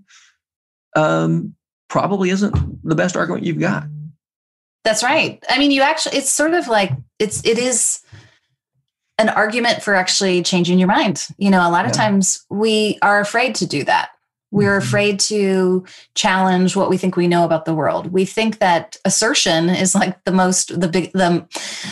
um 0.97 1.55
probably 1.88 2.31
isn't 2.31 2.85
the 2.85 2.97
best 2.97 3.16
argument 3.16 3.45
you've 3.45 3.61
got. 3.61 3.85
That's 4.83 5.05
right. 5.05 5.40
I 5.49 5.59
mean 5.61 5.71
you 5.71 5.83
actually 5.83 6.19
it's 6.19 6.33
sort 6.33 6.55
of 6.55 6.66
like 6.66 6.90
it's 7.21 7.45
it 7.45 7.59
is 7.59 8.01
an 9.19 9.29
argument 9.29 9.83
for 9.83 9.95
actually 9.95 10.42
changing 10.42 10.81
your 10.81 10.88
mind. 10.88 11.27
You 11.38 11.51
know, 11.51 11.66
a 11.66 11.71
lot 11.71 11.87
of 11.87 11.92
times 11.92 12.45
we 12.51 12.99
are 13.03 13.21
afraid 13.21 13.55
to 13.57 13.66
do 13.66 13.85
that. 13.85 14.11
We're 14.50 14.78
mm-hmm. 14.78 14.87
afraid 14.87 15.20
to 15.20 15.85
challenge 16.14 16.76
what 16.76 16.88
we 16.88 16.96
think 16.96 17.16
we 17.16 17.28
know 17.28 17.44
about 17.44 17.64
the 17.64 17.74
world. 17.74 18.12
We 18.12 18.24
think 18.24 18.59
that 18.59 18.96
assertion 19.04 19.68
is 19.68 19.94
like 19.94 20.22
the 20.24 20.32
most 20.32 20.78
the 20.78 20.88
big 20.88 21.12
the 21.12 21.46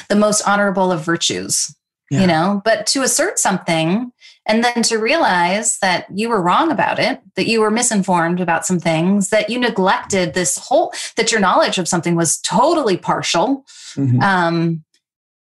the 0.09 0.17
most 0.17 0.47
honorable 0.47 0.93
of 0.93 1.05
virtues. 1.05 1.75
Yeah. 2.11 2.21
You 2.21 2.27
know, 2.27 2.63
but 2.65 2.87
to 2.89 3.03
assert 3.03 3.39
something 3.39 4.13
and 4.47 4.63
then 4.63 4.83
to 4.85 4.99
realize 4.99 5.79
that 5.79 6.07
you 6.15 6.29
were 6.29 6.43
wrong 6.43 6.71
about 6.71 6.99
it, 6.99 7.21
that 7.35 7.47
you 7.47 7.61
were 7.61 7.71
misinformed 7.71 8.41
about 8.41 8.67
some 8.67 8.79
things, 8.79 9.31
that 9.31 9.49
you 9.49 9.59
neglected 9.59 10.35
this 10.35 10.59
whole 10.59 10.93
that 11.17 11.33
your 11.33 11.41
knowledge 11.41 11.79
of 11.79 11.89
something 11.89 12.15
was 12.15 12.39
totally 12.39 12.99
partial. 12.99 13.65
Mm-hmm. 13.97 14.21
Um, 14.21 14.85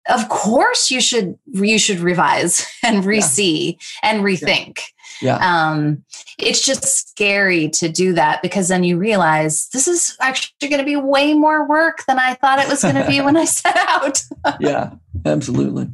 of 0.08 0.28
course 0.28 0.90
you 0.90 1.00
should 1.00 1.38
you 1.46 1.78
should 1.78 2.00
revise 2.00 2.66
and 2.84 3.04
re-see 3.04 3.78
yeah. 4.02 4.10
and 4.10 4.24
rethink 4.24 4.78
yeah. 5.20 5.36
Um, 5.36 6.04
it's 6.38 6.64
just 6.64 6.84
scary 7.10 7.68
to 7.70 7.88
do 7.88 8.12
that 8.14 8.42
because 8.42 8.68
then 8.68 8.84
you 8.84 8.96
realize 8.96 9.68
this 9.68 9.86
is 9.86 10.16
actually 10.20 10.68
going 10.68 10.78
to 10.78 10.84
be 10.84 10.96
way 10.96 11.34
more 11.34 11.66
work 11.66 12.04
than 12.06 12.18
I 12.18 12.34
thought 12.34 12.58
it 12.58 12.68
was 12.68 12.82
going 12.82 12.94
to 12.94 13.06
be 13.06 13.20
when 13.20 13.36
I 13.36 13.44
set 13.46 13.76
out. 13.76 14.22
yeah, 14.60 14.92
absolutely. 15.24 15.88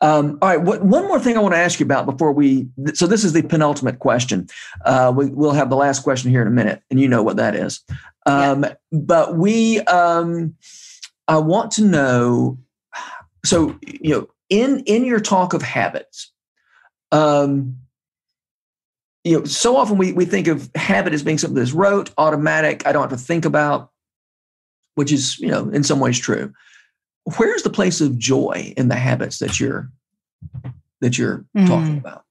Um, 0.00 0.38
all 0.42 0.48
right, 0.48 0.60
what, 0.60 0.82
one 0.82 1.06
more 1.06 1.20
thing 1.20 1.36
I 1.36 1.40
want 1.40 1.54
to 1.54 1.58
ask 1.58 1.78
you 1.78 1.86
about 1.86 2.06
before 2.06 2.32
we. 2.32 2.68
So 2.94 3.06
this 3.06 3.24
is 3.24 3.32
the 3.32 3.42
penultimate 3.42 4.00
question. 4.00 4.48
Uh, 4.84 5.12
we, 5.14 5.26
will 5.26 5.52
have 5.52 5.70
the 5.70 5.76
last 5.76 6.02
question 6.02 6.30
here 6.30 6.42
in 6.42 6.48
a 6.48 6.50
minute, 6.50 6.82
and 6.90 7.00
you 7.00 7.08
know 7.08 7.22
what 7.22 7.36
that 7.36 7.54
is. 7.54 7.80
Um, 8.26 8.64
yeah. 8.64 8.74
But 8.92 9.36
we, 9.36 9.80
um, 9.82 10.56
I 11.28 11.38
want 11.38 11.70
to 11.72 11.84
know. 11.84 12.58
So 13.44 13.78
you 13.82 14.10
know, 14.10 14.28
in 14.48 14.80
in 14.80 15.04
your 15.04 15.20
talk 15.20 15.52
of 15.52 15.62
habits, 15.62 16.32
um, 17.12 17.76
you 19.22 19.38
know, 19.38 19.44
so 19.44 19.76
often 19.76 19.98
we 19.98 20.12
we 20.12 20.24
think 20.24 20.46
of 20.46 20.70
habit 20.74 21.12
as 21.12 21.22
being 21.22 21.38
something 21.38 21.58
that's 21.58 21.72
rote, 21.72 22.10
automatic. 22.18 22.86
I 22.86 22.92
don't 22.92 23.08
have 23.08 23.18
to 23.18 23.24
think 23.24 23.44
about, 23.44 23.90
which 24.94 25.12
is 25.12 25.38
you 25.38 25.48
know 25.48 25.68
in 25.70 25.84
some 25.84 26.00
ways 26.00 26.18
true. 26.18 26.52
Where's 27.36 27.62
the 27.62 27.70
place 27.70 28.00
of 28.00 28.18
joy 28.18 28.74
in 28.76 28.88
the 28.88 28.96
habits 28.96 29.38
that 29.38 29.58
you're 29.58 29.90
that 31.00 31.18
you're 31.18 31.44
mm. 31.56 31.66
talking 31.66 31.98
about? 31.98 32.24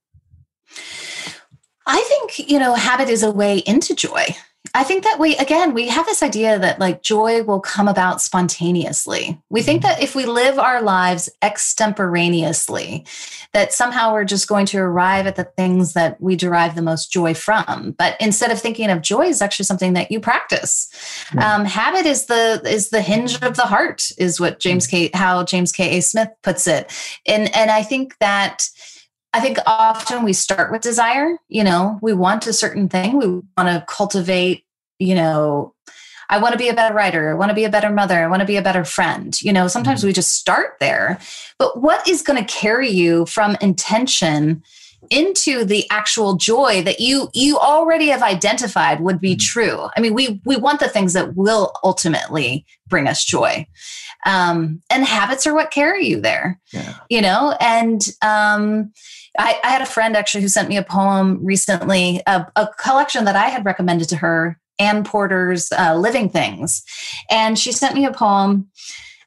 I 1.86 2.00
think, 2.02 2.50
you 2.50 2.58
know, 2.58 2.74
habit 2.74 3.08
is 3.08 3.22
a 3.22 3.30
way 3.30 3.58
into 3.58 3.94
joy. 3.94 4.24
I 4.76 4.82
think 4.82 5.04
that 5.04 5.20
we, 5.20 5.36
again, 5.36 5.72
we 5.72 5.86
have 5.86 6.04
this 6.04 6.22
idea 6.22 6.58
that 6.58 6.80
like 6.80 7.00
joy 7.00 7.44
will 7.44 7.60
come 7.60 7.86
about 7.86 8.20
spontaneously. 8.20 9.40
We 9.48 9.62
think 9.62 9.82
mm-hmm. 9.82 9.92
that 9.92 10.02
if 10.02 10.16
we 10.16 10.26
live 10.26 10.58
our 10.58 10.82
lives 10.82 11.30
extemporaneously, 11.42 13.06
that 13.52 13.72
somehow 13.72 14.12
we're 14.12 14.24
just 14.24 14.48
going 14.48 14.66
to 14.66 14.78
arrive 14.78 15.28
at 15.28 15.36
the 15.36 15.44
things 15.44 15.92
that 15.92 16.20
we 16.20 16.34
derive 16.34 16.74
the 16.74 16.82
most 16.82 17.12
joy 17.12 17.34
from. 17.34 17.94
But 17.96 18.16
instead 18.20 18.50
of 18.50 18.60
thinking 18.60 18.90
of 18.90 19.00
joy 19.00 19.26
is 19.26 19.40
actually 19.40 19.66
something 19.66 19.92
that 19.92 20.10
you 20.10 20.18
practice. 20.18 20.90
Um, 21.38 21.64
habit 21.64 22.04
is 22.04 22.26
the 22.26 22.60
is 22.64 22.90
the 22.90 23.00
hinge 23.00 23.40
of 23.42 23.56
the 23.56 23.62
heart, 23.62 24.10
is 24.18 24.40
what 24.40 24.58
James 24.58 24.88
K. 24.88 25.10
How 25.14 25.44
James 25.44 25.70
K. 25.70 25.98
A. 25.98 26.02
Smith 26.02 26.30
puts 26.42 26.66
it. 26.66 26.92
And 27.26 27.54
and 27.54 27.70
I 27.70 27.82
think 27.82 28.18
that 28.18 28.68
I 29.34 29.40
think 29.40 29.58
often 29.66 30.22
we 30.22 30.32
start 30.32 30.70
with 30.70 30.80
desire. 30.80 31.36
You 31.48 31.64
know, 31.64 31.98
we 32.00 32.12
want 32.12 32.46
a 32.46 32.52
certain 32.52 32.88
thing. 32.88 33.18
We 33.18 33.26
want 33.26 33.68
to 33.68 33.84
cultivate, 33.88 34.64
you 35.00 35.16
know, 35.16 35.74
I 36.30 36.38
want 36.38 36.52
to 36.52 36.58
be 36.58 36.68
a 36.68 36.74
better 36.74 36.94
writer. 36.94 37.30
I 37.30 37.34
want 37.34 37.50
to 37.50 37.54
be 37.54 37.64
a 37.64 37.70
better 37.70 37.90
mother. 37.90 38.22
I 38.22 38.28
want 38.28 38.40
to 38.40 38.46
be 38.46 38.56
a 38.56 38.62
better 38.62 38.84
friend. 38.84 39.40
You 39.42 39.52
know, 39.52 39.66
sometimes 39.66 40.00
mm-hmm. 40.00 40.06
we 40.06 40.12
just 40.12 40.36
start 40.36 40.76
there. 40.78 41.18
But 41.58 41.82
what 41.82 42.08
is 42.08 42.22
going 42.22 42.42
to 42.42 42.52
carry 42.52 42.88
you 42.88 43.26
from 43.26 43.56
intention 43.60 44.62
into 45.10 45.64
the 45.64 45.84
actual 45.90 46.34
joy 46.36 46.80
that 46.82 46.98
you 46.98 47.28
you 47.34 47.58
already 47.58 48.06
have 48.06 48.22
identified 48.22 49.00
would 49.00 49.20
be 49.20 49.32
mm-hmm. 49.32 49.40
true? 49.40 49.88
I 49.96 50.00
mean, 50.00 50.14
we 50.14 50.40
we 50.44 50.56
want 50.56 50.78
the 50.78 50.88
things 50.88 51.12
that 51.14 51.34
will 51.34 51.72
ultimately 51.82 52.64
bring 52.86 53.08
us 53.08 53.24
joy. 53.24 53.66
Um, 54.26 54.80
and 54.90 55.04
habits 55.04 55.46
are 55.46 55.54
what 55.54 55.72
carry 55.72 56.06
you 56.06 56.20
there. 56.20 56.60
Yeah. 56.72 56.94
You 57.10 57.20
know, 57.20 57.56
and 57.60 58.00
um 58.22 58.92
I, 59.38 59.58
I, 59.64 59.70
had 59.70 59.82
a 59.82 59.86
friend 59.86 60.16
actually 60.16 60.42
who 60.42 60.48
sent 60.48 60.68
me 60.68 60.76
a 60.76 60.82
poem 60.82 61.44
recently, 61.44 62.22
a, 62.26 62.46
a 62.56 62.68
collection 62.78 63.24
that 63.24 63.36
I 63.36 63.48
had 63.48 63.64
recommended 63.64 64.08
to 64.10 64.16
her, 64.16 64.58
Anne 64.78 65.04
Porter's 65.04 65.72
uh, 65.72 65.96
Living 65.96 66.28
Things. 66.28 66.84
And 67.30 67.58
she 67.58 67.72
sent 67.72 67.94
me 67.94 68.04
a 68.04 68.12
poem, 68.12 68.68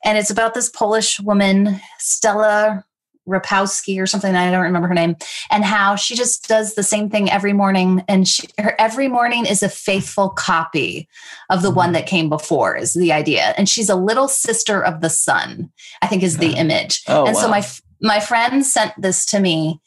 and 0.04 0.18
it's 0.18 0.30
about 0.30 0.54
this 0.54 0.70
Polish 0.70 1.20
woman, 1.20 1.80
Stella 2.00 2.86
Rapowski 3.28 4.02
or 4.02 4.08
something. 4.08 4.36
I 4.36 4.50
don't 4.50 4.64
remember 4.64 4.88
her 4.88 4.94
name, 4.94 5.18
and 5.52 5.66
how 5.66 5.96
she 5.96 6.16
just 6.16 6.48
does 6.48 6.76
the 6.76 6.84
same 6.84 7.10
thing 7.10 7.30
every 7.30 7.54
morning. 7.54 8.04
And 8.08 8.28
she, 8.28 8.48
her 8.58 8.76
every 8.80 9.08
morning 9.08 9.46
is 9.46 9.62
a 9.62 9.70
faithful 9.70 10.30
copy 10.30 11.10
of 11.50 11.62
the 11.62 11.72
one 11.72 11.92
that 11.92 12.08
came 12.08 12.30
before, 12.30 12.76
is 12.76 12.94
the 12.94 13.12
idea. 13.12 13.54
And 13.58 13.68
she's 13.68 13.90
a 13.90 13.96
little 13.96 14.28
sister 14.28 14.84
of 14.84 15.02
the 15.02 15.10
sun, 15.10 15.72
I 16.02 16.08
think 16.08 16.24
is 16.24 16.38
the 16.38 16.54
image. 16.54 17.04
Oh, 17.08 17.26
and 17.26 17.36
wow. 17.36 17.42
so 17.42 17.50
my 17.50 17.66
my 18.02 18.20
friend 18.20 18.66
sent 18.66 18.94
this 19.02 19.26
to 19.28 19.40
me 19.40 19.82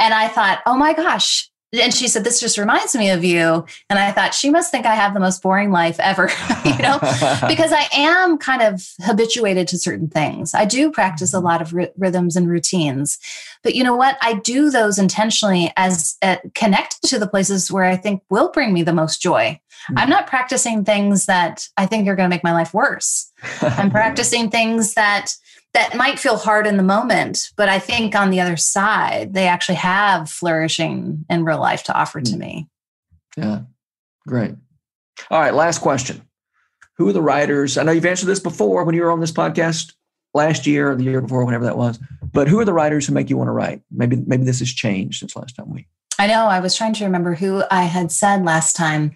and 0.00 0.12
I 0.14 0.28
thought, 0.28 0.60
oh 0.66 0.76
my 0.76 0.92
gosh. 0.92 1.50
And 1.72 1.94
she 1.94 2.08
said, 2.08 2.24
This 2.24 2.40
just 2.40 2.58
reminds 2.58 2.96
me 2.96 3.10
of 3.10 3.24
you. 3.24 3.64
And 3.88 3.98
I 3.98 4.10
thought, 4.10 4.34
she 4.34 4.50
must 4.50 4.72
think 4.72 4.86
I 4.86 4.96
have 4.96 5.14
the 5.14 5.20
most 5.20 5.40
boring 5.40 5.70
life 5.70 6.00
ever, 6.00 6.28
you 6.64 6.78
know, 6.78 6.98
because 7.46 7.72
I 7.72 7.86
am 7.94 8.38
kind 8.38 8.62
of 8.62 8.84
habituated 9.02 9.68
to 9.68 9.78
certain 9.78 10.08
things. 10.08 10.52
I 10.52 10.64
do 10.64 10.90
practice 10.90 11.32
a 11.32 11.36
mm-hmm. 11.36 11.46
lot 11.46 11.62
of 11.62 11.72
r- 11.72 11.90
rhythms 11.96 12.34
and 12.34 12.48
routines. 12.48 13.18
But 13.62 13.76
you 13.76 13.84
know 13.84 13.94
what? 13.94 14.18
I 14.20 14.34
do 14.34 14.70
those 14.70 14.98
intentionally 14.98 15.72
as 15.76 16.16
uh, 16.22 16.38
connected 16.56 17.06
to 17.08 17.20
the 17.20 17.28
places 17.28 17.70
where 17.70 17.84
I 17.84 17.96
think 17.96 18.22
will 18.30 18.50
bring 18.50 18.72
me 18.72 18.82
the 18.82 18.92
most 18.92 19.22
joy. 19.22 19.60
Mm-hmm. 19.60 19.98
I'm 19.98 20.10
not 20.10 20.26
practicing 20.26 20.84
things 20.84 21.26
that 21.26 21.68
I 21.76 21.86
think 21.86 22.08
are 22.08 22.16
going 22.16 22.28
to 22.28 22.34
make 22.34 22.44
my 22.44 22.52
life 22.52 22.74
worse. 22.74 23.30
I'm 23.62 23.90
practicing 23.92 24.50
things 24.50 24.94
that 24.94 25.34
that 25.74 25.96
might 25.96 26.18
feel 26.18 26.36
hard 26.36 26.66
in 26.66 26.76
the 26.76 26.82
moment, 26.82 27.50
but 27.56 27.68
I 27.68 27.78
think 27.78 28.14
on 28.14 28.30
the 28.30 28.40
other 28.40 28.56
side, 28.56 29.34
they 29.34 29.46
actually 29.46 29.76
have 29.76 30.28
flourishing 30.28 31.24
in 31.30 31.44
real 31.44 31.60
life 31.60 31.84
to 31.84 31.94
offer 31.94 32.20
to 32.20 32.32
hmm. 32.32 32.38
me. 32.38 32.68
Yeah, 33.36 33.60
great. 34.26 34.54
All 35.30 35.40
right, 35.40 35.54
last 35.54 35.80
question. 35.80 36.22
Who 36.96 37.08
are 37.08 37.12
the 37.12 37.22
writers? 37.22 37.78
I 37.78 37.82
know 37.82 37.92
you've 37.92 38.04
answered 38.04 38.26
this 38.26 38.40
before 38.40 38.84
when 38.84 38.94
you 38.94 39.02
were 39.02 39.10
on 39.10 39.20
this 39.20 39.32
podcast 39.32 39.94
last 40.34 40.66
year 40.66 40.90
or 40.90 40.96
the 40.96 41.04
year 41.04 41.20
before, 41.20 41.44
whenever 41.44 41.64
that 41.64 41.76
was. 41.76 41.98
But 42.32 42.48
who 42.48 42.58
are 42.60 42.64
the 42.64 42.72
writers 42.72 43.06
who 43.06 43.14
make 43.14 43.30
you 43.30 43.36
want 43.36 43.48
to 43.48 43.52
write? 43.52 43.82
Maybe 43.90 44.16
maybe 44.16 44.44
this 44.44 44.58
has 44.60 44.70
changed 44.70 45.20
since 45.20 45.34
last 45.36 45.56
time 45.56 45.72
we 45.72 45.86
I 46.18 46.26
know. 46.26 46.46
I 46.46 46.60
was 46.60 46.74
trying 46.74 46.92
to 46.94 47.04
remember 47.04 47.34
who 47.34 47.62
I 47.70 47.84
had 47.84 48.12
said 48.12 48.44
last 48.44 48.76
time. 48.76 49.12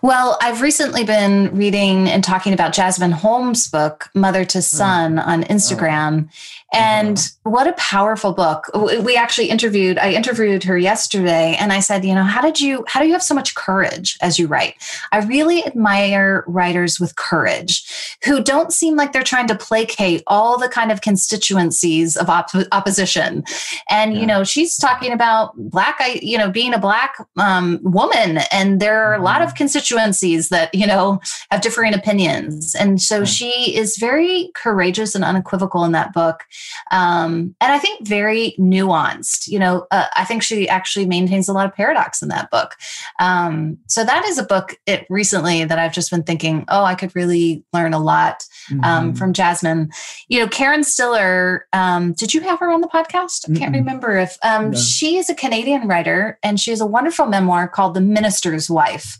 Well, 0.00 0.38
I've 0.40 0.62
recently 0.62 1.04
been 1.04 1.54
reading 1.54 2.08
and 2.08 2.24
talking 2.24 2.54
about 2.54 2.72
Jasmine 2.72 3.12
Holmes' 3.12 3.68
book, 3.68 4.08
Mother 4.14 4.46
to 4.46 4.62
Son, 4.62 5.16
mm. 5.16 5.26
on 5.26 5.42
Instagram. 5.44 6.30
And 6.72 7.16
mm-hmm. 7.16 7.50
what 7.50 7.66
a 7.66 7.72
powerful 7.72 8.32
book. 8.32 8.70
We 8.74 9.16
actually 9.16 9.48
interviewed, 9.48 9.96
I 9.98 10.12
interviewed 10.12 10.64
her 10.64 10.76
yesterday 10.76 11.56
and 11.58 11.72
I 11.72 11.80
said, 11.80 12.04
you 12.04 12.14
know, 12.14 12.24
how 12.24 12.42
did 12.42 12.60
you, 12.60 12.84
how 12.86 13.00
do 13.00 13.06
you 13.06 13.12
have 13.12 13.22
so 13.22 13.34
much 13.34 13.54
courage 13.54 14.18
as 14.20 14.38
you 14.38 14.46
write? 14.46 14.74
I 15.10 15.18
really 15.18 15.64
admire 15.64 16.44
writers 16.46 17.00
with 17.00 17.16
courage 17.16 18.16
who 18.24 18.42
don't 18.42 18.72
seem 18.72 18.96
like 18.96 19.12
they're 19.12 19.22
trying 19.22 19.46
to 19.46 19.54
placate 19.54 20.22
all 20.26 20.58
the 20.58 20.68
kind 20.68 20.92
of 20.92 21.00
constituencies 21.00 22.16
of 22.16 22.28
op- 22.28 22.50
opposition. 22.70 23.44
And, 23.88 24.12
yeah. 24.12 24.20
you 24.20 24.26
know, 24.26 24.44
she's 24.44 24.76
talking 24.76 25.12
about 25.12 25.54
black, 25.56 25.98
you 26.20 26.36
know, 26.36 26.50
being 26.50 26.74
a 26.74 26.78
black 26.78 27.16
um, 27.38 27.80
woman. 27.82 28.40
And 28.52 28.78
there 28.78 29.04
are 29.04 29.14
a 29.14 29.22
lot 29.22 29.40
of 29.40 29.48
mm-hmm. 29.48 29.56
constituencies 29.56 30.50
that, 30.50 30.74
you 30.74 30.86
know, 30.86 31.20
have 31.50 31.62
differing 31.62 31.94
opinions. 31.94 32.74
And 32.74 33.00
so 33.00 33.24
she 33.24 33.74
is 33.74 33.96
very 33.96 34.50
courageous 34.54 35.14
and 35.14 35.24
unequivocal 35.24 35.84
in 35.84 35.92
that 35.92 36.12
book 36.12 36.44
um, 36.90 37.54
and 37.60 37.72
I 37.72 37.78
think 37.78 38.06
very 38.06 38.54
nuanced. 38.58 39.48
You 39.48 39.58
know, 39.58 39.86
uh, 39.90 40.06
I 40.16 40.24
think 40.24 40.42
she 40.42 40.68
actually 40.68 41.06
maintains 41.06 41.48
a 41.48 41.52
lot 41.52 41.66
of 41.66 41.74
paradox 41.74 42.22
in 42.22 42.28
that 42.28 42.50
book. 42.50 42.74
Um, 43.20 43.78
so 43.86 44.04
that 44.04 44.24
is 44.26 44.38
a 44.38 44.42
book 44.42 44.76
it 44.86 45.06
recently 45.10 45.64
that 45.64 45.78
I've 45.78 45.92
just 45.92 46.10
been 46.10 46.22
thinking, 46.22 46.64
oh, 46.68 46.84
I 46.84 46.94
could 46.94 47.14
really 47.14 47.64
learn 47.72 47.94
a 47.94 47.98
lot 47.98 48.44
um, 48.70 48.80
mm-hmm. 48.80 49.12
from 49.16 49.32
Jasmine. 49.32 49.90
You 50.28 50.40
know, 50.40 50.48
Karen 50.48 50.84
Stiller. 50.84 51.66
Um, 51.72 52.12
did 52.12 52.34
you 52.34 52.40
have 52.42 52.58
her 52.60 52.70
on 52.70 52.80
the 52.80 52.88
podcast? 52.88 53.50
I 53.50 53.58
can't 53.58 53.74
Mm-mm. 53.74 53.78
remember 53.78 54.16
if 54.16 54.36
um, 54.42 54.70
no. 54.70 54.78
she 54.78 55.16
is 55.16 55.30
a 55.30 55.34
Canadian 55.34 55.88
writer 55.88 56.38
and 56.42 56.58
she 56.58 56.70
has 56.70 56.80
a 56.80 56.86
wonderful 56.86 57.26
memoir 57.26 57.68
called 57.68 57.94
The 57.94 58.00
Minister's 58.00 58.70
Wife. 58.70 59.18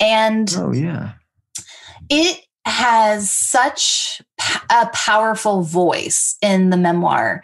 And 0.00 0.52
oh 0.56 0.72
yeah, 0.72 1.12
it 2.08 2.44
has 2.68 3.30
such 3.30 4.22
a 4.70 4.86
powerful 4.92 5.62
voice 5.62 6.36
in 6.42 6.70
the 6.70 6.76
memoir. 6.76 7.42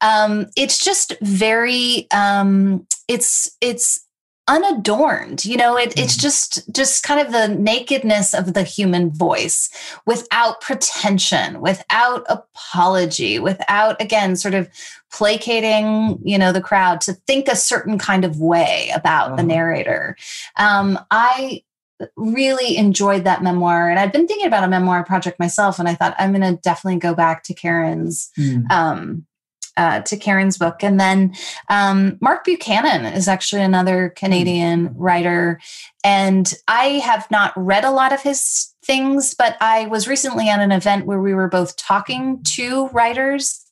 Um, 0.00 0.46
it's 0.56 0.82
just 0.82 1.14
very 1.20 2.08
um, 2.10 2.86
it's 3.08 3.56
it's 3.60 4.06
unadorned 4.48 5.44
you 5.44 5.56
know 5.56 5.76
it, 5.76 5.96
it's 5.96 6.14
mm-hmm. 6.14 6.22
just 6.22 6.74
just 6.74 7.04
kind 7.04 7.24
of 7.24 7.32
the 7.32 7.46
nakedness 7.46 8.34
of 8.34 8.54
the 8.54 8.64
human 8.64 9.08
voice 9.08 9.70
without 10.04 10.60
pretension 10.60 11.60
without 11.60 12.26
apology 12.28 13.38
without 13.38 14.00
again 14.02 14.34
sort 14.34 14.52
of 14.52 14.68
placating 15.12 16.18
you 16.24 16.36
know 16.36 16.50
the 16.50 16.60
crowd 16.60 17.00
to 17.00 17.12
think 17.12 17.46
a 17.46 17.54
certain 17.54 17.98
kind 17.98 18.24
of 18.24 18.40
way 18.40 18.90
about 18.96 19.28
the 19.36 19.42
uh-huh. 19.42 19.42
narrator 19.42 20.16
um, 20.56 20.98
i 21.12 21.62
really 22.16 22.76
enjoyed 22.76 23.24
that 23.24 23.42
memoir. 23.42 23.88
And 23.88 23.98
I'd 23.98 24.12
been 24.12 24.26
thinking 24.26 24.46
about 24.46 24.64
a 24.64 24.68
memoir 24.68 25.04
project 25.04 25.38
myself, 25.38 25.78
and 25.78 25.88
I 25.88 25.94
thought 25.94 26.16
I'm 26.18 26.32
going 26.32 26.42
to 26.42 26.60
definitely 26.62 26.98
go 26.98 27.14
back 27.14 27.42
to 27.44 27.54
Karen's. 27.54 28.30
Mm. 28.38 28.70
Um, 28.70 29.26
uh, 29.76 30.02
to 30.02 30.18
Karen's 30.18 30.58
book. 30.58 30.82
And 30.82 31.00
then 31.00 31.34
um, 31.70 32.18
Mark 32.20 32.44
Buchanan 32.44 33.06
is 33.06 33.26
actually 33.26 33.62
another 33.62 34.10
Canadian 34.10 34.90
mm. 34.90 34.94
writer. 34.96 35.60
And 36.04 36.52
I 36.68 36.84
have 36.98 37.30
not 37.30 37.52
read 37.56 37.84
a 37.84 37.90
lot 37.90 38.12
of 38.12 38.20
his 38.20 38.74
things, 38.84 39.34
but 39.34 39.56
I 39.60 39.86
was 39.86 40.08
recently 40.08 40.48
at 40.48 40.60
an 40.60 40.72
event 40.72 41.06
where 41.06 41.20
we 41.20 41.34
were 41.34 41.48
both 41.48 41.76
talking 41.76 42.42
to 42.54 42.88
writers. 42.88 43.64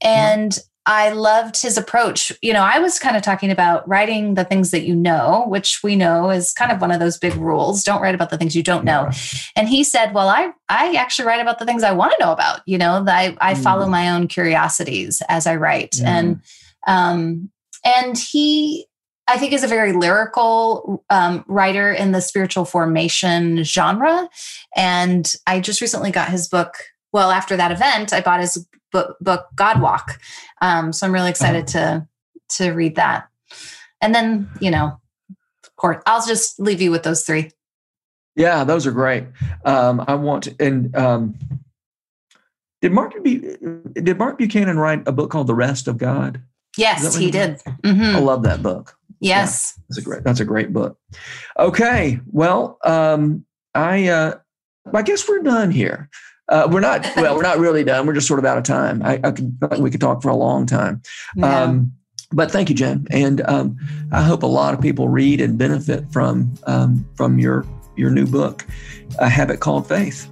And 0.00 0.58
I 0.84 1.10
loved 1.10 1.62
his 1.62 1.78
approach. 1.78 2.32
You 2.42 2.52
know, 2.52 2.62
I 2.62 2.80
was 2.80 2.98
kind 2.98 3.16
of 3.16 3.22
talking 3.22 3.50
about 3.50 3.88
writing 3.88 4.34
the 4.34 4.44
things 4.44 4.72
that 4.72 4.82
you 4.82 4.96
know, 4.96 5.44
which 5.46 5.80
we 5.82 5.94
know 5.94 6.30
is 6.30 6.52
kind 6.52 6.72
of 6.72 6.80
one 6.80 6.90
of 6.90 6.98
those 6.98 7.18
big 7.18 7.34
rules. 7.36 7.84
Don't 7.84 8.02
write 8.02 8.14
about 8.16 8.30
the 8.30 8.38
things 8.38 8.56
you 8.56 8.62
don't 8.62 8.84
know. 8.84 9.10
And 9.54 9.68
he 9.68 9.84
said, 9.84 10.12
"Well, 10.12 10.28
I 10.28 10.52
I 10.68 10.94
actually 10.94 11.26
write 11.26 11.40
about 11.40 11.58
the 11.58 11.66
things 11.66 11.82
I 11.82 11.92
want 11.92 12.12
to 12.12 12.24
know 12.24 12.32
about. 12.32 12.60
You 12.66 12.78
know, 12.78 13.04
that 13.04 13.14
I 13.14 13.36
I 13.40 13.54
follow 13.54 13.86
mm. 13.86 13.90
my 13.90 14.10
own 14.10 14.26
curiosities 14.28 15.22
as 15.28 15.46
I 15.46 15.56
write." 15.56 15.94
And 16.02 16.40
um 16.86 17.50
and 17.84 18.18
he 18.18 18.86
I 19.28 19.38
think 19.38 19.52
is 19.52 19.64
a 19.64 19.68
very 19.68 19.92
lyrical 19.92 21.04
um, 21.08 21.44
writer 21.46 21.92
in 21.92 22.12
the 22.12 22.20
spiritual 22.20 22.64
formation 22.64 23.62
genre. 23.62 24.28
And 24.76 25.32
I 25.46 25.60
just 25.60 25.80
recently 25.80 26.10
got 26.10 26.28
his 26.28 26.48
book. 26.48 26.74
Well, 27.12 27.30
after 27.30 27.56
that 27.56 27.72
event, 27.72 28.12
I 28.12 28.20
bought 28.20 28.40
his 28.40 28.66
book, 28.90 29.16
book 29.20 29.46
God 29.54 29.80
Walk. 29.80 30.18
Um, 30.60 30.92
so 30.92 31.06
I'm 31.06 31.12
really 31.12 31.30
excited 31.30 31.66
to 31.68 32.06
to 32.50 32.72
read 32.72 32.96
that. 32.96 33.28
And 34.00 34.14
then, 34.14 34.50
you 34.60 34.70
know, 34.70 35.00
of 35.64 35.76
course, 35.76 36.02
I'll 36.06 36.26
just 36.26 36.60
leave 36.60 36.80
you 36.80 36.90
with 36.90 37.02
those 37.02 37.22
three. 37.22 37.50
Yeah, 38.34 38.64
those 38.64 38.86
are 38.86 38.92
great. 38.92 39.24
Um, 39.64 40.02
I 40.06 40.14
want 40.14 40.44
to, 40.44 40.56
and 40.58 40.94
um, 40.96 41.38
did 42.80 42.92
Mark 42.92 43.14
did 43.22 44.18
Mark 44.18 44.38
Buchanan 44.38 44.78
write 44.78 45.06
a 45.06 45.12
book 45.12 45.30
called 45.30 45.46
The 45.46 45.54
Rest 45.54 45.86
of 45.88 45.98
God? 45.98 46.42
Yes, 46.76 47.14
he 47.14 47.30
did. 47.30 47.60
Mm-hmm. 47.82 48.16
I 48.16 48.18
love 48.18 48.42
that 48.44 48.62
book. 48.62 48.96
Yes, 49.20 49.74
yeah, 49.76 49.82
that's 49.88 49.98
a 49.98 50.02
great 50.02 50.24
that's 50.24 50.40
a 50.40 50.44
great 50.44 50.72
book. 50.72 50.98
Okay, 51.58 52.20
well, 52.26 52.78
um, 52.84 53.44
I 53.74 54.08
uh, 54.08 54.38
I 54.92 55.02
guess 55.02 55.28
we're 55.28 55.42
done 55.42 55.70
here. 55.70 56.08
Uh, 56.48 56.68
we're 56.70 56.80
not 56.80 57.06
well, 57.16 57.36
we're 57.36 57.42
not 57.42 57.58
really 57.58 57.84
done. 57.84 58.06
We're 58.06 58.14
just 58.14 58.26
sort 58.26 58.38
of 58.38 58.44
out 58.44 58.58
of 58.58 58.64
time. 58.64 59.02
I, 59.02 59.20
I 59.22 59.30
could 59.30 59.56
we 59.78 59.90
could 59.90 60.00
talk 60.00 60.22
for 60.22 60.28
a 60.28 60.36
long 60.36 60.66
time. 60.66 61.02
Yeah. 61.36 61.62
Um, 61.62 61.92
but 62.32 62.50
thank 62.50 62.68
you, 62.68 62.74
Jen, 62.74 63.06
and 63.10 63.42
um, 63.42 63.76
I 64.10 64.22
hope 64.22 64.42
a 64.42 64.46
lot 64.46 64.72
of 64.74 64.80
people 64.80 65.08
read 65.08 65.40
and 65.40 65.58
benefit 65.58 66.10
from 66.10 66.54
um, 66.66 67.08
from 67.14 67.38
your 67.38 67.66
your 67.96 68.10
new 68.10 68.26
book, 68.26 68.66
A 69.18 69.28
Habit 69.28 69.60
Called 69.60 69.86
Faith. 69.86 70.28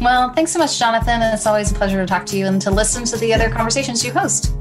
Well, 0.00 0.32
thanks 0.32 0.50
so 0.50 0.58
much, 0.58 0.78
Jonathan. 0.78 1.22
It's 1.22 1.46
always 1.46 1.70
a 1.70 1.74
pleasure 1.74 2.00
to 2.00 2.06
talk 2.06 2.26
to 2.26 2.36
you 2.36 2.46
and 2.46 2.60
to 2.62 2.70
listen 2.70 3.04
to 3.04 3.16
the 3.18 3.32
other 3.32 3.48
conversations 3.48 4.04
you 4.04 4.12
host. 4.12 4.52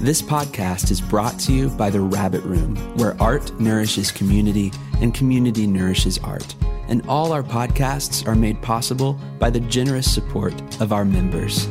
This 0.00 0.22
podcast 0.22 0.90
is 0.90 1.00
brought 1.00 1.38
to 1.40 1.52
you 1.52 1.68
by 1.70 1.90
The 1.90 2.00
Rabbit 2.00 2.42
Room, 2.44 2.76
where 2.96 3.20
art 3.20 3.58
nourishes 3.60 4.12
community 4.12 4.72
and 5.00 5.14
community 5.14 5.66
nourishes 5.66 6.18
art. 6.18 6.54
And 6.88 7.06
all 7.06 7.32
our 7.32 7.42
podcasts 7.42 8.26
are 8.26 8.34
made 8.34 8.60
possible 8.62 9.18
by 9.38 9.50
the 9.50 9.60
generous 9.60 10.12
support 10.12 10.54
of 10.80 10.92
our 10.92 11.04
members. 11.04 11.66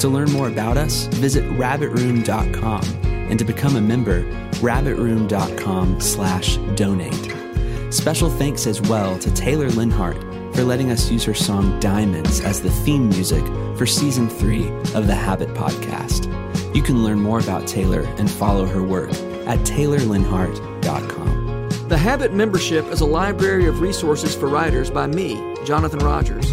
To 0.00 0.08
learn 0.08 0.30
more 0.32 0.48
about 0.48 0.76
us, 0.76 1.06
visit 1.06 1.44
rabbitroom.com 1.52 2.84
and 3.04 3.38
to 3.38 3.44
become 3.44 3.76
a 3.76 3.80
member, 3.80 4.22
rabbitroom.com 4.60 6.00
slash 6.00 6.56
donate. 6.74 7.34
Special 7.92 8.28
thanks 8.28 8.66
as 8.66 8.80
well 8.82 9.18
to 9.20 9.32
Taylor 9.32 9.70
Leonhardt 9.70 10.20
for 10.54 10.64
letting 10.64 10.90
us 10.90 11.10
use 11.10 11.24
her 11.24 11.34
song 11.34 11.78
Diamonds 11.80 12.40
as 12.40 12.60
the 12.60 12.70
theme 12.70 13.08
music 13.08 13.44
for 13.76 13.86
season 13.86 14.28
three 14.28 14.68
of 14.94 15.06
the 15.06 15.14
Habit 15.14 15.48
podcast. 15.54 16.26
You 16.74 16.82
can 16.82 17.04
learn 17.04 17.20
more 17.20 17.38
about 17.38 17.66
Taylor 17.66 18.02
and 18.18 18.30
follow 18.30 18.66
her 18.66 18.82
work 18.82 19.10
at 19.46 19.60
taylorleonhardt.com. 19.60 21.43
The 21.94 21.98
Habit 21.98 22.32
membership 22.32 22.84
is 22.86 23.02
a 23.02 23.06
library 23.06 23.68
of 23.68 23.80
resources 23.80 24.34
for 24.34 24.48
writers 24.48 24.90
by 24.90 25.06
me, 25.06 25.54
Jonathan 25.64 26.00
Rogers. 26.00 26.52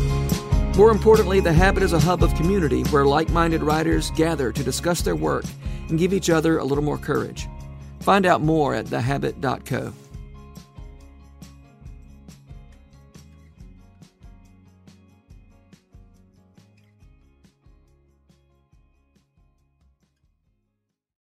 More 0.77 0.91
importantly, 0.91 1.39
The 1.39 1.51
Habit 1.51 1.81
is 1.81 1.93
a 1.93 1.99
hub 1.99 2.21
of 2.21 2.31
community 2.35 2.83
where 2.91 3.05
like 3.05 3.27
minded 3.31 3.63
writers 3.63 4.11
gather 4.11 4.51
to 4.51 4.63
discuss 4.63 5.01
their 5.01 5.15
work 5.15 5.45
and 5.89 5.97
give 5.97 6.13
each 6.13 6.29
other 6.29 6.59
a 6.59 6.63
little 6.63 6.83
more 6.83 6.99
courage. 6.99 7.47
Find 8.01 8.27
out 8.27 8.43
more 8.43 8.75
at 8.75 8.85
thehabit.co. 8.85 9.93